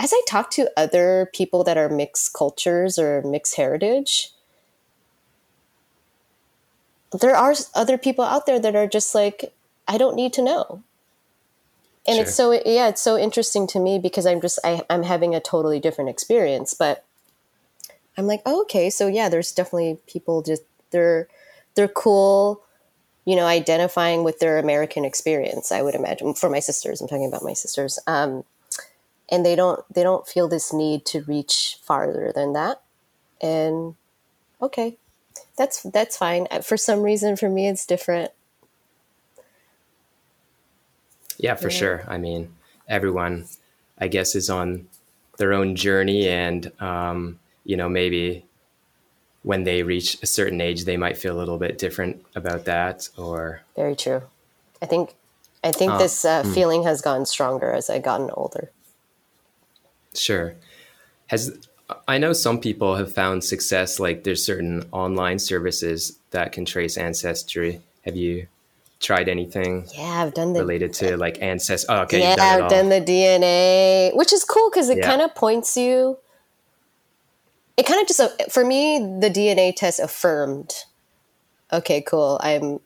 as 0.01 0.15
I 0.15 0.23
talk 0.27 0.51
to 0.53 0.71
other 0.79 1.31
people 1.35 1.63
that 1.65 1.77
are 1.77 1.91
mixed 1.91 2.33
cultures 2.33 2.99
or 2.99 3.21
mixed 3.21 3.57
heritage, 3.57 4.31
there 7.21 7.37
are 7.37 7.55
other 7.75 7.99
people 7.99 8.25
out 8.25 8.47
there 8.47 8.59
that 8.59 8.75
are 8.75 8.87
just 8.87 9.15
like, 9.15 9.53
I 9.87 9.99
don't 9.99 10.17
need 10.17 10.33
to 10.35 10.43
know. 10.43 10.83
And 12.07 12.17
sure. 12.17 12.23
it's 12.23 12.35
so 12.35 12.53
yeah, 12.53 12.89
it's 12.89 13.03
so 13.03 13.19
interesting 13.19 13.67
to 13.69 13.79
me 13.79 13.99
because 13.99 14.25
I'm 14.25 14.41
just 14.41 14.59
I, 14.65 14.83
I'm 14.89 15.03
having 15.03 15.35
a 15.35 15.41
totally 15.41 15.79
different 15.79 16.09
experience. 16.09 16.73
But 16.73 17.05
I'm 18.17 18.27
like, 18.27 18.41
oh, 18.47 18.63
okay, 18.63 18.89
so 18.89 19.07
yeah, 19.07 19.29
there's 19.29 19.53
definitely 19.53 19.99
people 20.07 20.41
just 20.41 20.63
they're 20.93 21.29
they're 21.75 21.89
cool, 21.89 22.63
you 23.27 23.37
know, 23.37 23.45
identifying 23.45 24.25
with 24.25 24.39
their 24.39 24.59
American 24.59 25.05
experience. 25.05 25.71
I 25.71 25.83
would 25.83 25.95
imagine 25.95 26.33
for 26.33 26.49
my 26.49 26.61
sisters. 26.61 27.03
I'm 27.03 27.09
talking 27.09 27.27
about 27.27 27.45
my 27.45 27.53
sisters, 27.53 27.99
um, 28.07 28.45
and 29.31 29.45
they 29.47 29.55
don't 29.55 29.83
they 29.93 30.03
don't 30.03 30.27
feel 30.27 30.49
this 30.49 30.73
need 30.73 31.05
to 31.07 31.23
reach 31.23 31.79
farther 31.83 32.33
than 32.35 32.53
that. 32.55 32.83
And 33.41 33.95
okay, 34.61 34.97
that's 35.57 35.83
that's 35.83 36.17
fine. 36.17 36.47
For 36.63 36.77
some 36.77 37.03
reason, 37.03 37.37
for 37.37 37.49
me, 37.49 37.69
it's 37.69 37.87
different. 37.87 38.33
Yeah, 41.39 41.55
for 41.55 41.71
yeah. 41.71 41.77
sure. 41.77 42.05
I 42.07 42.19
mean, 42.19 42.53
everyone, 42.89 43.47
I 43.99 44.09
guess, 44.09 44.35
is 44.35 44.51
on 44.51 44.89
their 45.39 45.53
own 45.53 45.77
journey, 45.77 46.29
and 46.29 46.71
um, 46.81 47.39
you 47.65 47.77
know, 47.77 47.89
maybe 47.89 48.45
when 49.43 49.65
they 49.65 49.83
reach 49.83 50.19
a 50.23 50.27
certain 50.27 50.61
age, 50.61 50.85
they 50.85 50.99
might 50.99 51.17
feel 51.17 51.35
a 51.35 51.39
little 51.39 51.57
bit 51.57 51.79
different 51.79 52.25
about 52.35 52.67
that. 52.67 53.09
Or 53.17 53.63
very 53.77 53.97
true. 53.97 54.23
I 54.83 54.87
think 54.87 55.15
I 55.63 55.73
think 55.73 55.93
uh, 55.93 55.99
this 55.99 56.25
uh, 56.25 56.43
mm. 56.43 56.55
feeling 56.55 56.83
has 56.83 57.01
gotten 57.01 57.27
stronger 57.27 57.73
as 57.73 57.89
I've 57.89 58.03
gotten 58.03 58.31
older. 58.33 58.71
Sure. 60.15 60.55
Has 61.29 61.57
I 62.07 62.19
know 62.19 62.33
some 62.33 62.61
people 62.61 62.97
have 62.97 63.13
found 63.13 63.45
success, 63.45 63.99
like 63.99 64.25
there's 64.25 64.45
certain 64.45 64.85
online 64.93 65.39
services 65.39 66.19
that 66.31 66.53
can 66.53 66.65
trace 66.65 66.97
ancestry. 66.97 67.81
Have 68.05 68.17
you 68.17 68.47
tried 69.01 69.29
anything? 69.29 69.87
Yeah, 69.97 70.23
I've 70.23 70.35
done 70.35 70.53
the 70.53 70.61
related 70.61 70.93
to 70.95 71.17
like 71.17 71.41
ancestry. 71.43 71.95
Oh, 71.95 72.03
okay, 72.03 72.21
yeah, 72.21 72.37
done 72.37 72.63
I've 72.63 72.71
done 72.71 72.89
the 72.89 73.01
DNA, 73.01 74.15
which 74.17 74.33
is 74.33 74.45
cool 74.45 74.71
because 74.71 74.89
it 74.89 74.99
yeah. 74.99 75.07
kind 75.07 75.23
of 75.23 75.35
points 75.35 75.77
you. 75.77 76.19
It 77.77 77.87
kind 77.87 78.01
of 78.01 78.07
just 78.07 78.21
uh, 78.21 78.29
for 78.51 78.65
me, 78.65 78.99
the 78.99 79.31
DNA 79.31 79.75
test 79.75 80.01
affirmed. 80.01 80.73
Okay, 81.73 82.03
cool. 82.03 82.39
I'm 82.43 82.81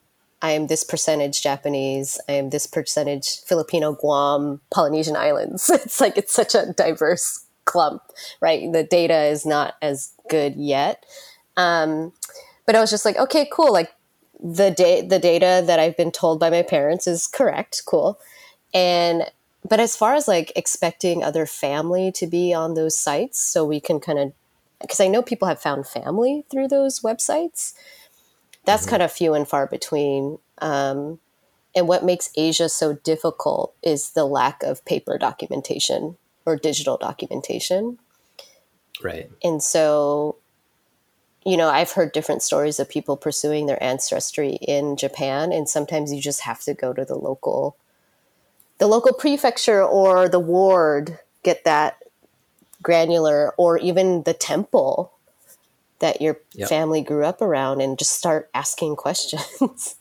I 0.44 0.50
am 0.50 0.66
this 0.66 0.84
percentage 0.84 1.42
Japanese. 1.42 2.20
I 2.28 2.32
am 2.32 2.50
this 2.50 2.66
percentage 2.66 3.40
Filipino, 3.46 3.94
Guam, 3.94 4.60
Polynesian 4.70 5.16
Islands. 5.16 5.70
It's 5.72 6.02
like 6.02 6.18
it's 6.18 6.34
such 6.34 6.54
a 6.54 6.74
diverse 6.74 7.46
clump, 7.64 8.02
right? 8.42 8.70
The 8.70 8.84
data 8.84 9.22
is 9.22 9.46
not 9.46 9.76
as 9.80 10.12
good 10.28 10.54
yet. 10.56 11.06
Um, 11.56 12.12
but 12.66 12.76
I 12.76 12.80
was 12.80 12.90
just 12.90 13.06
like, 13.06 13.16
okay, 13.16 13.48
cool. 13.50 13.72
Like 13.72 13.94
the 14.38 14.70
da- 14.70 15.08
the 15.08 15.18
data 15.18 15.64
that 15.66 15.78
I've 15.78 15.96
been 15.96 16.12
told 16.12 16.40
by 16.40 16.50
my 16.50 16.62
parents 16.62 17.06
is 17.06 17.26
correct. 17.26 17.82
Cool. 17.86 18.20
And 18.74 19.24
but 19.66 19.80
as 19.80 19.96
far 19.96 20.14
as 20.14 20.28
like 20.28 20.52
expecting 20.54 21.24
other 21.24 21.46
family 21.46 22.12
to 22.16 22.26
be 22.26 22.52
on 22.52 22.74
those 22.74 22.98
sites, 22.98 23.40
so 23.40 23.64
we 23.64 23.80
can 23.80 23.98
kind 23.98 24.18
of 24.18 24.32
because 24.78 25.00
I 25.00 25.08
know 25.08 25.22
people 25.22 25.48
have 25.48 25.62
found 25.62 25.86
family 25.86 26.44
through 26.50 26.68
those 26.68 27.00
websites. 27.00 27.72
That's 28.64 28.82
mm-hmm. 28.82 28.90
kind 28.90 29.02
of 29.02 29.12
few 29.12 29.34
and 29.34 29.46
far 29.46 29.66
between. 29.66 30.38
Um, 30.58 31.18
and 31.74 31.88
what 31.88 32.04
makes 32.04 32.30
Asia 32.36 32.68
so 32.68 32.94
difficult 32.94 33.74
is 33.82 34.10
the 34.10 34.24
lack 34.24 34.62
of 34.62 34.84
paper 34.84 35.18
documentation 35.18 36.16
or 36.46 36.56
digital 36.56 36.96
documentation. 36.96 37.98
Right. 39.02 39.30
And 39.42 39.62
so, 39.62 40.36
you 41.44 41.56
know, 41.56 41.68
I've 41.68 41.92
heard 41.92 42.12
different 42.12 42.42
stories 42.42 42.78
of 42.78 42.88
people 42.88 43.16
pursuing 43.16 43.66
their 43.66 43.82
ancestry 43.82 44.52
in 44.62 44.96
Japan, 44.96 45.52
and 45.52 45.68
sometimes 45.68 46.12
you 46.12 46.20
just 46.20 46.42
have 46.42 46.60
to 46.62 46.74
go 46.74 46.92
to 46.92 47.04
the 47.04 47.16
local, 47.16 47.76
the 48.78 48.86
local 48.86 49.12
prefecture 49.12 49.82
or 49.82 50.28
the 50.28 50.38
ward, 50.38 51.18
get 51.42 51.64
that 51.64 51.98
granular, 52.82 53.52
or 53.56 53.78
even 53.78 54.22
the 54.22 54.34
temple 54.34 55.13
that 56.00 56.20
your 56.20 56.40
yep. 56.52 56.68
family 56.68 57.02
grew 57.02 57.24
up 57.24 57.40
around, 57.40 57.80
and 57.80 57.98
just 57.98 58.12
start 58.12 58.50
asking 58.54 58.96
questions. 59.06 59.96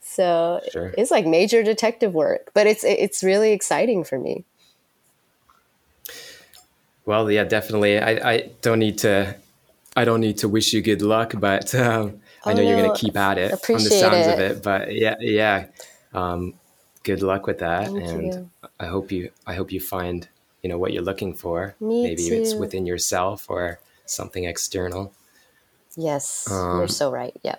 so 0.00 0.60
sure. 0.72 0.94
it's 0.96 1.10
like 1.10 1.26
major 1.26 1.62
detective 1.62 2.14
work, 2.14 2.50
but 2.54 2.66
it's 2.66 2.84
it's 2.84 3.22
really 3.22 3.52
exciting 3.52 4.04
for 4.04 4.18
me. 4.18 4.44
Well, 7.04 7.30
yeah, 7.30 7.44
definitely. 7.44 7.98
I, 7.98 8.32
I 8.32 8.50
don't 8.62 8.78
need 8.78 8.98
to. 8.98 9.36
I 9.96 10.04
don't 10.04 10.20
need 10.20 10.38
to 10.38 10.48
wish 10.48 10.72
you 10.72 10.82
good 10.82 11.02
luck, 11.02 11.34
but 11.36 11.74
um, 11.74 12.20
oh, 12.44 12.50
I 12.50 12.52
know 12.52 12.62
no. 12.62 12.68
you're 12.68 12.78
going 12.80 12.94
to 12.94 13.00
keep 13.00 13.16
at 13.16 13.38
it 13.38 13.52
Appreciate 13.52 13.88
from 13.88 14.14
the 14.14 14.22
sounds 14.22 14.26
it. 14.28 14.32
of 14.32 14.38
it. 14.38 14.62
But 14.62 14.94
yeah, 14.94 15.16
yeah. 15.18 15.66
Um, 16.14 16.54
good 17.02 17.22
luck 17.22 17.48
with 17.48 17.58
that, 17.58 17.86
Thank 17.86 18.06
and 18.06 18.22
you. 18.24 18.50
I 18.78 18.86
hope 18.86 19.10
you. 19.10 19.30
I 19.46 19.54
hope 19.54 19.72
you 19.72 19.80
find 19.80 20.28
you 20.62 20.68
know 20.68 20.78
what 20.78 20.92
you're 20.92 21.02
looking 21.02 21.34
for. 21.34 21.74
Me 21.80 22.02
Maybe 22.04 22.28
too. 22.28 22.34
it's 22.34 22.54
within 22.54 22.86
yourself 22.86 23.46
or 23.48 23.80
something 24.10 24.44
external. 24.44 25.12
Yes, 25.96 26.50
um, 26.50 26.78
you're 26.78 26.88
so 26.88 27.10
right. 27.10 27.34
Yeah. 27.42 27.56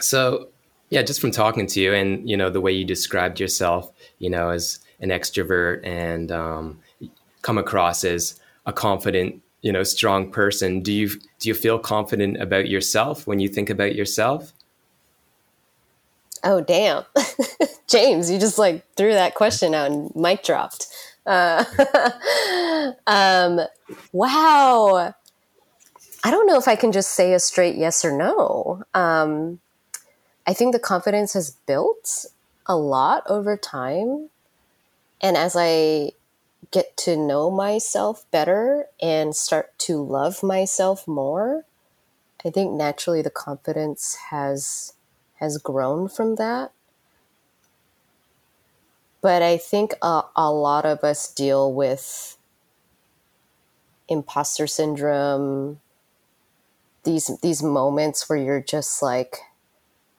So 0.00 0.48
yeah, 0.90 1.02
just 1.02 1.20
from 1.20 1.30
talking 1.30 1.66
to 1.66 1.80
you 1.80 1.92
and 1.92 2.28
you 2.28 2.36
know 2.36 2.50
the 2.50 2.60
way 2.60 2.72
you 2.72 2.84
described 2.84 3.40
yourself, 3.40 3.92
you 4.18 4.30
know, 4.30 4.50
as 4.50 4.80
an 5.00 5.10
extrovert 5.10 5.84
and 5.84 6.30
um, 6.30 6.80
come 7.42 7.58
across 7.58 8.04
as 8.04 8.40
a 8.66 8.72
confident, 8.72 9.42
you 9.60 9.72
know, 9.72 9.82
strong 9.82 10.30
person. 10.30 10.80
Do 10.80 10.92
you 10.92 11.08
do 11.08 11.48
you 11.48 11.54
feel 11.54 11.78
confident 11.78 12.40
about 12.40 12.68
yourself 12.68 13.26
when 13.26 13.40
you 13.40 13.48
think 13.48 13.70
about 13.70 13.94
yourself? 13.94 14.52
Oh 16.42 16.60
damn, 16.60 17.04
James, 17.88 18.30
you 18.30 18.38
just 18.38 18.58
like 18.58 18.84
threw 18.96 19.12
that 19.12 19.34
question 19.34 19.74
out 19.74 19.90
and 19.90 20.14
mic 20.14 20.42
dropped. 20.42 20.88
Uh, 21.26 21.64
um, 23.06 23.60
wow. 24.12 25.14
I 26.22 26.30
don't 26.30 26.46
know 26.46 26.58
if 26.58 26.68
I 26.68 26.76
can 26.76 26.92
just 26.92 27.10
say 27.10 27.34
a 27.34 27.38
straight 27.38 27.76
yes 27.76 28.04
or 28.04 28.16
no. 28.16 28.84
Um, 28.94 29.60
I 30.46 30.54
think 30.54 30.72
the 30.72 30.78
confidence 30.78 31.34
has 31.34 31.52
built 31.66 32.26
a 32.66 32.76
lot 32.76 33.22
over 33.26 33.56
time. 33.56 34.30
And 35.20 35.36
as 35.36 35.54
I 35.56 36.12
get 36.70 36.96
to 36.98 37.16
know 37.16 37.50
myself 37.50 38.24
better 38.30 38.86
and 39.00 39.34
start 39.34 39.78
to 39.80 40.02
love 40.02 40.42
myself 40.42 41.06
more, 41.06 41.64
I 42.44 42.50
think 42.50 42.72
naturally 42.72 43.22
the 43.22 43.30
confidence 43.30 44.16
has 44.30 44.94
has 45.36 45.58
grown 45.58 46.08
from 46.08 46.36
that. 46.36 46.72
But 49.24 49.40
I 49.40 49.56
think 49.56 49.94
a, 50.02 50.22
lot 50.36 50.84
of 50.84 51.02
us 51.02 51.32
deal 51.32 51.72
with 51.72 52.36
imposter 54.06 54.66
syndrome, 54.66 55.80
these 57.04 57.30
these 57.40 57.62
moments 57.62 58.28
where 58.28 58.38
you're 58.38 58.60
just 58.60 59.00
like, 59.00 59.38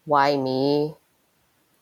why 0.06 0.38
me? 0.38 0.96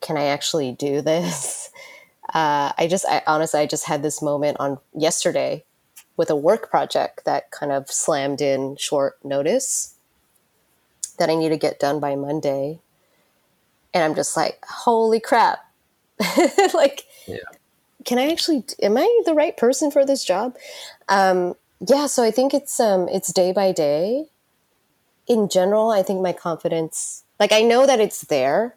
Can 0.01 0.17
I 0.17 0.25
actually 0.25 0.73
do 0.73 0.99
this? 0.99 1.71
uh, 2.33 2.73
I 2.77 2.87
just, 2.89 3.05
I 3.07 3.21
honestly, 3.25 3.61
I 3.61 3.67
just 3.67 3.85
had 3.85 4.03
this 4.03 4.21
moment 4.21 4.57
on 4.59 4.79
yesterday 4.93 5.63
with 6.17 6.29
a 6.29 6.35
work 6.35 6.69
project 6.69 7.23
that 7.23 7.51
kind 7.51 7.71
of 7.71 7.89
slammed 7.89 8.41
in 8.41 8.75
short 8.75 9.17
notice 9.23 9.95
that 11.19 11.29
I 11.29 11.35
need 11.35 11.49
to 11.49 11.57
get 11.57 11.79
done 11.79 12.01
by 12.01 12.17
Monday. 12.17 12.79
And 13.93 14.03
I'm 14.03 14.13
just 14.13 14.35
like, 14.35 14.59
holy 14.67 15.21
crap. 15.21 15.59
like, 16.73 17.05
yeah. 17.27 17.37
can 18.05 18.17
I 18.17 18.31
actually, 18.31 18.63
am 18.81 18.97
I 18.97 19.21
the 19.25 19.33
right 19.33 19.55
person 19.55 19.91
for 19.91 20.05
this 20.05 20.23
job? 20.23 20.55
Um, 21.09 21.55
yeah, 21.87 22.07
so 22.07 22.23
I 22.23 22.31
think 22.31 22.53
it's 22.53 22.79
um 22.79 23.09
it's 23.09 23.31
day 23.33 23.51
by 23.51 23.71
day. 23.71 24.25
In 25.27 25.49
general, 25.49 25.89
I 25.89 26.03
think 26.03 26.21
my 26.21 26.33
confidence 26.33 27.23
like 27.39 27.51
I 27.51 27.61
know 27.61 27.85
that 27.85 27.99
it's 27.99 28.21
there. 28.21 28.75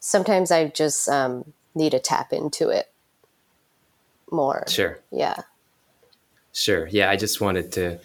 Sometimes 0.00 0.50
I 0.50 0.68
just 0.68 1.08
um 1.08 1.52
need 1.74 1.90
to 1.90 2.00
tap 2.00 2.32
into 2.32 2.70
it 2.70 2.90
more. 4.30 4.64
Sure. 4.68 4.98
Yeah. 5.10 5.42
Sure. 6.52 6.88
Yeah, 6.88 7.10
I 7.10 7.16
just 7.16 7.40
wanted 7.40 7.72
to 7.72 8.00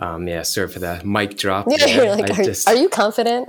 um 0.00 0.28
yeah, 0.28 0.42
serve 0.42 0.72
for 0.72 0.80
the 0.80 1.00
mic 1.04 1.38
drop. 1.38 1.66
Yeah, 1.70 1.86
you're 1.86 2.16
like, 2.16 2.38
are, 2.38 2.44
just, 2.44 2.68
are, 2.68 2.74
you 2.76 2.88
confident? 2.88 3.48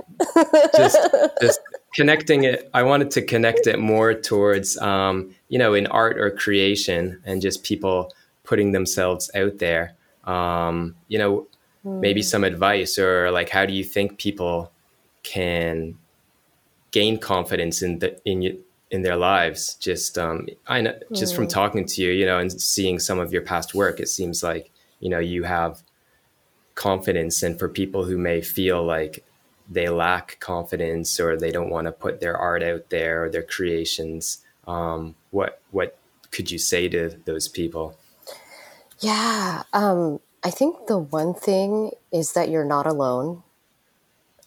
just 0.74 0.98
just 1.42 1.60
connecting 1.94 2.44
it 2.44 2.68
i 2.74 2.82
wanted 2.82 3.10
to 3.10 3.22
connect 3.22 3.66
it 3.66 3.78
more 3.78 4.14
towards 4.14 4.76
um, 4.78 5.34
you 5.48 5.58
know 5.58 5.74
in 5.74 5.86
art 5.86 6.18
or 6.18 6.30
creation 6.30 7.20
and 7.24 7.40
just 7.40 7.64
people 7.64 8.12
putting 8.44 8.72
themselves 8.72 9.30
out 9.34 9.58
there 9.58 9.96
um, 10.28 10.94
you 11.08 11.18
know, 11.18 11.48
mm. 11.84 12.00
maybe 12.00 12.22
some 12.22 12.44
advice 12.44 12.98
or 12.98 13.30
like 13.30 13.48
how 13.48 13.64
do 13.64 13.72
you 13.72 13.82
think 13.82 14.18
people 14.18 14.70
can 15.22 15.98
gain 16.90 17.18
confidence 17.18 17.82
in 17.82 17.98
the 17.98 18.20
in 18.24 18.62
in 18.90 19.02
their 19.02 19.16
lives? 19.16 19.74
Just 19.76 20.18
um, 20.18 20.46
I 20.66 20.82
know 20.82 20.98
just 21.12 21.32
mm. 21.32 21.36
from 21.36 21.48
talking 21.48 21.86
to 21.86 22.02
you, 22.02 22.10
you 22.10 22.26
know, 22.26 22.38
and 22.38 22.52
seeing 22.52 22.98
some 22.98 23.18
of 23.18 23.32
your 23.32 23.42
past 23.42 23.74
work, 23.74 24.00
it 24.00 24.08
seems 24.08 24.42
like 24.42 24.70
you 25.00 25.08
know 25.08 25.18
you 25.18 25.44
have 25.44 25.82
confidence, 26.74 27.42
and 27.42 27.58
for 27.58 27.68
people 27.68 28.04
who 28.04 28.18
may 28.18 28.42
feel 28.42 28.84
like 28.84 29.24
they 29.68 29.88
lack 29.88 30.38
confidence 30.40 31.20
or 31.20 31.36
they 31.36 31.50
don't 31.50 31.70
want 31.70 31.86
to 31.86 31.92
put 31.92 32.20
their 32.20 32.36
art 32.36 32.62
out 32.62 32.90
there 32.90 33.24
or 33.24 33.30
their 33.30 33.42
creations, 33.42 34.44
um, 34.66 35.14
what 35.30 35.60
what 35.70 35.98
could 36.30 36.50
you 36.50 36.58
say 36.58 36.88
to 36.88 37.18
those 37.24 37.48
people? 37.48 37.96
Yeah. 39.00 39.62
Um, 39.72 40.20
I 40.42 40.50
think 40.50 40.86
the 40.86 40.98
one 40.98 41.34
thing 41.34 41.92
is 42.12 42.32
that 42.32 42.48
you're 42.48 42.64
not 42.64 42.86
alone. 42.86 43.42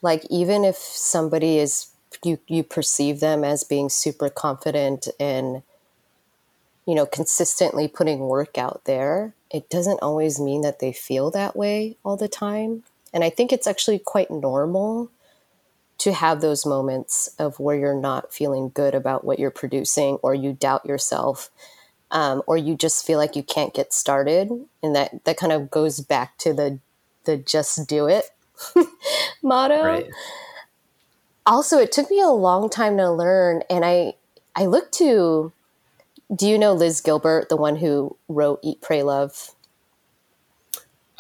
Like, 0.02 0.26
even 0.30 0.64
if 0.64 0.76
somebody 0.76 1.58
is, 1.58 1.88
you, 2.24 2.40
you 2.48 2.64
perceive 2.64 3.20
them 3.20 3.44
as 3.44 3.64
being 3.64 3.90
super 3.90 4.30
confident 4.30 5.08
and, 5.20 5.64
you 6.88 6.96
know, 6.96 7.06
consistently 7.06 7.88
putting 7.88 8.20
work 8.20 8.58
out 8.58 8.82
there, 8.86 9.34
it 9.52 9.70
doesn't 9.70 10.02
always 10.02 10.40
mean 10.40 10.62
that 10.62 10.80
they 10.80 10.92
feel 10.92 11.30
that 11.32 11.56
way 11.56 11.98
all 12.04 12.18
the 12.18 12.28
time. 12.28 12.84
And 13.14 13.24
I 13.24 13.30
think 13.30 13.52
it's 13.52 13.68
actually 13.68 14.00
quite 14.00 14.32
normal 14.32 15.12
to 16.00 16.14
have 16.14 16.42
those 16.42 16.66
moments 16.66 17.30
of 17.38 17.60
where 17.60 17.76
you're 17.76 17.94
not 17.94 18.34
feeling 18.34 18.72
good 18.74 18.96
about 18.96 19.24
what 19.24 19.40
you're 19.40 19.52
producing 19.52 20.16
or 20.24 20.34
you 20.34 20.54
doubt 20.54 20.86
yourself 20.86 21.50
um, 22.10 22.42
or 22.48 22.58
you 22.58 22.76
just 22.76 23.06
feel 23.06 23.18
like 23.20 23.36
you 23.36 23.44
can't 23.44 23.74
get 23.74 23.94
started. 23.94 24.50
And 24.82 24.96
that 24.96 25.24
that 25.26 25.38
kind 25.38 25.52
of 25.54 25.70
goes 25.70 26.00
back 26.00 26.38
to 26.40 26.54
the 26.54 26.80
the 27.26 27.38
just 27.38 27.88
do 27.88 28.08
it 28.08 28.32
motto. 29.44 29.84
Right. 29.84 30.10
also 31.46 31.78
it 31.78 31.92
took 31.92 32.10
me 32.10 32.20
a 32.22 32.30
long 32.30 32.70
time 32.70 32.98
to 32.98 33.12
learn 33.12 33.64
and 33.70 33.86
i 33.86 34.14
i 34.56 34.66
looked 34.66 34.94
to 34.94 35.52
do 36.36 36.48
you 36.48 36.58
know 36.58 36.74
liz 36.74 37.02
gilbert 37.02 37.50
the 37.50 37.58
one 37.58 37.78
who 37.78 38.16
wrote 38.28 38.60
eat 38.64 38.82
pray 38.82 39.04
love 39.04 39.52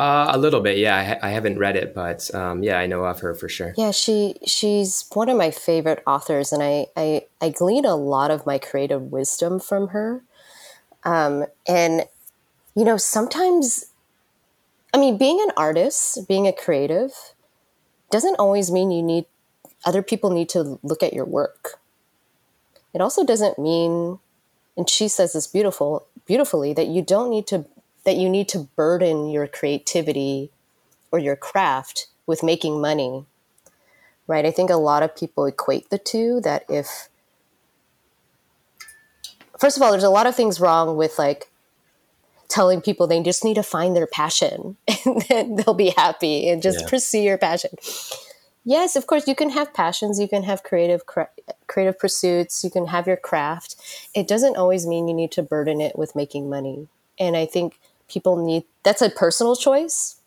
uh, 0.01 0.31
a 0.35 0.37
little 0.37 0.61
bit, 0.61 0.77
yeah. 0.77 1.19
I, 1.21 1.27
I 1.27 1.31
haven't 1.31 1.59
read 1.59 1.75
it, 1.75 1.93
but 1.93 2.33
um, 2.33 2.63
yeah, 2.63 2.79
I 2.79 2.87
know 2.87 3.05
of 3.05 3.19
her 3.19 3.35
for 3.35 3.47
sure. 3.47 3.73
Yeah, 3.77 3.91
she 3.91 4.35
she's 4.45 5.05
one 5.13 5.29
of 5.29 5.37
my 5.37 5.51
favorite 5.51 6.01
authors, 6.07 6.51
and 6.51 6.63
I, 6.63 6.87
I 6.97 7.25
I 7.39 7.49
glean 7.49 7.85
a 7.85 7.95
lot 7.95 8.31
of 8.31 8.45
my 8.45 8.57
creative 8.57 9.03
wisdom 9.11 9.59
from 9.59 9.89
her. 9.89 10.23
Um, 11.03 11.45
and, 11.67 12.05
you 12.75 12.85
know, 12.85 12.97
sometimes, 12.97 13.85
I 14.93 14.97
mean, 14.99 15.17
being 15.17 15.39
an 15.41 15.51
artist, 15.57 16.27
being 16.27 16.45
a 16.45 16.53
creative, 16.53 17.11
doesn't 18.11 18.35
always 18.37 18.69
mean 18.69 18.91
you 18.91 19.01
need, 19.01 19.25
other 19.83 20.03
people 20.03 20.29
need 20.29 20.47
to 20.49 20.79
look 20.83 21.01
at 21.01 21.13
your 21.13 21.25
work. 21.25 21.79
It 22.93 23.01
also 23.01 23.25
doesn't 23.25 23.57
mean, 23.57 24.19
and 24.77 24.87
she 24.87 25.07
says 25.07 25.33
this 25.33 25.47
beautiful, 25.47 26.05
beautifully, 26.27 26.71
that 26.73 26.87
you 26.87 27.01
don't 27.01 27.31
need 27.31 27.47
to, 27.47 27.65
that 28.03 28.17
you 28.17 28.29
need 28.29 28.49
to 28.49 28.67
burden 28.75 29.29
your 29.29 29.47
creativity 29.47 30.51
or 31.11 31.19
your 31.19 31.35
craft 31.35 32.07
with 32.25 32.43
making 32.43 32.81
money 32.81 33.25
right? 34.31 34.45
I 34.45 34.51
think 34.51 34.69
a 34.69 34.77
lot 34.77 35.03
of 35.03 35.15
people 35.15 35.45
equate 35.45 35.89
the 35.89 35.97
two 35.97 36.39
that 36.41 36.63
if 36.69 37.09
first 39.59 39.75
of 39.75 39.83
all, 39.83 39.91
there's 39.91 40.03
a 40.03 40.09
lot 40.09 40.25
of 40.25 40.35
things 40.35 40.59
wrong 40.59 40.95
with 40.95 41.19
like 41.19 41.51
telling 42.47 42.81
people 42.81 43.07
they 43.07 43.21
just 43.21 43.43
need 43.43 43.55
to 43.55 43.63
find 43.63 43.95
their 43.95 44.07
passion 44.07 44.77
and 45.05 45.21
then 45.29 45.55
they'll 45.55 45.73
be 45.73 45.93
happy 45.95 46.49
and 46.49 46.61
just 46.61 46.81
yeah. 46.81 46.87
pursue 46.87 47.19
your 47.19 47.37
passion. 47.37 47.71
Yes, 48.63 48.95
of 48.95 49.07
course, 49.07 49.27
you 49.27 49.35
can 49.35 49.49
have 49.49 49.73
passions, 49.73 50.19
you 50.19 50.27
can 50.27 50.43
have 50.43 50.63
creative 50.63 51.01
creative 51.67 51.99
pursuits, 51.99 52.63
you 52.63 52.69
can 52.69 52.87
have 52.87 53.07
your 53.07 53.17
craft. 53.17 53.75
It 54.15 54.27
doesn't 54.27 54.55
always 54.55 54.85
mean 54.87 55.07
you 55.07 55.13
need 55.13 55.31
to 55.31 55.43
burden 55.43 55.81
it 55.81 55.97
with 55.97 56.15
making 56.15 56.49
money. 56.49 56.87
And 57.19 57.35
I 57.35 57.45
think 57.45 57.79
people 58.11 58.35
need 58.43 58.63
that's 58.83 59.01
a 59.01 59.09
personal 59.09 59.55
choice 59.55 60.21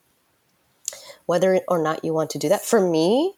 whether 1.26 1.61
or 1.68 1.82
not 1.82 2.05
you 2.05 2.12
want 2.12 2.30
to 2.30 2.39
do 2.39 2.49
that. 2.49 2.64
For 2.64 2.80
me, 2.80 3.35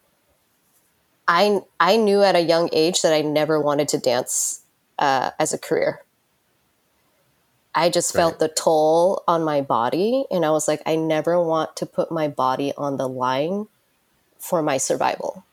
I 1.27 1.61
I 1.79 1.97
knew 1.97 2.23
at 2.23 2.35
a 2.35 2.41
young 2.41 2.69
age 2.71 3.01
that 3.01 3.13
I 3.13 3.21
never 3.21 3.59
wanted 3.59 3.87
to 3.89 3.97
dance 3.97 4.61
uh, 4.99 5.31
as 5.39 5.53
a 5.53 5.57
career. 5.57 6.03
I 7.75 7.89
just 7.89 8.15
right. 8.15 8.21
felt 8.21 8.39
the 8.39 8.47
toll 8.47 9.23
on 9.27 9.43
my 9.43 9.61
body. 9.61 10.25
And 10.31 10.43
I 10.43 10.49
was 10.49 10.67
like, 10.67 10.81
I 10.85 10.95
never 10.95 11.41
want 11.41 11.75
to 11.77 11.85
put 11.85 12.11
my 12.11 12.27
body 12.27 12.73
on 12.75 12.97
the 12.97 13.07
line 13.07 13.67
for 14.39 14.63
my 14.63 14.77
survival. 14.77 15.45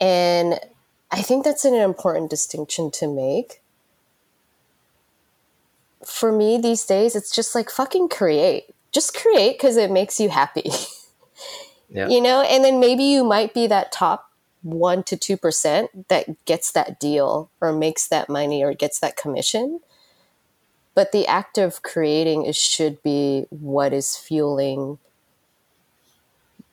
And 0.00 0.58
I 1.12 1.22
think 1.22 1.44
that's 1.44 1.64
an 1.64 1.74
important 1.74 2.28
distinction 2.28 2.90
to 2.92 3.06
make. 3.06 3.60
For 6.04 6.32
me 6.32 6.58
these 6.58 6.84
days, 6.84 7.16
it's 7.16 7.34
just 7.34 7.54
like 7.54 7.70
fucking 7.70 8.08
create. 8.08 8.74
Just 8.92 9.14
create 9.14 9.58
because 9.58 9.76
it 9.76 9.90
makes 9.90 10.18
you 10.20 10.28
happy. 10.28 10.70
Yeah. 11.90 12.08
You 12.08 12.20
know, 12.20 12.42
and 12.42 12.64
then 12.64 12.80
maybe 12.80 13.04
you 13.04 13.24
might 13.24 13.54
be 13.54 13.66
that 13.66 13.92
top 13.92 14.30
1 14.62 15.04
to 15.04 15.16
2% 15.16 15.88
that 16.08 16.44
gets 16.44 16.72
that 16.72 17.00
deal 17.00 17.50
or 17.60 17.72
makes 17.72 18.08
that 18.08 18.28
money 18.28 18.62
or 18.62 18.74
gets 18.74 19.00
that 19.00 19.16
commission. 19.16 19.80
But 20.94 21.12
the 21.12 21.26
act 21.26 21.58
of 21.58 21.82
creating 21.82 22.44
is, 22.44 22.56
should 22.56 23.02
be 23.02 23.46
what 23.50 23.92
is 23.92 24.16
fueling 24.16 24.98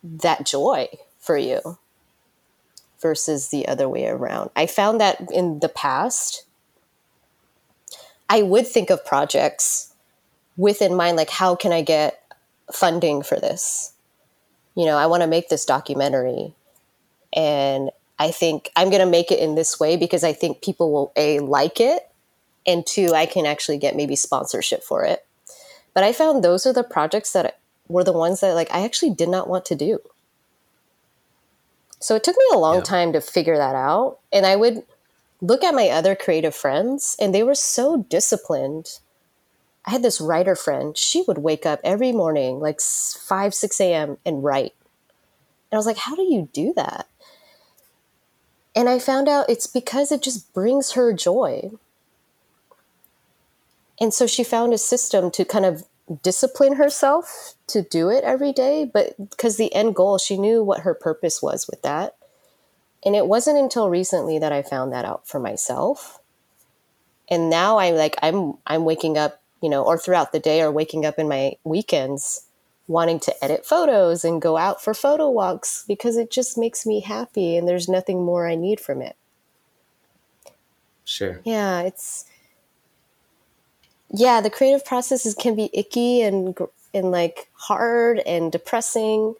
that 0.03 0.45
joy 0.45 0.87
for 1.19 1.37
you 1.37 1.77
versus 2.99 3.49
the 3.49 3.67
other 3.67 3.87
way 3.87 4.07
around. 4.07 4.49
I 4.55 4.65
found 4.65 4.99
that 4.99 5.31
in 5.31 5.59
the 5.59 5.69
past, 5.69 6.44
I 8.29 8.41
would 8.41 8.67
think 8.67 8.89
of 8.89 9.05
projects 9.05 9.93
with 10.57 10.81
in 10.81 10.95
mind, 10.95 11.17
like, 11.17 11.29
how 11.29 11.55
can 11.55 11.71
I 11.71 11.81
get 11.81 12.21
funding 12.71 13.21
for 13.21 13.39
this? 13.39 13.93
You 14.75 14.85
know, 14.85 14.97
I 14.97 15.05
want 15.05 15.21
to 15.21 15.27
make 15.27 15.49
this 15.49 15.65
documentary 15.65 16.53
and 17.33 17.91
I 18.17 18.31
think 18.31 18.71
I'm 18.75 18.89
going 18.89 19.01
to 19.01 19.09
make 19.09 19.31
it 19.31 19.39
in 19.39 19.55
this 19.55 19.79
way 19.79 19.97
because 19.97 20.23
I 20.23 20.33
think 20.33 20.61
people 20.61 20.91
will 20.91 21.11
a 21.15 21.39
like 21.39 21.79
it 21.79 22.07
and 22.65 22.85
two 22.85 23.13
I 23.13 23.25
can 23.25 23.45
actually 23.45 23.77
get 23.77 23.95
maybe 23.95 24.15
sponsorship 24.15 24.83
for 24.83 25.03
it. 25.03 25.25
But 25.93 26.03
I 26.03 26.13
found 26.13 26.43
those 26.43 26.65
are 26.65 26.73
the 26.73 26.83
projects 26.83 27.33
that 27.33 27.59
were 27.87 28.03
the 28.03 28.13
ones 28.13 28.41
that 28.41 28.53
like 28.53 28.71
I 28.71 28.83
actually 28.83 29.11
did 29.11 29.29
not 29.29 29.49
want 29.49 29.65
to 29.65 29.75
do. 29.75 29.99
So 31.99 32.15
it 32.15 32.23
took 32.23 32.37
me 32.37 32.45
a 32.53 32.57
long 32.57 32.77
yeah. 32.77 32.83
time 32.83 33.13
to 33.13 33.21
figure 33.21 33.57
that 33.57 33.75
out 33.75 34.19
and 34.31 34.45
I 34.45 34.55
would 34.55 34.83
look 35.41 35.63
at 35.63 35.75
my 35.75 35.89
other 35.89 36.15
creative 36.15 36.55
friends 36.55 37.15
and 37.19 37.33
they 37.33 37.43
were 37.43 37.55
so 37.55 38.05
disciplined. 38.09 38.99
I 39.85 39.91
had 39.91 40.03
this 40.03 40.21
writer 40.21 40.55
friend. 40.55 40.97
She 40.97 41.23
would 41.27 41.37
wake 41.37 41.65
up 41.65 41.79
every 41.83 42.11
morning, 42.11 42.59
like 42.59 42.81
5, 42.81 43.53
6 43.53 43.81
a.m., 43.81 44.17
and 44.25 44.43
write. 44.43 44.73
And 45.71 45.77
I 45.77 45.77
was 45.77 45.85
like, 45.85 45.97
how 45.97 46.15
do 46.15 46.23
you 46.23 46.49
do 46.53 46.73
that? 46.75 47.07
And 48.75 48.89
I 48.89 48.99
found 48.99 49.29
out 49.29 49.49
it's 49.49 49.67
because 49.67 50.11
it 50.11 50.21
just 50.21 50.53
brings 50.53 50.93
her 50.93 51.13
joy. 51.13 51.71
And 53.99 54.13
so 54.13 54.27
she 54.27 54.43
found 54.43 54.73
a 54.73 54.77
system 54.77 55.31
to 55.31 55.45
kind 55.45 55.65
of 55.65 55.85
discipline 56.21 56.75
herself 56.75 57.53
to 57.67 57.81
do 57.81 58.09
it 58.09 58.23
every 58.23 58.51
day, 58.51 58.89
but 58.91 59.15
because 59.29 59.57
the 59.57 59.73
end 59.73 59.95
goal, 59.95 60.17
she 60.17 60.37
knew 60.37 60.63
what 60.63 60.81
her 60.81 60.93
purpose 60.93 61.41
was 61.41 61.67
with 61.67 61.81
that. 61.81 62.14
And 63.05 63.15
it 63.15 63.27
wasn't 63.27 63.59
until 63.59 63.89
recently 63.89 64.39
that 64.39 64.51
I 64.51 64.61
found 64.61 64.91
that 64.91 65.05
out 65.05 65.27
for 65.27 65.39
myself. 65.39 66.19
And 67.29 67.49
now 67.49 67.77
I'm 67.77 67.95
like 67.95 68.15
I'm 68.21 68.55
I'm 68.65 68.83
waking 68.85 69.17
up 69.17 69.41
you 69.65 69.69
know, 69.69 69.83
or 69.83 69.97
throughout 69.97 70.31
the 70.31 70.39
day 70.39 70.61
or 70.61 70.71
waking 70.71 71.07
up 71.07 71.17
in 71.17 71.27
my 71.27 71.53
weekends 71.63 72.45
wanting 72.87 73.19
to 73.19 73.43
edit 73.43 73.65
photos 73.65 74.23
and 74.23 74.39
go 74.39 74.57
out 74.57 74.79
for 74.79 74.93
photo 74.93 75.27
walks 75.27 75.83
because 75.87 76.17
it 76.17 76.29
just 76.29 76.55
makes 76.55 76.85
me 76.85 76.99
happy 76.99 77.57
and 77.57 77.67
there's 77.67 77.89
nothing 77.89 78.23
more 78.23 78.47
I 78.47 78.53
need 78.53 78.79
from 78.79 79.01
it. 79.01 79.15
Sure. 81.03 81.41
Yeah, 81.43 81.81
it's 81.81 82.25
yeah, 84.11 84.39
the 84.39 84.51
creative 84.51 84.85
processes 84.85 85.33
can 85.33 85.55
be 85.55 85.71
icky 85.73 86.21
and 86.21 86.55
and 86.93 87.09
like 87.09 87.49
hard 87.53 88.19
and 88.19 88.51
depressing, 88.51 89.33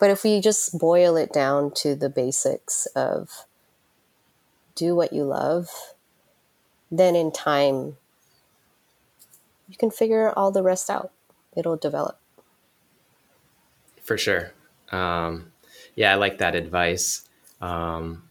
but 0.00 0.10
if 0.10 0.24
we 0.24 0.40
just 0.40 0.78
boil 0.78 1.16
it 1.16 1.32
down 1.32 1.70
to 1.72 1.94
the 1.94 2.08
basics 2.08 2.86
of 2.96 3.44
do 4.74 4.96
what 4.96 5.12
you 5.12 5.24
love, 5.24 5.68
then 6.90 7.14
in 7.14 7.30
time 7.30 7.98
you 9.68 9.76
can 9.76 9.90
figure 9.90 10.32
all 10.36 10.50
the 10.50 10.62
rest 10.62 10.88
out. 10.88 11.12
It'll 11.54 11.76
develop. 11.76 12.18
For 14.02 14.16
sure. 14.16 14.52
Um, 14.90 15.52
yeah, 15.94 16.12
I 16.12 16.14
like 16.14 16.38
that 16.38 16.54
advice 16.54 17.28
um, 17.60 18.24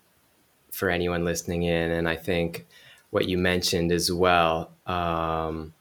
for 0.72 0.90
anyone 0.90 1.24
listening 1.24 1.64
in. 1.64 1.92
And 1.92 2.10
I 2.10 2.16
think 2.16 2.66
what 3.12 3.28
you 3.28 3.38
mentioned 3.38 3.92
as 3.92 4.12
well 4.12 4.72
um, 4.88 5.74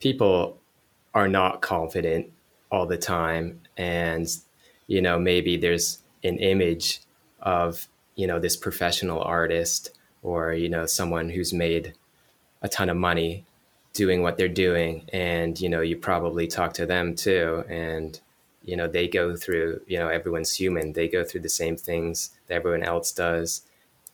people 0.00 0.58
are 1.12 1.28
not 1.28 1.60
confident 1.60 2.32
all 2.70 2.86
the 2.86 2.96
time. 2.96 3.60
And, 3.76 4.28
you 4.86 5.00
know, 5.00 5.18
maybe 5.18 5.56
there's 5.56 6.02
an 6.22 6.38
image 6.38 7.00
of, 7.40 7.88
you 8.14 8.26
know, 8.26 8.38
this 8.38 8.56
professional 8.56 9.22
artist 9.22 9.90
or, 10.22 10.52
you 10.52 10.68
know, 10.68 10.86
someone 10.86 11.30
who's 11.30 11.52
made 11.52 11.94
a 12.62 12.68
ton 12.68 12.88
of 12.88 12.96
money 12.96 13.44
doing 13.92 14.22
what 14.22 14.36
they're 14.36 14.48
doing. 14.48 15.08
And, 15.12 15.60
you 15.60 15.68
know, 15.68 15.80
you 15.80 15.96
probably 15.96 16.46
talk 16.46 16.74
to 16.74 16.86
them 16.86 17.14
too. 17.14 17.64
And, 17.68 18.18
you 18.64 18.76
know 18.76 18.88
they 18.88 19.06
go 19.06 19.36
through 19.36 19.80
you 19.86 19.98
know 19.98 20.08
everyone's 20.08 20.54
human 20.54 20.92
they 20.92 21.06
go 21.08 21.22
through 21.24 21.42
the 21.42 21.48
same 21.48 21.76
things 21.76 22.30
that 22.46 22.54
everyone 22.54 22.82
else 22.82 23.12
does 23.12 23.62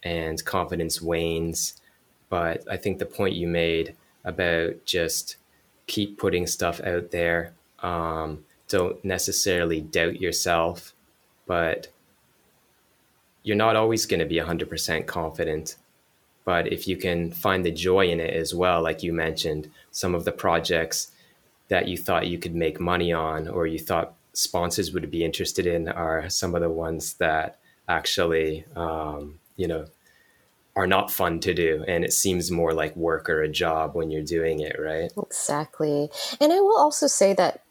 and 0.02 0.44
confidence 0.44 1.00
wanes 1.00 1.80
but 2.28 2.64
i 2.70 2.76
think 2.76 2.98
the 2.98 3.06
point 3.06 3.34
you 3.34 3.46
made 3.46 3.94
about 4.24 4.84
just 4.84 5.36
keep 5.86 6.18
putting 6.18 6.46
stuff 6.46 6.80
out 6.80 7.10
there 7.10 7.52
um, 7.82 8.44
don't 8.70 9.04
necessarily 9.04 9.80
doubt 9.80 10.20
yourself 10.20 10.94
but 11.46 11.88
you're 13.42 13.56
not 13.56 13.76
always 13.76 14.06
going 14.06 14.20
to 14.20 14.26
be 14.26 14.36
100% 14.36 15.06
confident 15.06 15.76
but 16.44 16.72
if 16.72 16.88
you 16.88 16.96
can 16.96 17.30
find 17.30 17.64
the 17.64 17.70
joy 17.70 18.08
in 18.08 18.20
it 18.20 18.34
as 18.34 18.54
well 18.54 18.82
like 18.82 19.02
you 19.02 19.12
mentioned 19.12 19.70
some 19.90 20.14
of 20.14 20.24
the 20.24 20.32
projects 20.32 21.12
that 21.68 21.88
you 21.88 21.96
thought 21.96 22.26
you 22.26 22.38
could 22.38 22.54
make 22.54 22.80
money 22.80 23.12
on 23.12 23.46
or 23.46 23.66
you 23.66 23.78
thought 23.78 24.14
sponsors 24.32 24.92
would 24.92 25.10
be 25.10 25.24
interested 25.24 25.66
in 25.66 25.88
are 25.88 26.28
some 26.28 26.54
of 26.54 26.60
the 26.60 26.70
ones 26.70 27.14
that 27.14 27.58
actually, 27.88 28.64
um, 28.76 29.38
you 29.56 29.66
know, 29.66 29.86
are 30.76 30.86
not 30.86 31.10
fun 31.10 31.40
to 31.40 31.52
do. 31.52 31.84
And 31.88 32.04
it 32.04 32.12
seems 32.12 32.50
more 32.50 32.72
like 32.72 32.94
work 32.96 33.28
or 33.28 33.42
a 33.42 33.48
job 33.48 33.94
when 33.94 34.10
you're 34.10 34.22
doing 34.22 34.60
it, 34.60 34.76
right? 34.80 35.10
Exactly. 35.20 36.08
And 36.40 36.52
I 36.52 36.60
will 36.60 36.78
also 36.78 37.06
say 37.06 37.34
that, 37.34 37.62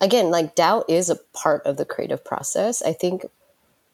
again, 0.00 0.30
like 0.30 0.54
doubt 0.54 0.84
is 0.88 1.10
a 1.10 1.16
part 1.32 1.64
of 1.66 1.76
the 1.76 1.84
creative 1.84 2.24
process. 2.24 2.82
I 2.82 2.92
think 2.92 3.26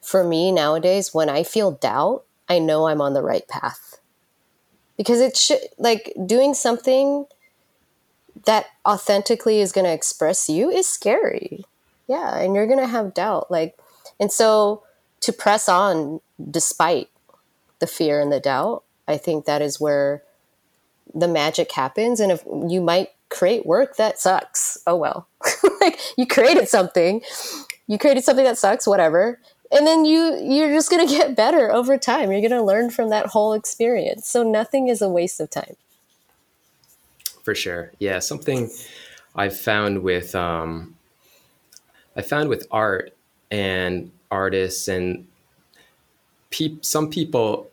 for 0.02 0.24
me 0.24 0.52
nowadays, 0.52 1.12
when 1.12 1.28
I 1.28 1.42
feel 1.42 1.72
doubt, 1.72 2.24
I 2.48 2.58
know 2.58 2.86
I'm 2.86 3.00
on 3.00 3.14
the 3.14 3.22
right 3.22 3.46
path. 3.48 3.98
Because 4.96 5.20
it 5.20 5.36
should, 5.36 5.60
like, 5.76 6.14
doing 6.24 6.54
something 6.54 7.26
that 8.44 8.66
authentically 8.86 9.60
is 9.60 9.72
going 9.72 9.84
to 9.84 9.92
express 9.92 10.48
you 10.48 10.70
is 10.70 10.88
scary 10.88 11.64
yeah 12.06 12.36
and 12.36 12.54
you're 12.54 12.66
gonna 12.66 12.86
have 12.86 13.14
doubt 13.14 13.50
like 13.50 13.76
and 14.20 14.30
so 14.30 14.82
to 15.20 15.32
press 15.32 15.68
on 15.68 16.20
despite 16.50 17.08
the 17.78 17.86
fear 17.86 18.20
and 18.20 18.32
the 18.32 18.40
doubt 18.40 18.82
i 19.08 19.16
think 19.16 19.44
that 19.44 19.62
is 19.62 19.80
where 19.80 20.22
the 21.14 21.28
magic 21.28 21.72
happens 21.72 22.20
and 22.20 22.32
if 22.32 22.44
you 22.68 22.80
might 22.80 23.10
create 23.28 23.66
work 23.66 23.96
that 23.96 24.18
sucks. 24.18 24.78
Oh 24.86 24.96
well. 24.96 25.28
Like 25.80 26.00
you 26.16 26.26
created 26.26 26.68
something. 26.68 27.22
You 27.86 27.98
created 27.98 28.24
something 28.24 28.44
that 28.44 28.58
sucks 28.58 28.86
whatever. 28.88 29.38
And 29.70 29.86
then 29.86 30.04
you 30.04 30.36
you're 30.42 30.72
just 30.72 30.90
going 30.90 31.06
to 31.06 31.12
get 31.12 31.36
better 31.36 31.70
over 31.70 31.96
time. 31.96 32.32
You're 32.32 32.40
going 32.40 32.50
to 32.50 32.62
learn 32.62 32.90
from 32.90 33.10
that 33.10 33.26
whole 33.26 33.52
experience. 33.52 34.28
So 34.28 34.42
nothing 34.42 34.88
is 34.88 35.00
a 35.02 35.08
waste 35.08 35.38
of 35.38 35.50
time. 35.50 35.76
For 37.44 37.54
sure. 37.54 37.92
Yeah 37.98 38.18
something 38.18 38.70
i've 39.36 39.56
found 39.56 40.02
with 40.02 40.34
um, 40.34 40.96
I 42.16 42.22
found 42.22 42.48
with 42.48 42.66
art 42.70 43.14
and 43.50 44.10
artists 44.30 44.88
and 44.88 45.26
pe- 46.50 46.78
some 46.80 47.10
people, 47.10 47.70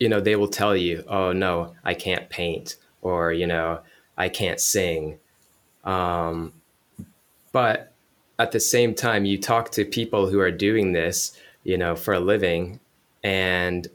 you 0.00 0.08
know, 0.08 0.20
they 0.20 0.36
will 0.36 0.48
tell 0.48 0.76
you, 0.76 1.04
"Oh 1.08 1.32
no, 1.32 1.74
I 1.84 1.94
can't 1.94 2.28
paint," 2.28 2.76
or 3.02 3.32
you 3.32 3.46
know, 3.46 3.80
"I 4.18 4.28
can't 4.28 4.60
sing." 4.60 5.18
Um, 5.84 6.52
but 7.52 7.92
at 8.38 8.52
the 8.52 8.60
same 8.60 8.94
time, 8.94 9.24
you 9.24 9.38
talk 9.38 9.70
to 9.72 9.84
people 9.84 10.28
who 10.28 10.40
are 10.40 10.50
doing 10.50 10.92
this, 10.92 11.32
you 11.64 11.78
know, 11.78 11.96
for 11.96 12.12
a 12.14 12.20
living, 12.20 12.80
and 13.24 13.88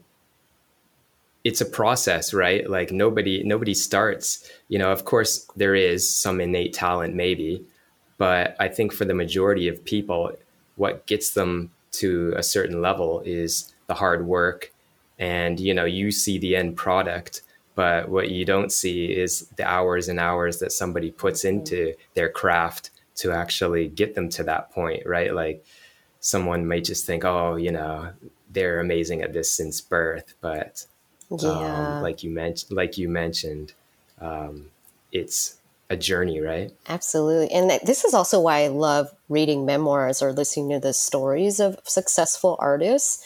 it's 1.44 1.60
a 1.60 1.66
process, 1.66 2.34
right? 2.34 2.68
Like 2.68 2.90
nobody 2.90 3.42
nobody 3.44 3.74
starts, 3.74 4.50
you 4.68 4.78
know, 4.78 4.90
of 4.90 5.04
course 5.04 5.46
there 5.56 5.74
is 5.74 6.08
some 6.08 6.40
innate 6.40 6.72
talent 6.72 7.14
maybe, 7.14 7.64
but 8.18 8.56
I 8.58 8.68
think 8.68 8.92
for 8.92 9.04
the 9.04 9.14
majority 9.14 9.68
of 9.68 9.84
people, 9.84 10.32
what 10.76 11.06
gets 11.06 11.30
them 11.34 11.70
to 11.92 12.32
a 12.36 12.42
certain 12.42 12.80
level 12.80 13.22
is 13.24 13.72
the 13.86 13.94
hard 13.94 14.26
work. 14.26 14.72
And, 15.18 15.60
you 15.60 15.74
know, 15.74 15.84
you 15.84 16.10
see 16.10 16.38
the 16.38 16.56
end 16.56 16.76
product, 16.76 17.42
but 17.74 18.08
what 18.08 18.30
you 18.30 18.44
don't 18.44 18.72
see 18.72 19.06
is 19.06 19.48
the 19.56 19.66
hours 19.66 20.08
and 20.08 20.20
hours 20.20 20.58
that 20.58 20.72
somebody 20.72 21.10
puts 21.10 21.44
into 21.44 21.94
their 22.14 22.28
craft 22.28 22.90
to 23.16 23.32
actually 23.32 23.88
get 23.88 24.14
them 24.14 24.28
to 24.28 24.44
that 24.44 24.70
point, 24.72 25.04
right? 25.06 25.34
Like 25.34 25.64
someone 26.20 26.66
might 26.66 26.84
just 26.84 27.06
think, 27.06 27.24
oh, 27.24 27.56
you 27.56 27.72
know, 27.72 28.10
they're 28.50 28.80
amazing 28.80 29.22
at 29.22 29.32
this 29.32 29.50
since 29.50 29.80
birth, 29.80 30.34
but 30.40 30.86
yeah. 31.30 31.96
um, 31.96 32.02
like 32.02 32.22
you 32.22 32.30
mentioned, 32.30 32.72
like 32.76 32.96
you 32.96 33.08
mentioned, 33.08 33.72
um, 34.20 34.66
it's 35.12 35.56
a 35.90 35.96
journey, 35.96 36.40
right? 36.40 36.72
Absolutely. 36.88 37.50
And 37.52 37.70
this 37.84 38.04
is 38.04 38.14
also 38.14 38.40
why 38.40 38.64
I 38.64 38.68
love 38.68 39.12
reading 39.28 39.66
memoirs 39.66 40.22
or 40.22 40.32
listening 40.32 40.70
to 40.70 40.80
the 40.80 40.92
stories 40.92 41.60
of 41.60 41.78
successful 41.84 42.56
artists 42.58 43.24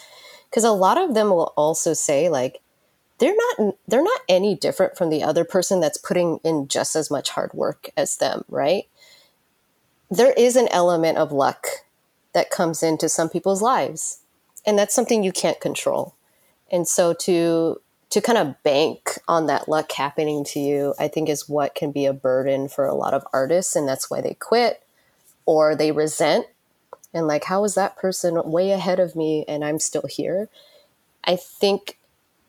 because 0.49 0.63
a 0.63 0.71
lot 0.71 0.97
of 0.97 1.13
them 1.13 1.29
will 1.29 1.53
also 1.55 1.93
say 1.93 2.29
like 2.29 2.61
they're 3.19 3.35
not 3.35 3.75
they're 3.87 4.03
not 4.03 4.21
any 4.29 4.55
different 4.55 4.97
from 4.97 5.09
the 5.09 5.23
other 5.23 5.43
person 5.45 5.79
that's 5.79 5.97
putting 5.97 6.39
in 6.43 6.67
just 6.67 6.95
as 6.95 7.11
much 7.11 7.31
hard 7.31 7.53
work 7.53 7.89
as 7.97 8.17
them, 8.17 8.43
right? 8.49 8.85
There 10.09 10.33
is 10.33 10.55
an 10.55 10.69
element 10.69 11.17
of 11.17 11.31
luck 11.31 11.67
that 12.33 12.49
comes 12.49 12.83
into 12.83 13.09
some 13.09 13.29
people's 13.29 13.61
lives. 13.61 14.19
And 14.65 14.77
that's 14.77 14.95
something 14.95 15.23
you 15.23 15.31
can't 15.31 15.59
control. 15.59 16.15
And 16.71 16.87
so 16.87 17.13
to 17.13 17.81
to 18.11 18.21
kind 18.21 18.37
of 18.39 18.61
bank 18.63 19.19
on 19.27 19.45
that 19.47 19.69
luck 19.69 19.91
happening 19.91 20.43
to 20.43 20.59
you, 20.59 20.95
I 20.99 21.07
think 21.07 21.29
is 21.29 21.47
what 21.47 21.75
can 21.75 21.91
be 21.91 22.07
a 22.07 22.13
burden 22.13 22.67
for 22.67 22.85
a 22.87 22.95
lot 22.95 23.13
of 23.13 23.23
artists. 23.31 23.75
And 23.75 23.87
that's 23.87 24.09
why 24.09 24.19
they 24.21 24.33
quit 24.33 24.81
or 25.45 25.75
they 25.75 25.91
resent. 25.91 26.47
And 27.13 27.27
like, 27.27 27.45
how 27.45 27.63
is 27.65 27.75
that 27.75 27.97
person 27.97 28.41
way 28.51 28.71
ahead 28.71 28.99
of 28.99 29.15
me 29.15 29.45
and 29.47 29.63
I'm 29.63 29.79
still 29.79 30.05
here? 30.09 30.49
I 31.23 31.35
think 31.35 31.98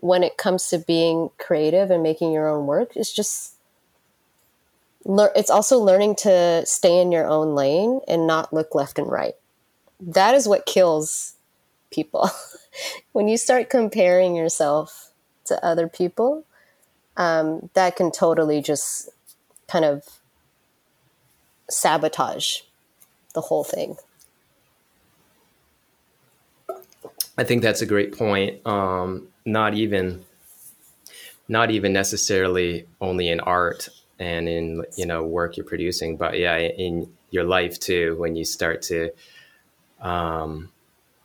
when 0.01 0.22
it 0.22 0.36
comes 0.36 0.68
to 0.68 0.78
being 0.78 1.30
creative 1.38 1.90
and 1.90 2.03
making 2.03 2.32
your 2.32 2.48
own 2.48 2.66
work, 2.66 2.96
it's 2.96 3.12
just, 3.12 3.55
it's 5.07 5.51
also 5.51 5.78
learning 5.78 6.16
to 6.16 6.64
stay 6.66 7.01
in 7.01 7.12
your 7.12 7.26
own 7.26 7.55
lane 7.55 8.01
and 8.09 8.26
not 8.26 8.53
look 8.53 8.74
left 8.74 8.98
and 8.98 9.11
right. 9.11 9.34
That 10.01 10.34
is 10.34 10.48
what 10.48 10.66
kills 10.66 11.34
people. 11.90 12.30
when 13.12 13.28
you 13.28 13.36
start 13.36 13.70
comparing 13.70 14.34
yourself 14.34 15.12
to 15.46 15.64
other 15.64 15.88
people, 15.88 16.44
um, 17.16 17.68
that 17.74 17.96
can 17.96 18.11
totally 18.11 18.62
just 18.62 19.11
kind 19.68 19.84
of 19.84 20.05
sabotage 21.68 22.61
the 23.34 23.42
whole 23.42 23.64
thing. 23.64 23.96
I 27.36 27.44
think 27.44 27.62
that's 27.62 27.80
a 27.80 27.86
great 27.86 28.16
point. 28.16 28.64
Um, 28.66 29.28
not 29.45 29.74
even, 29.74 30.24
not 31.49 31.70
even 31.70 31.93
necessarily 31.93 32.86
only 33.01 33.28
in 33.28 33.41
art 33.41 33.88
and 34.18 34.49
in 34.49 34.84
you 34.97 35.07
know 35.07 35.24
work 35.24 35.57
you're 35.57 35.66
producing, 35.66 36.16
but 36.16 36.38
yeah, 36.38 36.57
in 36.57 37.11
your 37.30 37.45
life 37.45 37.78
too. 37.80 38.16
When 38.18 38.36
you 38.36 38.45
start 38.45 38.82
to 38.82 39.11
um, 40.01 40.70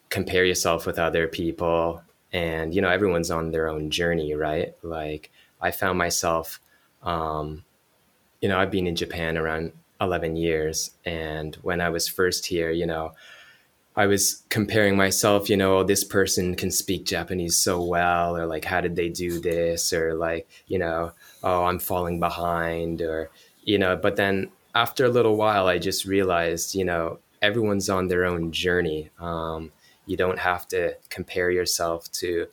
compare 0.09 0.45
yourself 0.45 0.85
with 0.85 0.99
other 0.99 1.27
people, 1.27 2.01
and 2.31 2.73
you 2.73 2.81
know 2.81 2.89
everyone's 2.89 3.31
on 3.31 3.51
their 3.51 3.69
own 3.69 3.89
journey 3.89 4.33
right 4.33 4.75
like 4.81 5.31
i 5.61 5.71
found 5.71 5.97
myself 5.97 6.59
um, 7.05 7.63
you 8.41 8.49
know, 8.49 8.59
I've 8.59 8.71
been 8.71 8.87
in 8.87 8.95
Japan 8.95 9.37
around 9.37 9.71
11 10.01 10.35
years. 10.35 10.91
And 11.05 11.55
when 11.61 11.79
I 11.79 11.89
was 11.89 12.07
first 12.07 12.45
here, 12.45 12.71
you 12.71 12.85
know, 12.85 13.13
I 13.97 14.07
was 14.07 14.43
comparing 14.49 14.97
myself, 14.97 15.49
you 15.49 15.55
know, 15.55 15.77
oh, 15.77 15.83
this 15.83 16.03
person 16.03 16.55
can 16.55 16.69
speak 16.69 17.05
Japanese 17.05 17.55
so 17.55 17.81
well, 17.81 18.35
or 18.35 18.45
like, 18.45 18.65
how 18.65 18.81
did 18.81 18.95
they 18.95 19.09
do 19.09 19.39
this? 19.39 19.93
Or 19.93 20.15
like, 20.15 20.49
you 20.67 20.77
know, 20.77 21.13
oh, 21.43 21.63
I'm 21.65 21.79
falling 21.79 22.19
behind, 22.19 23.01
or, 23.01 23.29
you 23.63 23.79
know, 23.79 23.95
but 23.95 24.17
then 24.17 24.49
after 24.73 25.05
a 25.05 25.09
little 25.09 25.37
while, 25.37 25.67
I 25.67 25.77
just 25.77 26.05
realized, 26.05 26.75
you 26.75 26.83
know, 26.83 27.19
everyone's 27.41 27.89
on 27.89 28.07
their 28.07 28.25
own 28.25 28.51
journey. 28.51 29.11
Um, 29.19 29.71
you 30.05 30.17
don't 30.17 30.39
have 30.39 30.67
to 30.69 30.97
compare 31.09 31.49
yourself 31.49 32.11
to 32.13 32.47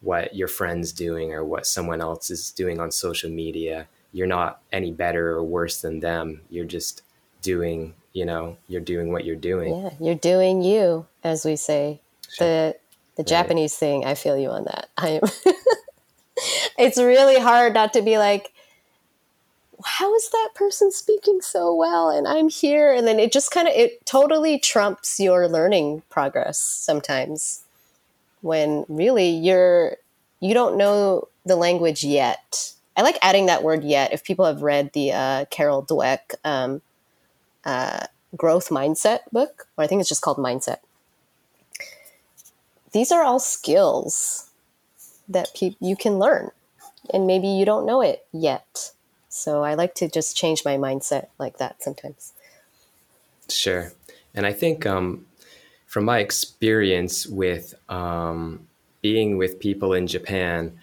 what 0.00 0.34
your 0.34 0.48
friend's 0.48 0.92
doing 0.92 1.34
or 1.34 1.44
what 1.44 1.66
someone 1.66 2.00
else 2.00 2.30
is 2.30 2.50
doing 2.50 2.80
on 2.80 2.90
social 2.90 3.30
media. 3.30 3.88
You're 4.12 4.26
not 4.26 4.62
any 4.72 4.92
better 4.92 5.30
or 5.30 5.42
worse 5.42 5.80
than 5.80 6.00
them. 6.00 6.40
You're 6.48 6.64
just 6.64 7.02
doing, 7.42 7.94
you 8.16 8.24
know, 8.24 8.56
you're 8.66 8.80
doing 8.80 9.12
what 9.12 9.26
you're 9.26 9.36
doing. 9.36 9.76
Yeah, 9.76 9.90
you're 10.00 10.14
doing 10.14 10.62
you, 10.62 11.04
as 11.22 11.44
we 11.44 11.54
say. 11.54 12.00
Sure. 12.30 12.46
The 12.46 12.76
the 13.16 13.22
right. 13.22 13.28
Japanese 13.28 13.76
thing, 13.76 14.06
I 14.06 14.14
feel 14.14 14.38
you 14.38 14.48
on 14.48 14.64
that. 14.64 14.88
I 14.96 15.08
am 15.10 15.22
it's 16.78 16.96
really 16.96 17.38
hard 17.38 17.74
not 17.74 17.92
to 17.92 18.00
be 18.00 18.16
like, 18.16 18.54
how 19.84 20.14
is 20.14 20.30
that 20.30 20.48
person 20.54 20.90
speaking 20.90 21.42
so 21.42 21.72
well 21.74 22.08
and 22.08 22.26
i'm 22.26 22.48
here 22.48 22.94
and 22.94 23.06
then 23.06 23.20
it 23.20 23.30
just 23.30 23.50
kind 23.50 23.68
of 23.68 23.74
it 23.74 24.04
totally 24.06 24.58
trumps 24.58 25.20
your 25.20 25.46
learning 25.46 26.02
progress 26.08 26.58
sometimes 26.58 27.62
when 28.40 28.86
really 28.88 29.28
you're 29.28 29.98
you 30.40 30.54
don't 30.54 30.78
know 30.78 31.28
the 31.44 31.56
language 31.56 32.02
yet 32.02 32.72
i 32.96 33.02
like 33.02 33.18
adding 33.20 33.46
that 33.46 33.62
word 33.62 33.84
yet 33.84 34.14
if 34.14 34.24
people 34.24 34.46
have 34.46 34.62
read 34.62 34.90
the 34.94 35.12
uh, 35.12 35.44
carol 35.50 35.84
dweck 35.84 36.34
um, 36.42 36.80
uh, 37.66 38.06
growth 38.36 38.70
mindset 38.70 39.20
book 39.30 39.68
or 39.76 39.84
i 39.84 39.86
think 39.86 40.00
it's 40.00 40.08
just 40.08 40.22
called 40.22 40.38
mindset 40.38 40.78
these 42.92 43.12
are 43.12 43.22
all 43.22 43.38
skills 43.38 44.48
that 45.28 45.48
pe- 45.54 45.76
you 45.80 45.96
can 45.96 46.18
learn 46.18 46.50
and 47.12 47.26
maybe 47.26 47.46
you 47.46 47.64
don't 47.66 47.84
know 47.84 48.00
it 48.00 48.26
yet 48.32 48.92
so 49.36 49.62
I 49.62 49.74
like 49.74 49.94
to 49.96 50.08
just 50.08 50.34
change 50.34 50.64
my 50.64 50.78
mindset 50.78 51.26
like 51.38 51.58
that 51.58 51.82
sometimes. 51.82 52.32
Sure. 53.50 53.92
And 54.34 54.46
I 54.46 54.52
think 54.54 54.86
um, 54.86 55.26
from 55.86 56.06
my 56.06 56.20
experience 56.20 57.26
with 57.26 57.74
um, 57.90 58.66
being 59.02 59.36
with 59.36 59.60
people 59.60 59.92
in 59.92 60.06
Japan, 60.06 60.78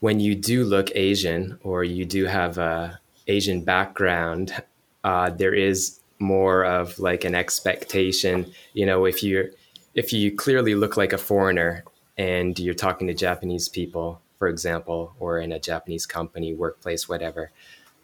when 0.00 0.18
you 0.18 0.34
do 0.34 0.64
look 0.64 0.90
Asian 0.96 1.60
or 1.62 1.84
you 1.84 2.04
do 2.04 2.24
have 2.24 2.58
a 2.58 2.98
Asian 3.28 3.60
background, 3.60 4.60
uh, 5.04 5.30
there 5.30 5.54
is 5.54 6.00
more 6.18 6.64
of 6.64 6.98
like 6.98 7.24
an 7.24 7.34
expectation. 7.34 8.52
You 8.72 8.86
know, 8.86 9.04
if 9.04 9.22
you 9.22 9.52
if 9.94 10.12
you 10.12 10.34
clearly 10.34 10.74
look 10.74 10.96
like 10.96 11.12
a 11.12 11.18
foreigner 11.18 11.84
and 12.18 12.58
you're 12.58 12.74
talking 12.74 13.06
to 13.06 13.14
Japanese 13.14 13.68
people, 13.68 14.20
for 14.38 14.48
example, 14.48 15.14
or 15.18 15.38
in 15.38 15.52
a 15.52 15.58
Japanese 15.58 16.06
company, 16.06 16.54
workplace, 16.54 17.08
whatever, 17.08 17.50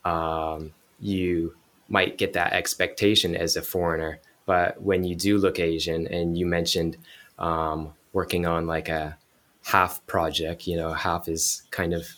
um, 0.05 0.73
you 1.01 1.55
might 1.89 2.19
get 2.19 2.33
that 2.33 2.53
expectation 2.53 3.37
as 3.37 3.57
a 3.57 3.63
foreigner. 3.63 4.21
But 4.47 4.83
when 4.83 5.05
you 5.05 5.15
do 5.15 5.39
look 5.39 5.59
Asian, 5.59 6.07
and 6.07 6.37
you 6.37 6.47
mentioned 6.47 6.97
um, 7.39 7.93
working 8.13 8.47
on 8.47 8.67
like 8.67 8.89
a 8.89 9.17
half 9.65 10.05
project, 10.07 10.67
you 10.67 10.77
know, 10.77 10.93
half 10.93 11.29
is 11.29 11.63
kind 11.71 11.95
of 11.95 12.09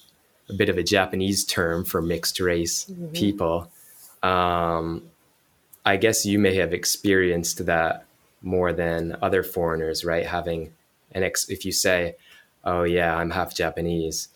a 0.48 0.54
bit 0.54 0.68
of 0.68 0.78
a 0.78 0.82
Japanese 0.82 1.44
term 1.44 1.84
for 1.84 2.00
mixed 2.00 2.40
race 2.40 2.86
mm-hmm. 2.86 3.08
people. 3.08 3.70
Um, 4.24 5.02
I 5.84 5.98
guess 5.98 6.24
you 6.24 6.38
may 6.38 6.54
have 6.56 6.72
experienced 6.72 7.66
that 7.66 8.06
more 8.40 8.72
than 8.72 9.16
other 9.20 9.42
foreigners, 9.42 10.04
right? 10.04 10.26
Having 10.26 10.72
an 11.12 11.22
ex, 11.22 11.48
if 11.50 11.64
you 11.64 11.72
say, 11.72 12.16
oh 12.64 12.84
yeah, 12.84 13.14
I'm 13.14 13.30
half 13.30 13.54
Japanese, 13.54 14.28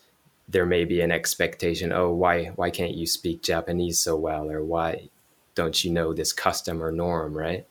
there 0.47 0.65
may 0.65 0.85
be 0.85 1.01
an 1.01 1.11
expectation, 1.11 1.91
oh 1.91 2.11
why 2.11 2.45
why 2.55 2.69
can't 2.69 2.93
you 2.93 3.07
speak 3.07 3.41
Japanese 3.41 3.99
so 3.99 4.15
well 4.15 4.49
or 4.49 4.63
why 4.63 5.09
don't 5.55 5.83
you 5.83 5.91
know 5.91 6.13
this 6.13 6.33
custom 6.33 6.81
or 6.83 6.91
norm, 6.91 7.35
right? 7.35 7.65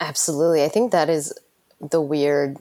Absolutely. 0.00 0.64
I 0.64 0.68
think 0.68 0.92
that 0.92 1.08
is 1.08 1.32
the 1.80 2.00
weird 2.00 2.58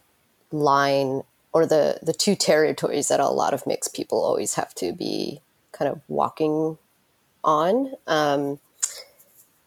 line 0.51 1.23
or 1.51 1.65
the 1.65 1.99
the 2.01 2.13
two 2.13 2.35
territories 2.35 3.09
that 3.09 3.19
a 3.19 3.27
lot 3.27 3.53
of 3.53 3.67
mixed 3.67 3.93
people 3.93 4.23
always 4.23 4.53
have 4.55 4.73
to 4.75 4.93
be 4.93 5.41
kind 5.73 5.91
of 5.91 5.99
walking 6.07 6.77
on. 7.43 7.93
Um, 8.07 8.59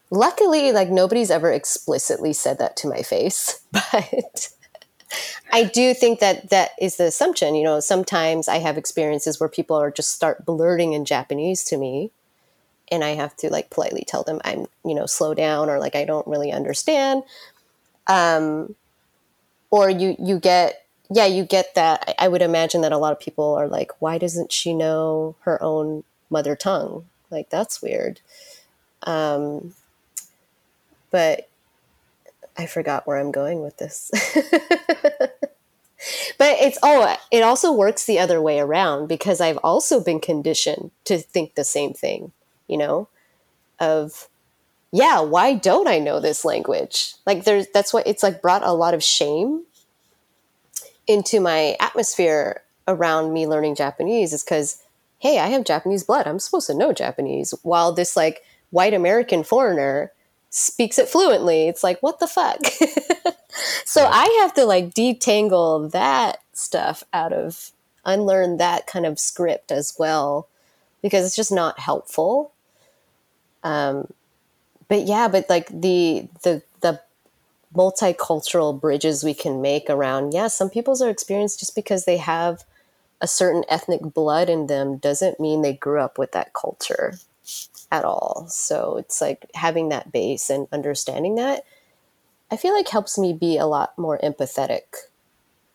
luckily, 0.09 0.71
like 0.71 0.89
nobody's 0.89 1.31
ever 1.31 1.51
explicitly 1.51 2.33
said 2.33 2.59
that 2.59 2.75
to 2.77 2.87
my 2.87 3.01
face, 3.01 3.61
but 3.71 4.49
I 5.51 5.63
do 5.63 5.93
think 5.93 6.19
that 6.19 6.49
that 6.49 6.71
is 6.79 6.97
the 6.97 7.05
assumption. 7.05 7.55
You 7.55 7.63
know, 7.63 7.79
sometimes 7.79 8.47
I 8.47 8.57
have 8.57 8.77
experiences 8.77 9.39
where 9.39 9.49
people 9.49 9.75
are 9.75 9.91
just 9.91 10.13
start 10.13 10.45
blurting 10.45 10.93
in 10.93 11.05
Japanese 11.05 11.63
to 11.65 11.77
me, 11.77 12.11
and 12.91 13.03
I 13.03 13.09
have 13.15 13.35
to 13.37 13.49
like 13.49 13.69
politely 13.69 14.03
tell 14.07 14.23
them 14.23 14.41
I'm, 14.43 14.67
you 14.85 14.95
know, 14.95 15.05
slow 15.05 15.33
down 15.33 15.69
or 15.69 15.79
like 15.79 15.95
I 15.95 16.05
don't 16.05 16.27
really 16.27 16.51
understand. 16.51 17.23
Um, 18.07 18.75
or 19.69 19.89
you 19.89 20.15
you 20.19 20.39
get 20.39 20.85
yeah 21.09 21.25
you 21.25 21.43
get 21.43 21.75
that. 21.75 22.15
I 22.19 22.27
would 22.27 22.41
imagine 22.41 22.81
that 22.81 22.91
a 22.91 22.97
lot 22.97 23.13
of 23.13 23.19
people 23.19 23.55
are 23.55 23.67
like, 23.67 23.91
why 24.01 24.17
doesn't 24.17 24.51
she 24.51 24.73
know 24.73 25.35
her 25.41 25.61
own 25.61 26.03
mother 26.29 26.55
tongue? 26.55 27.05
Like 27.29 27.49
that's 27.49 27.81
weird. 27.81 28.21
Um, 29.03 29.73
but 31.11 31.49
I 32.57 32.65
forgot 32.65 33.05
where 33.05 33.17
I'm 33.17 33.31
going 33.31 33.61
with 33.61 33.77
this. 33.77 34.11
but 36.37 36.57
it's 36.59 36.77
oh, 36.81 37.15
it 37.31 37.41
also 37.43 37.71
works 37.71 38.05
the 38.05 38.19
other 38.19 38.41
way 38.41 38.59
around 38.59 39.07
because 39.07 39.39
I've 39.41 39.59
also 39.63 40.03
been 40.03 40.19
conditioned 40.19 40.91
to 41.05 41.17
think 41.17 41.55
the 41.55 41.63
same 41.63 41.93
thing, 41.93 42.31
you 42.67 42.77
know, 42.77 43.07
of 43.79 44.29
yeah, 44.91 45.21
why 45.21 45.53
don't 45.53 45.87
I 45.87 45.99
know 45.99 46.19
this 46.19 46.45
language? 46.45 47.13
Like 47.25 47.43
there's 47.43 47.67
that's 47.73 47.93
what 47.93 48.07
it's 48.07 48.23
like 48.23 48.41
brought 48.41 48.63
a 48.63 48.73
lot 48.73 48.93
of 48.93 49.03
shame 49.03 49.63
into 51.05 51.39
my 51.39 51.75
atmosphere 51.79 52.63
around 52.87 53.33
me 53.33 53.47
learning 53.47 53.75
Japanese 53.75 54.33
is 54.33 54.43
cuz 54.43 54.81
hey, 55.19 55.39
I 55.39 55.47
have 55.47 55.63
Japanese 55.63 56.03
blood. 56.03 56.27
I'm 56.27 56.39
supposed 56.39 56.67
to 56.67 56.73
know 56.73 56.93
Japanese 56.93 57.53
while 57.63 57.91
this 57.91 58.15
like 58.15 58.43
white 58.69 58.93
American 58.93 59.43
foreigner 59.43 60.11
speaks 60.49 60.97
it 60.99 61.09
fluently. 61.09 61.67
It's 61.67 61.83
like, 61.83 61.99
what 62.01 62.19
the 62.19 62.27
fuck? 62.27 62.65
so 63.85 64.01
yeah. 64.01 64.09
I 64.11 64.39
have 64.41 64.53
to 64.55 64.65
like 64.65 64.93
detangle 64.93 65.91
that 65.91 66.39
stuff 66.53 67.03
out 67.13 67.33
of 67.33 67.71
unlearn 68.05 68.57
that 68.57 68.87
kind 68.87 69.05
of 69.05 69.19
script 69.19 69.71
as 69.71 69.95
well 69.99 70.47
because 71.01 71.25
it's 71.25 71.35
just 71.35 71.51
not 71.51 71.79
helpful. 71.79 72.51
Um, 73.63 74.07
but 74.87 75.05
yeah, 75.05 75.27
but 75.27 75.49
like 75.49 75.67
the 75.67 76.27
the 76.43 76.63
the 76.81 77.01
multicultural 77.75 78.79
bridges 78.79 79.23
we 79.23 79.33
can 79.33 79.61
make 79.61 79.89
around 79.89 80.33
yeah, 80.33 80.47
some 80.47 80.69
people's 80.69 81.01
are 81.01 81.09
experienced 81.09 81.59
just 81.59 81.75
because 81.75 82.05
they 82.05 82.17
have 82.17 82.63
a 83.21 83.27
certain 83.27 83.63
ethnic 83.69 84.01
blood 84.01 84.49
in 84.49 84.67
them 84.67 84.97
doesn't 84.97 85.39
mean 85.39 85.61
they 85.61 85.73
grew 85.73 85.99
up 85.99 86.17
with 86.17 86.31
that 86.33 86.53
culture 86.53 87.15
at 87.91 88.05
all. 88.05 88.45
So 88.49 88.97
it's 88.97 89.21
like 89.21 89.49
having 89.55 89.89
that 89.89 90.11
base 90.11 90.49
and 90.49 90.67
understanding 90.71 91.35
that, 91.35 91.63
I 92.51 92.57
feel 92.57 92.73
like 92.73 92.89
helps 92.89 93.17
me 93.17 93.33
be 93.33 93.57
a 93.57 93.65
lot 93.65 93.97
more 93.97 94.19
empathetic 94.19 94.81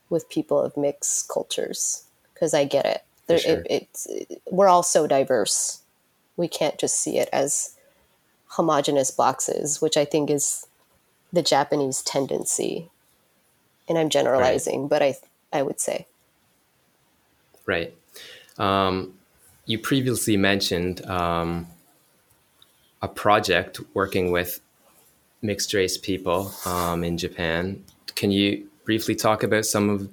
with 0.08 0.28
people 0.28 0.60
of 0.60 0.76
mixed 0.76 1.28
cultures 1.28 2.04
because 2.32 2.54
I 2.54 2.64
get 2.64 2.86
it. 2.86 3.02
There, 3.26 3.38
sure. 3.38 3.60
it, 3.60 3.66
it's 3.70 4.06
we're 4.50 4.68
all 4.68 4.82
so 4.82 5.06
diverse. 5.06 5.82
We 6.36 6.48
can't 6.48 6.78
just 6.78 7.00
see 7.00 7.18
it 7.18 7.28
as 7.32 7.76
homogenous 8.48 9.10
boxes, 9.10 9.80
which 9.80 9.96
I 9.96 10.04
think 10.04 10.30
is 10.30 10.66
the 11.32 11.42
Japanese 11.42 12.02
tendency. 12.02 12.90
And 13.88 13.98
I'm 13.98 14.08
generalizing, 14.08 14.82
right. 14.82 14.90
but 14.90 15.02
I 15.02 15.14
I 15.52 15.62
would 15.62 15.80
say. 15.80 16.06
Right. 17.66 17.94
Um, 18.58 19.14
you 19.66 19.78
previously 19.78 20.36
mentioned 20.36 21.04
um, 21.06 21.66
a 23.00 23.08
project 23.08 23.80
working 23.94 24.30
with 24.32 24.60
mixed 25.40 25.74
race 25.74 25.96
people 25.96 26.52
um, 26.66 27.04
in 27.04 27.18
Japan. 27.18 27.84
Can 28.14 28.30
you 28.30 28.68
briefly 28.84 29.14
talk 29.14 29.42
about 29.42 29.64
some 29.64 29.88
of 29.88 30.08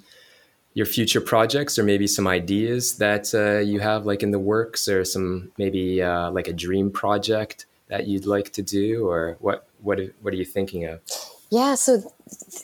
your 0.74 0.86
future 0.86 1.22
projects 1.22 1.78
or 1.80 1.84
maybe 1.84 2.08
some 2.08 2.28
ideas 2.28 2.98
that 2.98 3.34
uh, 3.34 3.60
you 3.60 3.80
have 3.80 4.06
like 4.06 4.24
in 4.24 4.32
the 4.32 4.40
works 4.40 4.88
or 4.88 5.04
some 5.04 5.52
maybe 5.58 6.02
uh, 6.02 6.30
like 6.32 6.48
a 6.48 6.54
dream 6.54 6.92
project 6.92 7.66
that 7.88 8.08
you'd 8.08 8.26
like 8.26 8.52
to 8.54 8.62
do 8.62 9.08
or 9.08 9.36
what 9.40 9.68
what 9.82 10.00
what 10.22 10.34
are 10.34 10.38
you 10.38 10.46
thinking 10.46 10.86
of 10.86 11.02
yeah 11.50 11.74
so 11.74 12.14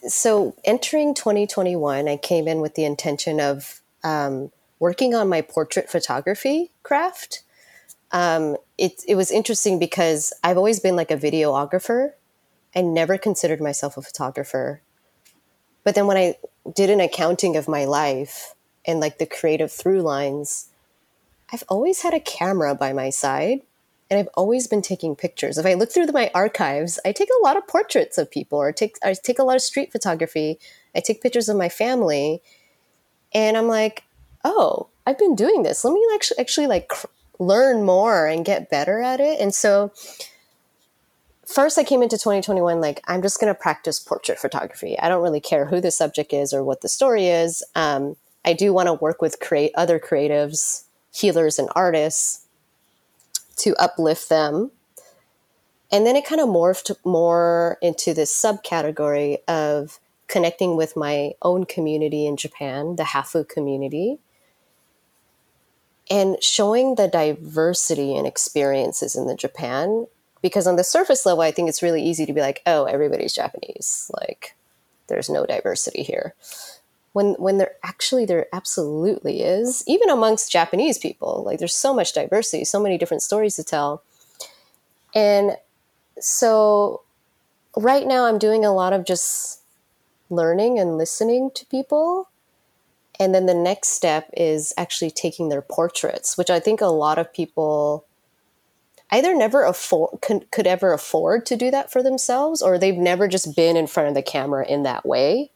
so 0.07 0.55
entering 0.63 1.15
2021 1.15 2.07
i 2.07 2.15
came 2.15 2.47
in 2.47 2.61
with 2.61 2.75
the 2.75 2.85
intention 2.85 3.39
of 3.39 3.81
um, 4.03 4.51
working 4.79 5.15
on 5.15 5.29
my 5.29 5.41
portrait 5.41 5.89
photography 5.89 6.71
craft 6.83 7.43
um, 8.11 8.55
it, 8.77 9.03
it 9.07 9.15
was 9.15 9.29
interesting 9.29 9.77
because 9.77 10.31
I've 10.41 10.57
always 10.57 10.79
been 10.79 10.95
like 10.95 11.11
a 11.11 11.17
videographer. 11.17 12.11
I 12.73 12.81
never 12.81 13.17
considered 13.17 13.59
myself 13.59 13.97
a 13.97 14.01
photographer. 14.01 14.81
But 15.83 15.95
then 15.95 16.07
when 16.07 16.15
I 16.15 16.35
did 16.73 16.89
an 16.89 17.01
accounting 17.01 17.57
of 17.57 17.67
my 17.67 17.83
life 17.83 18.55
and 18.85 19.01
like 19.01 19.17
the 19.17 19.25
creative 19.25 19.71
through 19.71 20.01
lines, 20.01 20.69
I've 21.51 21.63
always 21.67 22.01
had 22.01 22.13
a 22.13 22.19
camera 22.19 22.73
by 22.73 22.93
my 22.93 23.09
side 23.09 23.61
and 24.09 24.19
I've 24.19 24.29
always 24.35 24.67
been 24.67 24.81
taking 24.81 25.15
pictures. 25.15 25.57
If 25.57 25.65
I 25.65 25.73
look 25.73 25.91
through 25.91 26.07
my 26.07 26.31
archives, 26.33 26.99
I 27.05 27.11
take 27.11 27.29
a 27.29 27.43
lot 27.43 27.57
of 27.57 27.67
portraits 27.67 28.17
of 28.17 28.31
people 28.31 28.59
or 28.59 28.71
take 28.71 28.97
I 29.03 29.13
take 29.13 29.39
a 29.39 29.43
lot 29.43 29.55
of 29.55 29.61
street 29.61 29.91
photography. 29.91 30.57
I 30.95 31.01
take 31.01 31.21
pictures 31.21 31.49
of 31.49 31.57
my 31.57 31.69
family 31.69 32.41
and 33.33 33.57
I'm 33.57 33.67
like, 33.67 34.03
"Oh, 34.45 34.87
I've 35.05 35.19
been 35.19 35.35
doing 35.35 35.63
this. 35.63 35.83
Let 35.83 35.93
me 35.93 36.01
actually 36.13 36.39
actually 36.39 36.67
like 36.67 36.87
cr- 36.87 37.07
learn 37.39 37.83
more 37.83 38.27
and 38.27 38.45
get 38.45 38.69
better 38.69 39.01
at 39.01 39.19
it." 39.19 39.41
And 39.41 39.53
so 39.53 39.91
first 41.45 41.77
I 41.77 41.83
came 41.83 42.01
into 42.01 42.17
2021 42.17 42.81
like 42.81 43.01
I'm 43.07 43.21
just 43.21 43.39
going 43.39 43.53
to 43.53 43.59
practice 43.59 43.99
portrait 43.99 44.39
photography. 44.39 44.97
I 44.99 45.09
don't 45.09 45.23
really 45.23 45.41
care 45.41 45.65
who 45.65 45.81
the 45.81 45.91
subject 45.91 46.33
is 46.33 46.53
or 46.53 46.63
what 46.63 46.81
the 46.81 46.89
story 46.89 47.27
is. 47.27 47.63
Um, 47.75 48.15
I 48.45 48.53
do 48.53 48.73
want 48.73 48.87
to 48.87 48.93
work 48.93 49.21
with 49.21 49.39
create 49.39 49.71
other 49.75 49.99
creatives, 49.99 50.83
healers, 51.11 51.59
and 51.59 51.69
artists 51.75 52.45
to 53.57 53.75
uplift 53.75 54.29
them. 54.29 54.71
And 55.91 56.05
then 56.05 56.15
it 56.15 56.25
kind 56.25 56.41
of 56.41 56.49
morphed 56.49 56.91
more 57.05 57.77
into 57.81 58.13
this 58.13 58.33
subcategory 58.33 59.37
of 59.47 59.99
connecting 60.27 60.75
with 60.75 60.95
my 60.95 61.33
own 61.41 61.65
community 61.65 62.25
in 62.25 62.37
Japan, 62.37 62.95
the 62.95 63.03
Hafu 63.03 63.47
community, 63.47 64.19
and 66.09 66.41
showing 66.41 66.95
the 66.95 67.07
diversity 67.07 68.15
and 68.15 68.27
experiences 68.27 69.15
in 69.15 69.27
the 69.27 69.35
Japan. 69.35 70.07
Because 70.41 70.67
on 70.67 70.75
the 70.75 70.83
surface 70.83 71.25
level, 71.25 71.41
I 71.41 71.51
think 71.51 71.69
it's 71.69 71.81
really 71.81 72.03
easy 72.03 72.25
to 72.25 72.33
be 72.33 72.41
like, 72.41 72.61
oh, 72.67 72.85
everybody's 72.85 73.33
Japanese. 73.33 74.11
Like, 74.21 74.55
there's 75.07 75.29
no 75.29 75.45
diversity 75.45 76.03
here 76.03 76.35
when 77.15 77.33
when 77.35 77.57
there 77.57 77.75
actually 77.81 78.25
there 78.25 78.47
absolutely 78.51 79.41
is 79.41 79.85
even 79.87 80.09
amongst 80.09 80.51
japanese 80.51 80.97
people 80.97 81.43
like 81.45 81.59
there's 81.59 81.73
so 81.73 81.93
much 81.93 82.11
diversity 82.13 82.65
so 82.65 82.79
many 82.79 82.97
different 82.97 83.23
stories 83.23 83.55
to 83.55 83.63
tell 83.63 84.03
and 85.13 85.57
so 86.19 87.01
right 87.77 88.05
now 88.05 88.25
i'm 88.25 88.37
doing 88.37 88.65
a 88.65 88.73
lot 88.73 88.91
of 88.91 89.05
just 89.05 89.61
learning 90.29 90.77
and 90.77 90.97
listening 90.97 91.49
to 91.55 91.65
people 91.67 92.27
and 93.19 93.33
then 93.33 93.45
the 93.45 93.53
next 93.53 93.89
step 93.89 94.29
is 94.35 94.73
actually 94.77 95.11
taking 95.11 95.49
their 95.49 95.61
portraits 95.61 96.37
which 96.37 96.49
i 96.49 96.59
think 96.59 96.81
a 96.81 96.87
lot 96.87 97.17
of 97.17 97.31
people 97.33 98.05
either 99.11 99.35
never 99.35 99.63
afford 99.63 100.19
could, 100.21 100.49
could 100.51 100.67
ever 100.67 100.93
afford 100.93 101.45
to 101.45 101.55
do 101.55 101.69
that 101.71 101.91
for 101.91 102.01
themselves 102.01 102.61
or 102.61 102.77
they've 102.77 102.97
never 102.97 103.27
just 103.27 103.55
been 103.55 103.77
in 103.77 103.87
front 103.87 104.09
of 104.09 104.15
the 104.15 104.21
camera 104.21 104.65
in 104.67 104.83
that 104.83 105.05
way 105.05 105.51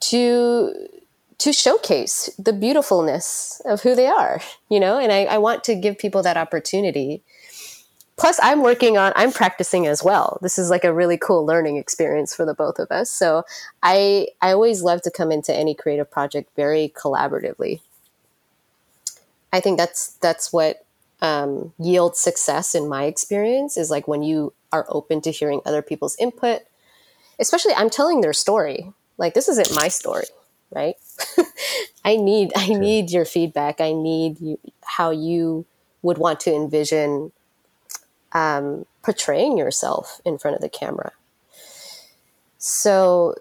to 0.00 0.88
to 1.38 1.52
showcase 1.52 2.30
the 2.38 2.52
beautifulness 2.52 3.60
of 3.64 3.82
who 3.82 3.94
they 3.94 4.06
are, 4.06 4.40
you 4.70 4.80
know, 4.80 4.98
and 4.98 5.12
I, 5.12 5.24
I 5.24 5.38
want 5.38 5.64
to 5.64 5.74
give 5.74 5.98
people 5.98 6.22
that 6.22 6.36
opportunity. 6.36 7.22
Plus, 8.16 8.40
I'm 8.42 8.62
working 8.62 8.96
on, 8.96 9.12
I'm 9.14 9.30
practicing 9.30 9.86
as 9.86 10.02
well. 10.02 10.38
This 10.40 10.58
is 10.58 10.70
like 10.70 10.84
a 10.84 10.92
really 10.92 11.18
cool 11.18 11.44
learning 11.44 11.76
experience 11.76 12.34
for 12.34 12.46
the 12.46 12.54
both 12.54 12.78
of 12.78 12.90
us. 12.90 13.10
So 13.10 13.44
I, 13.82 14.28
I 14.40 14.52
always 14.52 14.82
love 14.82 15.02
to 15.02 15.10
come 15.10 15.30
into 15.30 15.54
any 15.54 15.74
creative 15.74 16.10
project 16.10 16.50
very 16.56 16.92
collaboratively. 16.96 17.80
I 19.52 19.60
think 19.60 19.78
that's 19.78 20.14
that's 20.14 20.52
what 20.52 20.84
um, 21.20 21.72
yields 21.78 22.18
success 22.18 22.74
in 22.74 22.88
my 22.88 23.04
experience 23.04 23.76
is 23.76 23.90
like 23.90 24.08
when 24.08 24.22
you 24.22 24.52
are 24.72 24.86
open 24.88 25.20
to 25.22 25.30
hearing 25.30 25.60
other 25.64 25.82
people's 25.82 26.16
input. 26.18 26.62
Especially, 27.38 27.74
I'm 27.74 27.90
telling 27.90 28.22
their 28.22 28.32
story 28.32 28.92
like 29.18 29.34
this 29.34 29.48
isn't 29.48 29.74
my 29.74 29.88
story 29.88 30.26
right 30.74 30.96
i 32.04 32.16
need 32.16 32.52
i 32.56 32.68
need 32.68 33.10
your 33.10 33.24
feedback 33.24 33.80
i 33.80 33.92
need 33.92 34.40
you, 34.40 34.58
how 34.84 35.10
you 35.10 35.64
would 36.02 36.18
want 36.18 36.40
to 36.40 36.54
envision 36.54 37.32
um, 38.36 38.84
portraying 39.02 39.56
yourself 39.56 40.20
in 40.24 40.36
front 40.36 40.56
of 40.56 40.60
the 40.60 40.68
camera. 40.68 41.12
So 42.58 43.34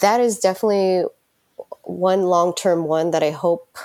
that 0.00 0.20
is 0.20 0.38
definitely 0.38 1.04
one 1.84 2.24
long-term 2.24 2.84
one 2.84 3.12
that 3.12 3.22
i 3.22 3.30
hope 3.30 3.78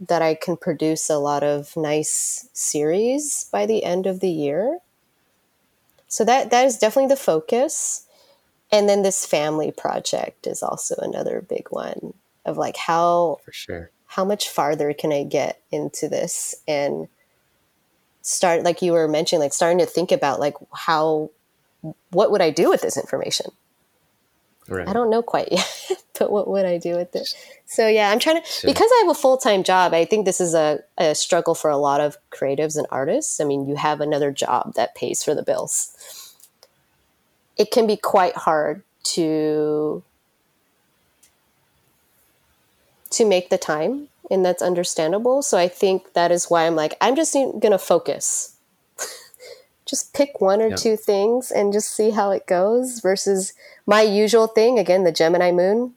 that 0.00 0.22
i 0.22 0.34
can 0.34 0.56
produce 0.56 1.10
a 1.10 1.18
lot 1.18 1.42
of 1.42 1.76
nice 1.76 2.48
series 2.54 3.46
by 3.52 3.66
the 3.66 3.84
end 3.84 4.06
of 4.06 4.20
the 4.20 4.30
year. 4.30 4.78
So 6.08 6.24
that 6.24 6.50
that 6.50 6.66
is 6.66 6.78
definitely 6.78 7.14
the 7.14 7.16
focus. 7.32 8.06
And 8.72 8.88
then 8.88 9.02
this 9.02 9.26
family 9.26 9.70
project 9.70 10.46
is 10.46 10.62
also 10.62 10.96
another 10.96 11.44
big 11.46 11.68
one 11.70 12.14
of 12.44 12.56
like 12.56 12.76
how 12.76 13.38
for 13.44 13.52
sure. 13.52 13.90
how 14.06 14.24
much 14.24 14.48
farther 14.48 14.92
can 14.94 15.12
i 15.12 15.22
get 15.22 15.60
into 15.70 16.08
this? 16.08 16.56
And 16.66 17.08
start 18.22 18.62
like 18.62 18.80
you 18.80 18.92
were 18.92 19.08
mentioning 19.08 19.40
like 19.40 19.52
starting 19.52 19.78
to 19.78 19.86
think 19.86 20.12
about 20.12 20.40
like 20.40 20.54
how 20.72 21.30
what 22.10 22.30
would 22.30 22.40
i 22.40 22.50
do 22.50 22.70
with 22.70 22.80
this 22.80 22.96
information 22.96 23.46
right. 24.68 24.88
i 24.88 24.92
don't 24.92 25.10
know 25.10 25.22
quite 25.22 25.48
yet 25.50 25.90
but 26.18 26.30
what 26.30 26.48
would 26.48 26.64
i 26.64 26.78
do 26.78 26.96
with 26.96 27.14
it 27.16 27.28
so 27.66 27.88
yeah 27.88 28.10
i'm 28.10 28.20
trying 28.20 28.40
to 28.40 28.48
sure. 28.48 28.70
because 28.70 28.88
i 28.90 29.02
have 29.04 29.10
a 29.10 29.18
full-time 29.18 29.64
job 29.64 29.92
i 29.92 30.04
think 30.04 30.24
this 30.24 30.40
is 30.40 30.54
a, 30.54 30.80
a 30.98 31.14
struggle 31.14 31.54
for 31.54 31.68
a 31.68 31.76
lot 31.76 32.00
of 32.00 32.16
creatives 32.30 32.76
and 32.76 32.86
artists 32.90 33.40
i 33.40 33.44
mean 33.44 33.66
you 33.66 33.74
have 33.74 34.00
another 34.00 34.30
job 34.30 34.72
that 34.74 34.94
pays 34.94 35.24
for 35.24 35.34
the 35.34 35.42
bills 35.42 35.96
it 37.56 37.70
can 37.70 37.86
be 37.86 37.96
quite 37.96 38.36
hard 38.36 38.82
to 39.02 40.02
to 43.10 43.26
make 43.26 43.50
the 43.50 43.58
time 43.58 44.08
and 44.30 44.44
that's 44.44 44.62
understandable. 44.62 45.42
So 45.42 45.58
i 45.58 45.68
think 45.68 46.12
that 46.14 46.30
is 46.30 46.46
why 46.46 46.66
i'm 46.66 46.76
like 46.76 46.96
i'm 47.00 47.16
just 47.16 47.34
going 47.34 47.72
to 47.72 47.78
focus. 47.78 48.56
Just 49.84 50.14
pick 50.14 50.40
one 50.40 50.62
or 50.62 50.68
yep. 50.68 50.78
two 50.78 50.96
things 50.96 51.50
and 51.50 51.72
just 51.72 51.94
see 51.94 52.10
how 52.10 52.30
it 52.30 52.46
goes 52.46 53.00
versus 53.00 53.52
my 53.84 54.00
usual 54.00 54.46
thing 54.46 54.78
again 54.78 55.04
the 55.04 55.12
gemini 55.12 55.50
moon. 55.50 55.94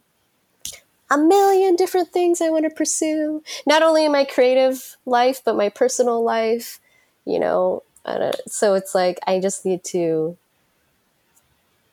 A 1.10 1.18
million 1.18 1.76
different 1.76 2.10
things 2.10 2.42
i 2.42 2.50
want 2.50 2.66
to 2.66 2.70
pursue. 2.72 3.44
Not 3.66 3.84
only 3.84 4.04
in 4.06 4.12
my 4.12 4.26
creative 4.26 4.98
life 5.06 5.42
but 5.46 5.56
my 5.56 5.70
personal 5.70 6.24
life 6.24 6.80
you 7.26 7.40
know? 7.40 7.84
So 8.48 8.74
it's 8.74 8.94
like 8.94 9.20
i 9.28 9.40
just 9.40 9.66
need 9.66 9.84
to 9.86 10.38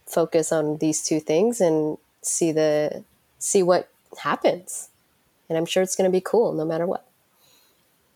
focus 0.06 0.52
on 0.52 0.78
these 0.78 1.02
two 1.02 1.20
things 1.20 1.60
and 1.60 1.98
see 2.20 2.52
the 2.52 3.02
see 3.38 3.62
what 3.62 3.88
happens 4.18 4.88
and 5.52 5.58
i'm 5.58 5.66
sure 5.66 5.82
it's 5.82 5.96
going 5.96 6.10
to 6.10 6.12
be 6.12 6.20
cool 6.20 6.52
no 6.52 6.64
matter 6.64 6.86
what 6.86 7.06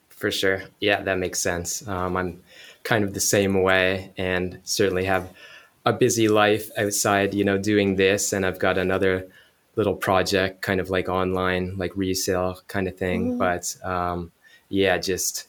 for 0.09 0.31
sure 0.31 0.63
yeah 0.81 1.01
that 1.03 1.19
makes 1.19 1.39
sense 1.39 1.87
um, 1.89 2.17
i'm 2.17 2.43
kind 2.83 3.05
of 3.05 3.15
the 3.15 3.21
same 3.21 3.63
way 3.63 4.13
and 4.17 4.59
certainly 4.65 5.05
have 5.05 5.31
a 5.85 5.93
busy 5.93 6.29
life 6.29 6.71
outside 6.79 7.35
you 7.35 7.45
know 7.45 7.59
doing 7.59 7.97
this 7.97 8.33
and 8.33 8.47
i've 8.47 8.59
got 8.59 8.79
another 8.79 9.29
little 9.77 9.95
project 9.95 10.63
kind 10.63 10.81
of 10.81 10.89
like 10.89 11.09
online 11.09 11.77
like 11.77 11.95
resale 11.97 12.59
kind 12.69 12.89
of 12.89 12.97
thing 12.97 13.33
mm-hmm. 13.33 13.39
but 13.39 13.77
um, 13.85 14.33
yeah 14.69 14.97
just 14.97 15.49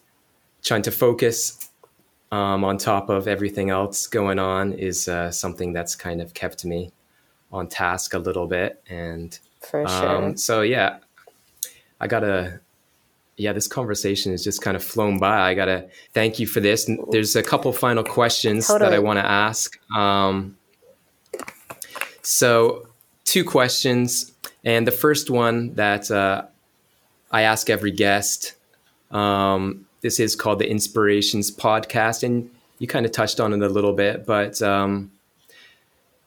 trying 0.64 0.82
to 0.82 0.92
focus 0.92 1.70
um, 2.32 2.64
on 2.64 2.78
top 2.78 3.10
of 3.10 3.28
everything 3.28 3.70
else 3.70 4.08
going 4.08 4.40
on 4.40 4.74
is 4.74 5.08
uh, 5.08 5.32
something 5.32 5.74
that's 5.74 5.96
kind 5.96 6.22
of 6.22 6.34
kept 6.34 6.66
me 6.66 6.92
on 7.52 7.68
task 7.68 8.14
a 8.14 8.20
little 8.20 8.48
bit. 8.48 8.82
And 8.90 9.38
for 9.62 9.88
sure. 9.88 10.10
Um, 10.10 10.38
so 10.38 10.62
yeah, 10.62 11.00
I 12.00 12.08
gotta. 12.08 12.60
Yeah, 13.40 13.54
this 13.54 13.68
conversation 13.68 14.32
has 14.32 14.44
just 14.44 14.64
kind 14.64 14.76
of 14.76 14.84
flown 14.84 15.20
by. 15.20 15.42
I 15.42 15.54
gotta 15.54 15.90
thank 16.14 16.40
you 16.40 16.48
for 16.48 16.60
this. 16.60 16.90
There's 17.12 17.36
a 17.36 17.44
couple 17.44 17.72
final 17.72 18.04
questions 18.04 18.68
totally. 18.68 18.90
that 18.90 18.96
I 18.96 19.00
want 19.00 19.20
to 19.20 19.26
ask. 19.26 19.78
Um, 19.96 20.58
so, 22.24 22.88
two 23.26 23.44
questions, 23.44 24.32
and 24.66 24.88
the 24.88 24.92
first 24.92 25.30
one 25.30 25.76
that 25.76 26.10
uh, 26.10 26.46
I 27.32 27.44
ask 27.44 27.70
every 27.70 27.92
guest 27.92 28.54
um, 29.12 29.86
this 30.02 30.20
is 30.20 30.36
called 30.36 30.60
the 30.60 30.70
Inspirations 30.70 31.52
Podcast, 31.52 32.24
and 32.24 32.50
you 32.80 32.88
kind 32.88 33.06
of 33.06 33.12
touched 33.12 33.40
on 33.40 33.54
it 33.54 33.62
a 33.62 33.70
little 33.70 33.94
bit. 33.94 34.26
But 34.26 34.62
um, 34.62 35.12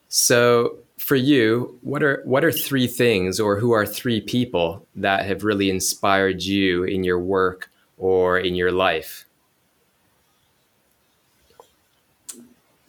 so 0.08 0.78
for 1.10 1.16
you, 1.16 1.76
what 1.82 2.04
are 2.04 2.22
what 2.24 2.44
are 2.44 2.52
three 2.52 2.86
things, 2.86 3.40
or 3.40 3.58
who 3.58 3.72
are 3.72 3.84
three 3.84 4.20
people 4.20 4.86
that 4.94 5.26
have 5.26 5.42
really 5.42 5.68
inspired 5.68 6.40
you 6.44 6.84
in 6.84 7.02
your 7.02 7.18
work 7.18 7.68
or 7.98 8.38
in 8.38 8.54
your 8.54 8.70
life? 8.70 9.26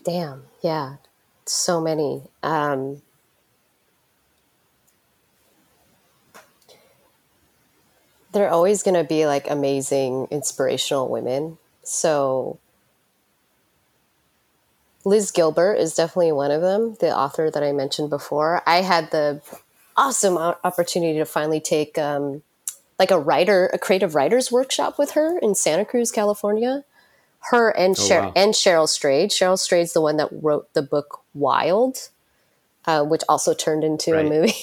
Damn, 0.06 0.44
yeah, 0.62 0.98
so 1.48 1.82
many. 1.82 2.22
Um, 2.44 3.02
they're 8.32 8.52
always 8.52 8.84
going 8.84 9.02
to 9.02 9.04
be 9.04 9.26
like 9.26 9.50
amazing 9.50 10.28
inspirational 10.30 11.10
women 11.10 11.58
So 11.82 12.60
Liz 15.04 15.32
Gilbert 15.32 15.76
is 15.76 15.96
definitely 15.96 16.32
one 16.32 16.52
of 16.52 16.62
them, 16.62 16.96
the 17.00 17.16
author 17.16 17.50
that 17.50 17.64
I 17.64 17.72
mentioned 17.72 18.10
before. 18.10 18.62
I 18.68 18.82
had 18.82 19.12
the 19.12 19.42
awesome 19.98 20.38
opportunity 20.38 21.18
to 21.18 21.26
finally 21.26 21.60
take 21.60 21.98
um, 21.98 22.44
like 23.00 23.12
a 23.12 23.20
writer, 23.20 23.70
a 23.74 23.80
creative 23.80 24.16
writers 24.16 24.52
workshop 24.52 25.00
with 25.00 25.12
her 25.12 25.40
in 25.40 25.56
Santa 25.56 25.86
Cruz, 25.86 26.12
California. 26.12 26.84
Her 27.50 27.70
and 27.72 27.96
oh, 27.98 28.08
Sher- 28.08 28.22
wow. 28.22 28.34
and 28.36 28.54
Cheryl 28.54 28.88
Strayed. 28.88 29.32
Cheryl 29.32 29.58
Strayed's 29.58 29.94
the 29.94 30.02
one 30.02 30.18
that 30.18 30.30
wrote 30.32 30.72
the 30.74 30.84
book 30.84 31.24
Wild, 31.34 32.10
uh, 32.86 33.04
which 33.04 33.24
also 33.28 33.56
turned 33.56 33.84
into 33.84 34.12
right. 34.12 34.26
a 34.26 34.30
movie. 34.30 34.54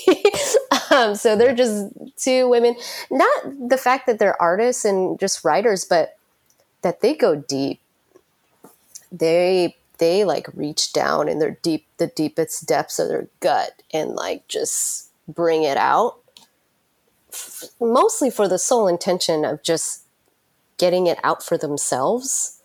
um, 0.93 1.17
so 1.17 1.35
they're 1.35 1.57
just 1.57 1.93
two 2.17 2.49
women. 2.49 2.77
Not 3.11 3.69
the 3.69 3.77
fact 3.77 4.07
that 4.07 4.21
they're 4.21 4.41
artists 4.41 4.85
and 4.85 5.19
just 5.19 5.45
writers, 5.45 5.85
but 5.85 6.17
that 6.83 7.01
they 7.01 7.17
go 7.17 7.35
deep. 7.35 7.81
They 9.11 9.77
they 9.99 10.25
like 10.25 10.49
reach 10.55 10.93
down 10.93 11.29
in 11.29 11.39
their 11.39 11.59
deep 11.63 11.87
the 11.99 12.07
deepest 12.09 12.67
depths 12.67 12.99
of 12.99 13.09
their 13.09 13.29
gut 13.41 13.83
and 13.93 14.15
like 14.15 14.47
just 14.49 15.11
bring 15.29 15.63
it 15.63 15.77
out 15.77 16.21
f- 17.33 17.65
mostly 17.81 18.31
for 18.31 18.49
the 18.49 18.59
sole 18.59 18.89
intention 18.89 19.45
of 19.45 19.63
just 19.63 20.05
getting 20.79 21.07
it 21.07 21.19
out 21.25 21.43
for 21.43 21.59
themselves. 21.59 22.63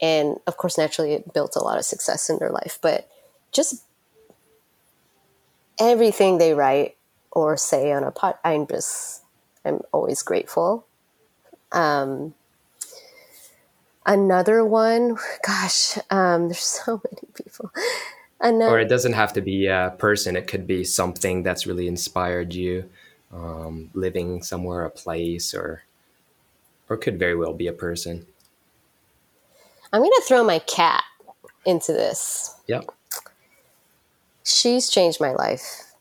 And 0.00 0.36
of 0.46 0.56
course 0.56 0.78
naturally 0.78 1.12
it 1.12 1.32
built 1.32 1.56
a 1.56 1.62
lot 1.62 1.78
of 1.78 1.84
success 1.84 2.30
in 2.30 2.38
their 2.38 2.50
life 2.50 2.78
but 2.80 3.08
just 3.52 3.84
everything 5.80 6.38
they 6.38 6.54
write 6.54 6.96
or 7.32 7.56
say 7.56 7.92
on 7.92 8.04
a 8.04 8.10
pod 8.10 8.34
i'm 8.44 8.66
just 8.66 9.22
i'm 9.64 9.80
always 9.92 10.22
grateful. 10.22 10.86
Um, 11.72 12.34
Another 14.08 14.64
one, 14.64 15.18
gosh, 15.46 15.98
um, 16.08 16.48
there's 16.48 16.60
so 16.86 17.02
many 17.04 17.30
people. 17.34 17.70
Another, 18.40 18.76
or 18.76 18.80
it 18.80 18.88
doesn't 18.88 19.12
have 19.12 19.34
to 19.34 19.42
be 19.42 19.66
a 19.66 19.94
person. 19.98 20.34
It 20.34 20.46
could 20.46 20.66
be 20.66 20.82
something 20.82 21.42
that's 21.42 21.66
really 21.66 21.86
inspired 21.86 22.54
you, 22.54 22.88
um, 23.34 23.90
living 23.92 24.42
somewhere, 24.42 24.86
a 24.86 24.90
place, 24.90 25.52
or 25.52 25.82
or 26.88 26.96
could 26.96 27.18
very 27.18 27.36
well 27.36 27.52
be 27.52 27.66
a 27.66 27.72
person. 27.72 28.26
I'm 29.92 30.00
gonna 30.00 30.14
throw 30.26 30.42
my 30.42 30.60
cat 30.60 31.04
into 31.66 31.92
this. 31.92 32.54
Yep. 32.66 32.86
She's 34.42 34.88
changed 34.88 35.20
my 35.20 35.32
life. 35.32 35.92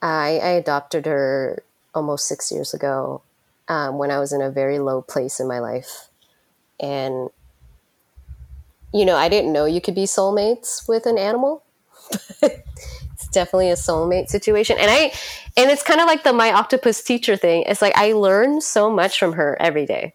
I, 0.00 0.38
I 0.42 0.48
adopted 0.52 1.04
her 1.04 1.62
almost 1.94 2.26
six 2.26 2.50
years 2.50 2.72
ago 2.72 3.20
um, 3.68 3.98
when 3.98 4.10
I 4.10 4.18
was 4.18 4.32
in 4.32 4.40
a 4.40 4.50
very 4.50 4.78
low 4.78 5.02
place 5.02 5.38
in 5.38 5.46
my 5.46 5.58
life 5.58 6.09
and 6.80 7.30
you 8.92 9.04
know, 9.04 9.16
I 9.16 9.28
didn't 9.28 9.52
know 9.52 9.66
you 9.66 9.80
could 9.80 9.94
be 9.94 10.04
soulmates 10.04 10.88
with 10.88 11.06
an 11.06 11.16
animal. 11.16 11.62
it's 12.42 13.28
definitely 13.30 13.70
a 13.70 13.74
soulmate 13.74 14.28
situation. 14.28 14.76
And 14.78 14.90
I 14.90 15.12
and 15.56 15.70
it's 15.70 15.82
kind 15.82 16.00
of 16.00 16.06
like 16.06 16.24
the 16.24 16.32
my 16.32 16.52
octopus 16.52 17.02
teacher 17.02 17.36
thing. 17.36 17.64
It's 17.66 17.82
like 17.82 17.96
I 17.96 18.12
learn 18.12 18.60
so 18.60 18.90
much 18.90 19.18
from 19.18 19.34
her 19.34 19.56
every 19.60 19.86
day. 19.86 20.14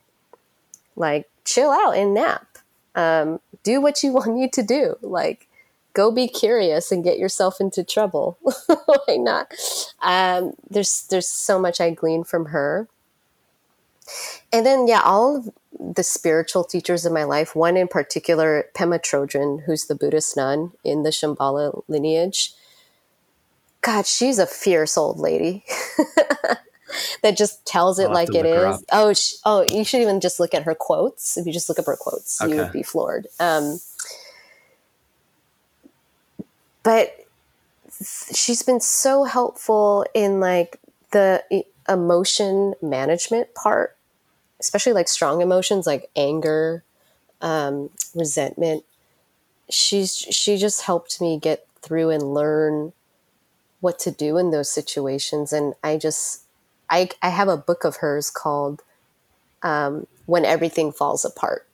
Like 0.95 1.29
chill 1.45 1.71
out 1.71 1.95
and 1.95 2.13
nap. 2.13 2.45
Um, 2.95 3.39
do 3.63 3.79
what 3.81 4.03
you 4.03 4.11
want 4.13 4.37
you 4.37 4.49
to 4.49 4.63
do. 4.63 4.97
Like 5.01 5.47
go 5.93 6.11
be 6.11 6.27
curious 6.27 6.91
and 6.91 7.03
get 7.03 7.17
yourself 7.17 7.61
into 7.61 7.83
trouble. 7.83 8.37
Why 8.67 9.15
not? 9.15 9.53
Um, 10.01 10.53
there's 10.69 11.07
there's 11.09 11.27
so 11.27 11.59
much 11.59 11.79
I 11.79 11.91
glean 11.91 12.23
from 12.23 12.47
her. 12.47 12.87
And 14.51 14.65
then 14.65 14.87
yeah, 14.87 15.01
all 15.03 15.37
of 15.37 15.49
the 15.79 16.03
spiritual 16.03 16.63
teachers 16.63 17.05
in 17.05 17.13
my 17.13 17.23
life, 17.23 17.55
one 17.55 17.77
in 17.77 17.87
particular, 17.87 18.69
Pema 18.73 18.99
Chodron, 18.99 19.63
who's 19.63 19.85
the 19.85 19.95
Buddhist 19.95 20.37
nun 20.37 20.71
in 20.83 21.03
the 21.03 21.09
Shambhala 21.09 21.83
lineage. 21.87 22.53
God, 23.81 24.05
she's 24.05 24.39
a 24.39 24.47
fierce 24.47 24.97
old 24.97 25.19
lady 25.19 25.63
that 27.21 27.37
just 27.37 27.65
tells 27.65 27.99
it 27.99 28.09
like 28.09 28.33
it 28.33 28.45
is. 28.45 28.83
Oh, 28.91 29.13
she, 29.13 29.35
oh, 29.45 29.61
you 29.61 29.83
should 29.83 30.01
even 30.01 30.21
just 30.21 30.39
look 30.39 30.53
at 30.53 30.63
her 30.63 30.75
quotes. 30.75 31.37
If 31.37 31.45
you 31.45 31.53
just 31.53 31.69
look 31.69 31.77
up 31.77 31.85
her 31.85 31.97
quotes, 31.97 32.41
okay. 32.41 32.51
you 32.51 32.61
would 32.61 32.71
be 32.71 32.83
floored. 32.83 33.27
Um, 33.39 33.79
but 36.83 37.25
she's 38.33 38.63
been 38.63 38.81
so 38.81 39.23
helpful 39.23 40.05
in 40.13 40.39
like 40.39 40.79
the 41.11 41.43
emotion 41.87 42.73
management 42.81 43.53
part 43.53 43.94
especially 44.59 44.93
like 44.93 45.07
strong 45.07 45.41
emotions 45.41 45.87
like 45.87 46.09
anger, 46.15 46.83
um, 47.41 47.89
resentment. 48.13 48.83
She's 49.69 50.15
she 50.15 50.57
just 50.57 50.83
helped 50.83 51.19
me 51.21 51.39
get 51.39 51.67
through 51.81 52.09
and 52.11 52.33
learn 52.33 52.93
what 53.81 53.99
to 53.99 54.11
do 54.11 54.37
in 54.37 54.51
those 54.51 54.71
situations. 54.71 55.53
And 55.53 55.73
I 55.83 55.97
just 55.97 56.43
I 56.89 57.09
I 57.21 57.29
have 57.29 57.47
a 57.47 57.57
book 57.57 57.83
of 57.83 57.97
hers 57.97 58.29
called 58.29 58.81
um, 59.63 60.07
"When 60.25 60.45
Everything 60.45 60.91
Falls 60.91 61.25
Apart." 61.25 61.67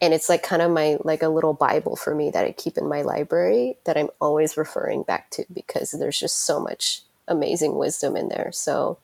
and 0.00 0.12
it's 0.12 0.28
like 0.28 0.42
kind 0.42 0.62
of 0.62 0.70
my 0.70 0.98
like 1.04 1.22
a 1.22 1.28
little 1.28 1.54
bible 1.54 1.96
for 1.96 2.14
me 2.14 2.30
that 2.30 2.44
i 2.44 2.52
keep 2.52 2.76
in 2.76 2.88
my 2.88 3.02
library 3.02 3.76
that 3.84 3.96
i'm 3.96 4.10
always 4.20 4.56
referring 4.56 5.02
back 5.02 5.30
to 5.30 5.44
because 5.52 5.90
there's 5.92 6.18
just 6.18 6.44
so 6.44 6.60
much 6.60 7.02
amazing 7.28 7.76
wisdom 7.76 8.16
in 8.16 8.28
there 8.28 8.50
so 8.52 8.98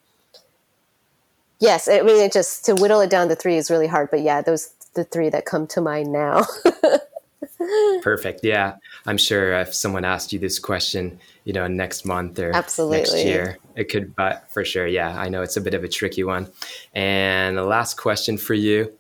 yes, 1.63 1.89
I 1.89 2.03
mean, 2.03 2.23
it 2.23 2.33
just 2.33 2.67
to 2.67 2.75
whittle 2.75 3.01
it 3.01 3.09
down 3.09 3.29
to 3.29 3.37
three 3.37 3.57
is 3.57 3.71
really 3.71 3.87
hard, 3.87 4.11
but 4.11 4.21
yeah, 4.21 4.43
those 4.43 4.75
the 4.95 5.05
three 5.05 5.31
that 5.31 5.47
come 5.47 5.67
to 5.69 5.81
mind 5.81 6.13
now. 6.13 6.45
Perfect. 8.03 8.41
Yeah, 8.43 8.77
I'm 9.07 9.17
sure 9.17 9.53
if 9.61 9.75
someone 9.75 10.05
asked 10.05 10.33
you 10.33 10.39
this 10.39 10.59
question, 10.59 11.21
you 11.45 11.53
know, 11.53 11.67
next 11.69 12.05
month 12.05 12.39
or 12.39 12.55
Absolutely. 12.55 12.99
next 12.99 13.25
year, 13.25 13.59
it 13.77 13.85
could, 13.85 14.15
but 14.17 14.51
for 14.51 14.65
sure, 14.65 14.87
yeah, 14.87 15.19
I 15.19 15.29
know 15.29 15.43
it's 15.43 15.57
a 15.57 15.61
bit 15.61 15.75
of 15.75 15.85
a 15.85 15.89
tricky 15.89 16.25
one. 16.25 16.51
And 16.93 17.57
the 17.57 17.65
last 17.65 17.97
question 17.97 18.37
for 18.37 18.55
you. 18.55 18.93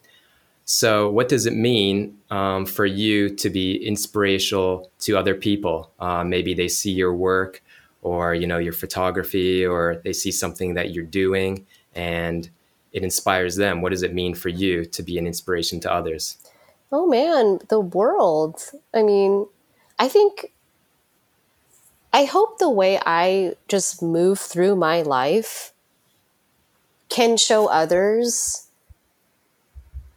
So, 0.64 1.10
what 1.10 1.28
does 1.28 1.44
it 1.44 1.54
mean 1.54 2.18
um, 2.30 2.66
for 2.66 2.86
you 2.86 3.34
to 3.34 3.50
be 3.50 3.84
inspirational 3.84 4.90
to 5.00 5.18
other 5.18 5.34
people? 5.34 5.90
Uh, 5.98 6.22
maybe 6.22 6.54
they 6.54 6.68
see 6.68 6.92
your 6.92 7.12
work, 7.12 7.62
or 8.00 8.32
you 8.32 8.46
know, 8.46 8.58
your 8.58 8.72
photography, 8.72 9.66
or 9.66 10.00
they 10.04 10.12
see 10.12 10.30
something 10.30 10.74
that 10.74 10.92
you're 10.92 11.04
doing, 11.04 11.66
and 11.94 12.50
it 12.92 13.02
inspires 13.02 13.56
them. 13.56 13.80
What 13.80 13.90
does 13.90 14.02
it 14.02 14.14
mean 14.14 14.34
for 14.34 14.48
you 14.48 14.84
to 14.84 15.02
be 15.02 15.18
an 15.18 15.26
inspiration 15.26 15.80
to 15.80 15.92
others? 15.92 16.38
Oh 16.90 17.06
man, 17.06 17.60
the 17.68 17.80
world. 17.80 18.60
I 18.94 19.02
mean, 19.02 19.46
I 19.98 20.08
think 20.08 20.52
I 22.12 22.24
hope 22.24 22.58
the 22.58 22.68
way 22.68 23.00
I 23.06 23.54
just 23.68 24.02
move 24.02 24.38
through 24.38 24.76
my 24.76 25.00
life 25.00 25.72
can 27.08 27.36
show 27.36 27.68
others 27.68 28.68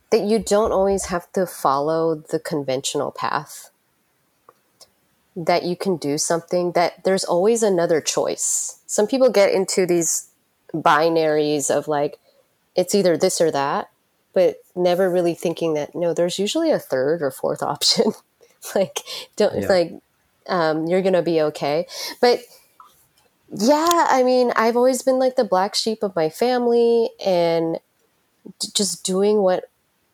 that 0.10 0.22
you 0.22 0.40
don't 0.40 0.72
always 0.72 1.06
have 1.06 1.32
to 1.34 1.46
follow 1.46 2.16
the 2.16 2.40
conventional 2.40 3.12
path. 3.12 3.70
That 5.36 5.64
you 5.64 5.76
can 5.76 5.98
do 5.98 6.18
something, 6.18 6.74
that 6.74 7.04
there's 7.04 7.24
always 7.24 7.64
another 7.64 8.02
choice. 8.02 8.80
Some 8.86 9.08
people 9.08 9.30
get 9.30 9.52
into 9.52 9.86
these 9.86 10.25
binaries 10.82 11.70
of 11.70 11.88
like 11.88 12.20
it's 12.76 12.96
either 12.96 13.18
this 13.18 13.40
or 13.40 13.52
that 13.52 13.90
but 14.34 14.58
never 14.76 15.10
really 15.10 15.34
thinking 15.34 15.74
that 15.74 15.96
no 15.96 16.14
there's 16.14 16.38
usually 16.38 16.72
a 16.72 16.80
third 16.80 17.22
or 17.22 17.32
fourth 17.32 17.64
option. 17.74 18.12
Like 18.74 19.02
don't 19.36 19.62
yeah. 19.62 19.68
like 19.68 19.94
um, 20.48 20.88
you're 20.88 21.02
gonna 21.02 21.22
be 21.22 21.42
okay. 21.42 21.88
But 22.20 22.40
yeah 23.52 24.08
i 24.10 24.24
mean 24.24 24.52
i've 24.56 24.76
always 24.76 25.04
been 25.04 25.20
like 25.20 25.36
the 25.36 25.44
black 25.44 25.76
sheep 25.76 26.02
of 26.02 26.16
my 26.16 26.30
family 26.30 27.10
and 27.24 27.80
just 28.74 29.06
doing 29.06 29.38
what 29.38 29.70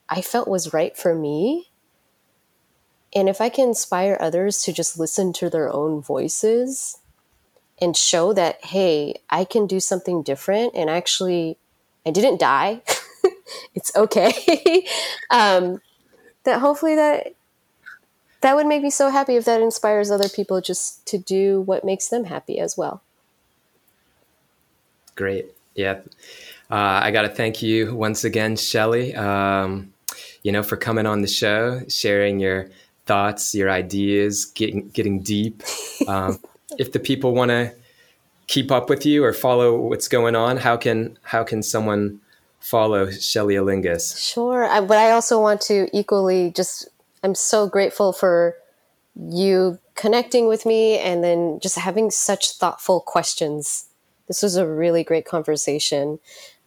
i 0.09 0.21
felt 0.21 0.47
was 0.47 0.73
right 0.73 0.97
for 0.97 1.15
me. 1.15 1.69
And 3.13 3.27
if 3.27 3.41
i 3.41 3.49
can 3.49 3.69
inspire 3.69 4.17
others 4.19 4.61
to 4.63 4.73
just 4.73 4.99
listen 4.99 5.33
to 5.33 5.49
their 5.49 5.73
own 5.73 6.01
voices 6.01 6.97
and 7.81 7.97
show 7.97 8.31
that 8.33 8.63
hey 8.65 9.15
i 9.29 9.43
can 9.43 9.67
do 9.67 9.79
something 9.79 10.21
different 10.21 10.73
and 10.75 10.89
actually 10.89 11.57
i 12.05 12.11
didn't 12.11 12.39
die. 12.39 12.81
It's 13.75 13.95
okay. 13.95 14.85
Um, 15.29 15.81
that 16.43 16.59
hopefully 16.59 16.95
that 16.95 17.35
that 18.41 18.53
would 18.57 18.67
make 18.67 18.83
me 18.83 18.89
so 18.89 19.09
happy 19.09 19.37
if 19.37 19.45
that 19.45 19.61
inspires 19.61 20.11
other 20.11 20.27
people 20.27 20.59
just 20.59 21.05
to 21.05 21.17
do 21.17 21.61
what 21.61 21.85
makes 21.85 22.09
them 22.09 22.25
happy 22.25 22.59
as 22.59 22.75
well. 22.75 23.01
Great. 25.15 25.53
Yeah. 25.73 26.01
Uh, 26.69 26.99
i 27.03 27.11
got 27.11 27.21
to 27.21 27.29
thank 27.29 27.61
you 27.61 27.95
once 27.95 28.25
again 28.25 28.57
shelley 28.57 29.15
um, 29.15 29.93
you 30.43 30.51
know 30.51 30.63
for 30.63 30.75
coming 30.75 31.05
on 31.05 31.21
the 31.21 31.27
show 31.27 31.81
sharing 31.87 32.39
your 32.39 32.69
thoughts 33.05 33.55
your 33.55 33.69
ideas 33.69 34.45
getting 34.45 34.89
getting 34.89 35.21
deep. 35.21 35.63
Um, 36.07 36.39
if 36.77 36.91
the 36.91 36.99
people 36.99 37.33
want 37.33 37.49
to 37.49 37.73
keep 38.47 38.71
up 38.71 38.89
with 38.89 39.05
you 39.05 39.23
or 39.23 39.33
follow 39.33 39.77
what's 39.77 40.07
going 40.07 40.35
on, 40.35 40.57
how 40.57 40.77
can 40.77 41.17
how 41.23 41.43
can 41.43 41.63
someone 41.63 42.19
follow 42.61 43.09
Shelley 43.09 43.55
Alingas. 43.55 44.17
Sure. 44.17 44.63
I, 44.63 44.79
but 44.81 44.97
I 44.97 45.11
also 45.11 45.41
want 45.41 45.59
to 45.61 45.89
equally 45.91 46.51
just, 46.51 46.87
I'm 47.23 47.35
so 47.35 47.67
grateful 47.67 48.13
for 48.13 48.55
you 49.15 49.79
connecting 49.95 50.47
with 50.47 50.65
me 50.65 50.97
and 50.99 51.23
then 51.23 51.59
just 51.61 51.77
having 51.77 52.11
such 52.11 52.53
thoughtful 52.53 53.01
questions. 53.01 53.87
This 54.27 54.41
was 54.41 54.55
a 54.55 54.67
really 54.67 55.03
great 55.03 55.25
conversation. 55.25 56.19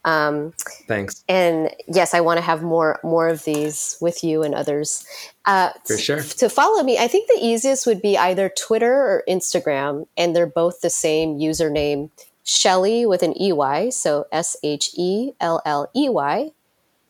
Um, 0.05 0.53
Thanks. 0.87 1.25
And 1.29 1.75
yes, 1.89 2.13
I 2.13 2.21
want 2.21 2.39
to 2.39 2.43
have 2.43 2.63
more 2.63 3.01
more 3.03 3.29
of 3.29 3.45
these 3.45 3.97
with 4.01 4.23
you 4.23 4.43
and 4.43 4.55
others. 4.55 5.07
Uh, 5.47 5.71
For 5.87 5.97
sure. 5.97 6.21
T- 6.23 6.29
to 6.39 6.49
follow 6.49 6.83
me, 6.83 6.99
I 6.99 7.09
think 7.09 7.29
the 7.29 7.39
easiest 7.45 7.87
would 7.87 8.03
be 8.03 8.19
either 8.19 8.51
Twitter 8.51 8.93
or 8.93 9.25
Instagram, 9.29 10.07
and 10.17 10.37
they're 10.37 10.47
both 10.47 10.81
the 10.83 10.91
same 10.91 11.39
username, 11.39 12.11
Shelley 12.45 13.07
with 13.07 13.23
an 13.23 13.35
EY, 13.41 13.91
so 13.91 14.27
S 14.31 14.57
H 14.63 14.91
E 14.97 15.33
L 15.41 15.63
L 15.65 15.91
E 15.97 16.09
Y, 16.11 16.51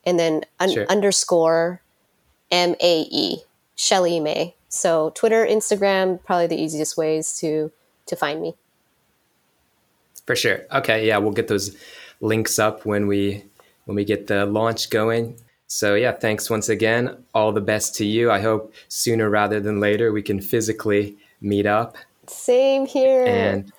and 0.04 0.18
then 0.18 0.44
un- 0.60 0.72
sure. 0.72 0.86
underscore 0.88 1.80
M 2.52 2.76
A 2.80 3.00
E, 3.10 3.38
Shelley 3.74 4.20
Mae. 4.20 4.54
So 4.68 5.10
Twitter, 5.14 5.44
Instagram, 5.46 6.22
probably 6.24 6.46
the 6.46 6.60
easiest 6.60 6.96
ways 6.96 7.36
to 7.38 7.72
to 8.06 8.14
find 8.16 8.40
me. 8.40 8.54
For 10.26 10.36
sure. 10.36 10.60
Okay, 10.72 11.06
yeah, 11.06 11.18
we'll 11.18 11.32
get 11.32 11.48
those 11.48 11.76
links 12.20 12.58
up 12.58 12.84
when 12.84 13.06
we 13.06 13.44
when 13.84 13.96
we 13.96 14.04
get 14.04 14.26
the 14.26 14.46
launch 14.46 14.90
going. 14.90 15.36
So 15.66 15.94
yeah, 15.94 16.12
thanks 16.12 16.48
once 16.48 16.68
again. 16.68 17.24
All 17.34 17.52
the 17.52 17.60
best 17.60 17.94
to 17.96 18.06
you. 18.06 18.30
I 18.30 18.40
hope 18.40 18.72
sooner 18.88 19.28
rather 19.28 19.60
than 19.60 19.80
later 19.80 20.12
we 20.12 20.22
can 20.22 20.40
physically 20.40 21.16
meet 21.40 21.66
up. 21.66 21.96
Same 22.26 22.86
here. 22.86 23.24
And 23.26 23.72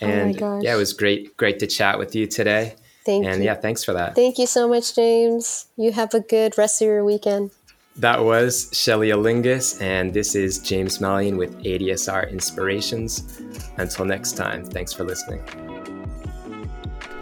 oh 0.00 0.06
and 0.06 0.42
oh 0.42 0.60
yeah, 0.62 0.74
it 0.74 0.78
was 0.78 0.92
great 0.92 1.36
great 1.36 1.58
to 1.60 1.66
chat 1.66 1.98
with 1.98 2.14
you 2.14 2.26
today. 2.26 2.76
Thank 3.04 3.26
and 3.26 3.38
you. 3.38 3.46
yeah, 3.46 3.54
thanks 3.54 3.82
for 3.82 3.92
that. 3.94 4.14
Thank 4.14 4.38
you 4.38 4.46
so 4.46 4.68
much, 4.68 4.94
James. 4.94 5.66
You 5.76 5.92
have 5.92 6.14
a 6.14 6.20
good 6.20 6.56
rest 6.56 6.80
of 6.80 6.86
your 6.86 7.04
weekend. 7.04 7.50
That 7.96 8.24
was 8.24 8.70
Shelley 8.72 9.10
Alingas, 9.10 9.82
and 9.82 10.14
this 10.14 10.34
is 10.34 10.58
James 10.58 10.98
Mallion 10.98 11.36
with 11.36 11.62
ADSR 11.62 12.30
Inspirations. 12.30 13.42
Until 13.76 14.06
next 14.06 14.32
time, 14.32 14.64
thanks 14.64 14.94
for 14.94 15.04
listening. 15.04 15.42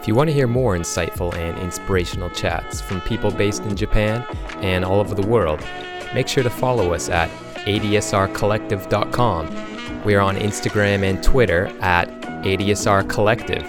If 0.00 0.08
you 0.08 0.14
want 0.14 0.30
to 0.30 0.34
hear 0.34 0.46
more 0.46 0.74
insightful 0.74 1.34
and 1.34 1.58
inspirational 1.58 2.30
chats 2.30 2.80
from 2.80 3.02
people 3.02 3.30
based 3.30 3.64
in 3.64 3.76
Japan 3.76 4.24
and 4.62 4.82
all 4.82 4.98
over 4.98 5.14
the 5.14 5.26
world, 5.26 5.62
make 6.14 6.26
sure 6.26 6.42
to 6.42 6.48
follow 6.48 6.94
us 6.94 7.10
at 7.10 7.28
adsrcollective.com. 7.66 10.04
We 10.04 10.14
are 10.14 10.22
on 10.22 10.36
Instagram 10.36 11.02
and 11.02 11.22
Twitter 11.22 11.66
at 11.82 12.08
ADSR 12.44 13.10
Collective. 13.10 13.62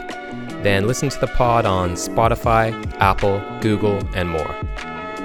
Then 0.64 0.88
listen 0.88 1.10
to 1.10 1.20
the 1.20 1.28
pod 1.28 1.66
on 1.66 1.96
Spotify, 1.96 2.72
Apple, 3.02 3.44
Google, 3.60 4.02
and 4.16 4.30
more. 4.30 4.56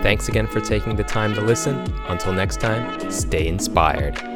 Thanks 0.03 0.29
again 0.29 0.49
for 0.49 0.61
taking 0.61 0.97
the 0.97 1.05
time 1.05 1.35
to 1.35 1.41
listen. 1.41 1.77
Until 2.09 2.33
next 2.33 2.59
time, 2.59 3.13
stay 3.13 3.47
inspired. 3.47 4.36